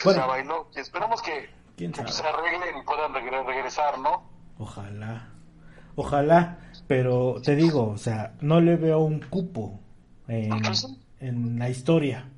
Bailó. 0.05 0.69
Esperamos 0.75 1.23
que, 1.23 1.51
se 1.77 2.27
arreglen 2.27 2.79
y 2.79 2.83
puedan 2.83 3.15
regresar, 3.15 3.99
¿no? 3.99 4.29
Ojalá. 4.59 5.29
Ojalá. 5.97 6.59
Pero 6.87 7.41
te 7.43 7.57
digo, 7.57 7.89
o 7.91 7.99
sea, 7.99 8.35
no 8.41 8.61
le 8.61 8.77
veo 8.77 9.01
un 9.01 9.21
cupo 9.21 9.81
en, 10.29 10.53
en 11.21 11.59
la 11.59 11.71
historia. 11.71 12.29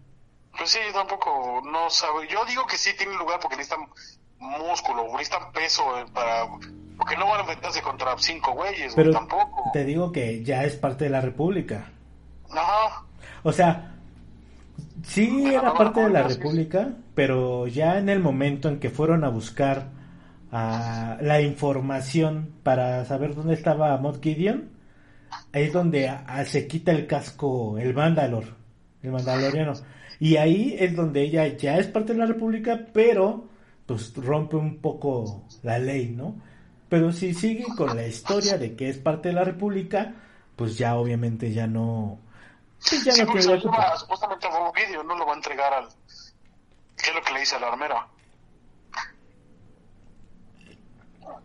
Pues 0.57 0.70
sí, 0.70 0.78
tampoco, 0.92 1.61
no 1.64 1.90
sabe. 1.90 2.28
Yo 2.28 2.44
digo 2.47 2.64
que 2.66 2.76
sí 2.76 2.90
tiene 2.97 3.14
lugar 3.16 3.38
porque 3.40 3.57
necesitan 3.57 3.86
músculo, 4.38 5.05
necesitan 5.12 5.53
peso 5.53 5.82
eh, 5.99 6.05
para... 6.12 6.47
Porque 6.97 7.16
no 7.16 7.26
van 7.26 7.38
a 7.38 7.40
enfrentarse 7.40 7.82
contra 7.82 8.16
cinco 8.16 8.53
güeyes, 8.53 8.94
Pero 8.94 9.11
tampoco. 9.11 9.70
te 9.72 9.84
digo 9.84 10.12
que 10.12 10.42
ya 10.42 10.64
es 10.64 10.76
parte 10.76 11.05
de 11.05 11.11
la 11.11 11.20
República. 11.20 11.90
Ajá. 12.51 13.05
O 13.42 13.53
sea, 13.53 13.94
sí 15.03 15.47
era 15.53 15.74
parte 15.74 16.01
de 16.01 16.09
la 16.09 16.22
República, 16.22 16.94
pero 17.14 17.66
ya 17.66 17.99
en 17.99 18.09
el 18.09 18.20
momento 18.20 18.68
en 18.70 18.80
que 18.80 18.88
fueron 18.88 19.24
a 19.24 19.28
buscar 19.28 19.88
a 20.59 21.18
la 21.20 21.42
información 21.42 22.54
para 22.62 23.04
saber 23.04 23.34
dónde 23.34 23.52
estaba 23.52 23.96
Mod 23.98 24.22
Gideon, 24.22 24.70
ahí 25.52 25.64
es 25.64 25.72
donde 25.72 26.11
se 26.46 26.66
quita 26.66 26.92
el 26.92 27.07
casco 27.07 27.76
el 27.78 27.92
Mandalor, 27.92 28.44
el 29.02 29.12
Mandaloriano. 29.12 29.74
Y 30.18 30.36
ahí 30.36 30.74
es 30.78 30.96
donde 30.96 31.22
ella 31.22 31.46
ya 31.46 31.76
es 31.76 31.88
parte 31.88 32.14
de 32.14 32.20
la 32.20 32.26
República, 32.26 32.86
pero 32.94 33.48
pues 33.84 34.14
rompe 34.16 34.57
un 34.57 34.78
poco 34.78 35.44
la 35.62 35.78
ley, 35.78 36.09
¿no? 36.09 36.40
Pero 36.88 37.12
si 37.12 37.34
sigue 37.34 37.66
con 37.76 37.94
la 37.94 38.07
historia 38.07 38.57
de 38.57 38.74
que 38.74 38.88
es 38.88 38.96
parte 38.96 39.28
de 39.28 39.34
la 39.34 39.44
República, 39.44 40.14
pues 40.57 40.78
ya 40.78 40.96
obviamente 40.96 41.52
ya 41.52 41.66
no... 41.66 42.18
Pues 42.80 43.04
ya 43.04 43.24
no 43.24 43.32
supuestamente 43.98 44.46
un 44.46 44.72
vídeo, 44.72 45.02
no 45.02 45.16
lo 45.16 45.26
va 45.26 45.32
a 45.32 45.36
entregar 45.36 45.72
al... 45.74 45.88
¿Qué 46.96 47.11
es 47.11 47.14
lo 47.14 47.20
que 47.22 47.34
le 47.34 47.40
dice 47.40 47.57
a 47.57 47.61
la 47.61 47.68
armera? 47.68 48.09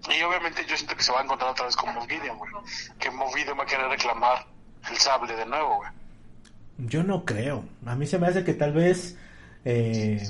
Y 0.09 0.21
obviamente 0.23 0.65
yo 0.67 0.75
siento 0.75 0.95
que 0.95 1.03
se 1.03 1.11
va 1.11 1.21
a 1.21 1.23
encontrar 1.23 1.51
otra 1.51 1.65
vez 1.65 1.75
con 1.75 1.93
Movidio, 1.93 2.35
güey. 2.35 2.51
Que 2.99 3.11
Movidio 3.11 3.55
va 3.55 3.63
a 3.63 3.67
querer 3.67 3.87
reclamar 3.87 4.45
el 4.89 4.97
sable 4.97 5.35
de 5.35 5.45
nuevo, 5.45 5.77
güey. 5.77 5.89
Yo 6.77 7.03
no 7.03 7.25
creo. 7.25 7.63
A 7.85 7.95
mí 7.95 8.07
se 8.07 8.17
me 8.17 8.27
hace 8.27 8.43
que 8.43 8.53
tal 8.53 8.73
vez 8.73 9.17
eh, 9.65 10.27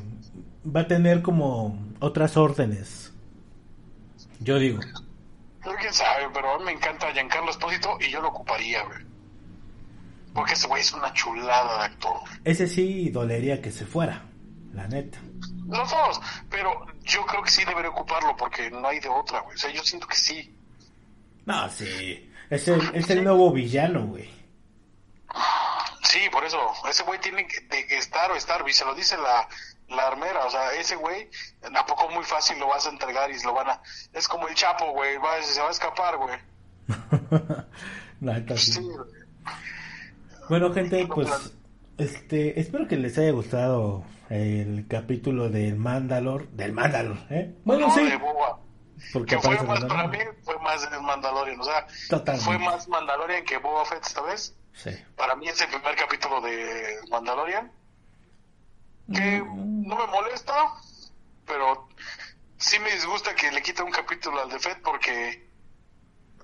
va 0.65 0.81
a 0.81 0.87
tener 0.87 1.21
como 1.21 1.77
otras 1.99 2.35
órdenes. 2.37 3.13
Yo 4.39 4.59
digo. 4.59 4.79
Pero 5.63 5.75
quién 5.79 5.93
sabe, 5.93 6.27
pero 6.33 6.55
a 6.55 6.57
mí 6.57 6.65
me 6.65 6.71
encanta 6.71 7.11
Giancarlo 7.13 7.51
Espósito 7.51 7.97
y 7.99 8.09
yo 8.09 8.21
lo 8.21 8.29
ocuparía, 8.29 8.83
güey. 8.83 8.99
Porque 10.33 10.53
ese 10.53 10.67
güey 10.67 10.81
es 10.81 10.91
una 10.93 11.13
chulada 11.13 11.79
de 11.79 11.85
actor. 11.85 12.17
Ese 12.43 12.67
sí 12.67 13.09
dolería 13.09 13.61
que 13.61 13.71
se 13.71 13.85
fuera, 13.85 14.23
la 14.73 14.87
neta. 14.87 15.19
Los 15.67 15.89
dos, 15.89 16.21
pero 16.49 16.85
yo 17.03 17.25
creo 17.25 17.43
que 17.43 17.49
sí 17.49 17.63
debería 17.65 17.89
ocuparlo 17.91 18.35
porque 18.35 18.69
no 18.71 18.87
hay 18.87 18.99
de 18.99 19.09
otra, 19.09 19.41
güey. 19.41 19.55
O 19.55 19.57
sea, 19.57 19.71
yo 19.71 19.83
siento 19.83 20.07
que 20.07 20.15
sí. 20.15 20.55
No, 21.45 21.69
sí. 21.69 22.31
Es 22.49 22.67
el, 22.67 22.81
es 22.93 23.09
el 23.09 23.23
nuevo 23.23 23.51
villano, 23.51 24.05
güey. 24.07 24.29
Sí, 26.03 26.19
por 26.31 26.43
eso. 26.43 26.59
Ese 26.89 27.03
güey 27.03 27.19
tiene 27.19 27.47
que, 27.47 27.97
estar 27.97 28.31
o 28.31 28.35
estar, 28.35 28.67
y 28.67 28.73
se 28.73 28.83
lo 28.83 28.93
dice 28.93 29.15
la, 29.17 29.47
la 29.95 30.07
armera, 30.07 30.45
o 30.45 30.49
sea, 30.49 30.73
ese 30.73 30.95
güey, 30.95 31.29
¿a 31.73 31.85
poco 31.85 32.09
muy 32.09 32.23
fácil 32.23 32.59
lo 32.59 32.67
vas 32.67 32.85
a 32.85 32.89
entregar 32.89 33.31
y 33.31 33.41
lo 33.43 33.53
van 33.53 33.69
a... 33.69 33.81
Es 34.13 34.27
como 34.27 34.47
el 34.47 34.55
Chapo, 34.55 34.91
güey, 34.91 35.17
se 35.41 35.61
va 35.61 35.67
a 35.67 35.71
escapar, 35.71 36.17
güey. 36.17 36.37
no, 38.19 38.57
sí. 38.57 38.81
Bueno, 40.49 40.73
gente, 40.73 41.07
pues, 41.07 41.29
este, 42.01 42.59
espero 42.59 42.87
que 42.87 42.97
les 42.97 43.17
haya 43.17 43.31
gustado 43.31 44.03
el 44.29 44.87
capítulo 44.87 45.49
del 45.49 45.75
Mandalor, 45.75 46.47
del 46.49 46.73
Mandalor, 46.73 47.17
¿eh? 47.29 47.53
Bueno, 47.63 47.93
sí. 47.93 48.01
Porque 49.13 49.39
fue 49.39 49.57
más, 49.63 49.83
para 49.85 50.07
mí, 50.07 50.19
fue 50.43 50.59
más 50.59 50.89
del 50.89 51.01
Mandalorian, 51.01 51.59
o 51.59 51.63
sea, 51.63 51.87
fue 52.37 52.57
más 52.59 52.87
Mandalorian 52.87 53.43
que 53.43 53.57
Boba 53.57 53.83
Fett 53.85 54.05
esta 54.05 54.21
vez. 54.21 54.55
Sí. 54.73 54.91
Para 55.15 55.35
mí 55.35 55.47
es 55.47 55.59
el 55.61 55.67
primer 55.67 55.95
capítulo 55.95 56.39
de 56.41 56.99
Mandalorian 57.09 57.71
que 59.11 59.39
no 59.39 59.95
me 59.95 60.07
molesta, 60.07 60.53
pero 61.45 61.87
sí 62.57 62.79
me 62.79 62.91
disgusta 62.91 63.35
que 63.35 63.51
le 63.51 63.61
quite 63.61 63.83
un 63.83 63.91
capítulo 63.91 64.41
al 64.41 64.49
de 64.49 64.59
Fed 64.59 64.77
porque 64.83 65.49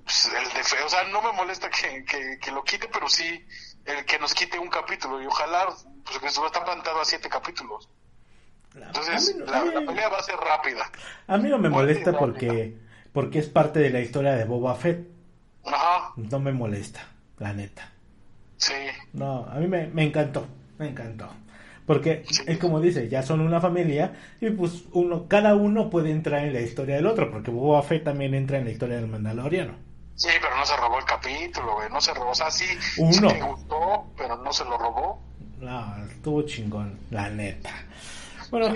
pues, 0.03 0.25
el 0.25 0.53
de 0.53 0.63
Fed, 0.63 0.85
o 0.85 0.89
sea, 0.89 1.03
no 1.05 1.21
me 1.21 1.31
molesta 1.31 1.69
que, 1.69 2.03
que, 2.39 2.51
lo 2.51 2.63
quite, 2.63 2.87
pero 2.87 3.07
sí 3.07 3.45
el 3.87 4.05
que 4.05 4.19
nos 4.19 4.33
quite 4.33 4.59
un 4.59 4.69
capítulo 4.69 5.21
y 5.21 5.25
ojalá, 5.25 5.67
pues 6.05 6.19
que 6.19 6.27
está 6.27 6.63
plantado 6.63 7.01
a 7.01 7.05
siete 7.05 7.29
capítulos. 7.29 7.89
Entonces, 8.75 9.35
la, 9.37 9.63
pelea 9.85 10.09
va 10.09 10.19
a 10.19 10.23
ser 10.23 10.35
rápida. 10.35 10.89
A 11.27 11.37
mí 11.37 11.49
no 11.49 11.57
me 11.57 11.69
molesta 11.69 12.17
porque, 12.17 12.77
porque 13.11 13.39
es 13.39 13.47
parte 13.47 13.79
de 13.79 13.89
la 13.89 14.01
historia 14.01 14.33
de 14.33 14.45
Boba 14.45 14.75
Fett. 14.75 15.07
Ajá. 15.65 16.13
No 16.15 16.39
me 16.39 16.51
molesta, 16.51 17.01
la 17.39 17.53
neta. 17.53 17.91
Sí. 18.57 18.73
No, 19.13 19.45
a 19.45 19.55
mí 19.55 19.67
me, 19.67 19.87
me 19.87 20.03
encantó, 20.03 20.45
me 20.77 20.89
encantó. 20.89 21.29
Porque 21.87 22.25
es 22.45 22.57
como 22.57 22.81
dice, 22.81 23.07
ya 23.07 23.23
son 23.23 23.39
una 23.39 23.61
familia 23.61 24.13
y 24.41 24.49
pues 24.49 24.83
uno, 24.91 25.27
cada 25.29 25.55
uno 25.55 25.89
puede 25.89 26.11
entrar 26.11 26.43
en 26.45 26.51
la 26.51 26.59
historia 26.59 26.95
del 26.97 27.07
otro, 27.07 27.31
porque 27.31 27.49
Boba 27.49 27.81
Fett 27.81 28.03
también 28.03 28.33
entra 28.33 28.57
en 28.57 28.65
la 28.65 28.71
historia 28.71 28.97
del 28.97 29.07
Mandaloriano. 29.07 29.86
Sí, 30.17 30.29
pero 30.41 30.57
no 30.57 30.65
se 30.65 30.75
robó 30.75 30.97
el 30.97 31.05
capítulo, 31.05 31.75
güey, 31.75 31.91
no 31.91 32.01
se 32.01 32.11
robó, 32.11 32.31
o 32.31 32.35
sea, 32.35 32.49
sí, 32.49 32.65
uno. 32.97 33.29
me 33.29 33.41
gustó, 33.43 34.07
pero 34.17 34.35
no 34.35 34.51
se 34.51 34.65
lo 34.65 34.75
robó. 34.75 35.21
No, 35.59 35.95
estuvo 36.09 36.41
chingón, 36.41 36.99
la 37.11 37.29
neta. 37.29 37.69
Bueno, 38.49 38.73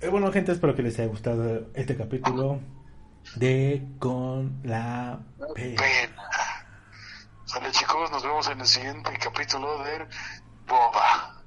eh, 0.00 0.08
bueno, 0.08 0.30
gente, 0.30 0.52
espero 0.52 0.76
que 0.76 0.82
les 0.82 0.96
haya 1.00 1.08
gustado 1.08 1.66
este 1.74 1.96
capítulo 1.96 2.60
de 3.34 3.84
Con 3.98 4.60
la 4.62 5.18
Pena. 5.52 5.82
Sale 7.44 7.72
chicos, 7.72 8.08
nos 8.12 8.22
vemos 8.22 8.48
en 8.50 8.60
el 8.60 8.66
siguiente 8.68 9.10
capítulo 9.18 9.82
de 9.82 10.06
Boba. 10.68 11.39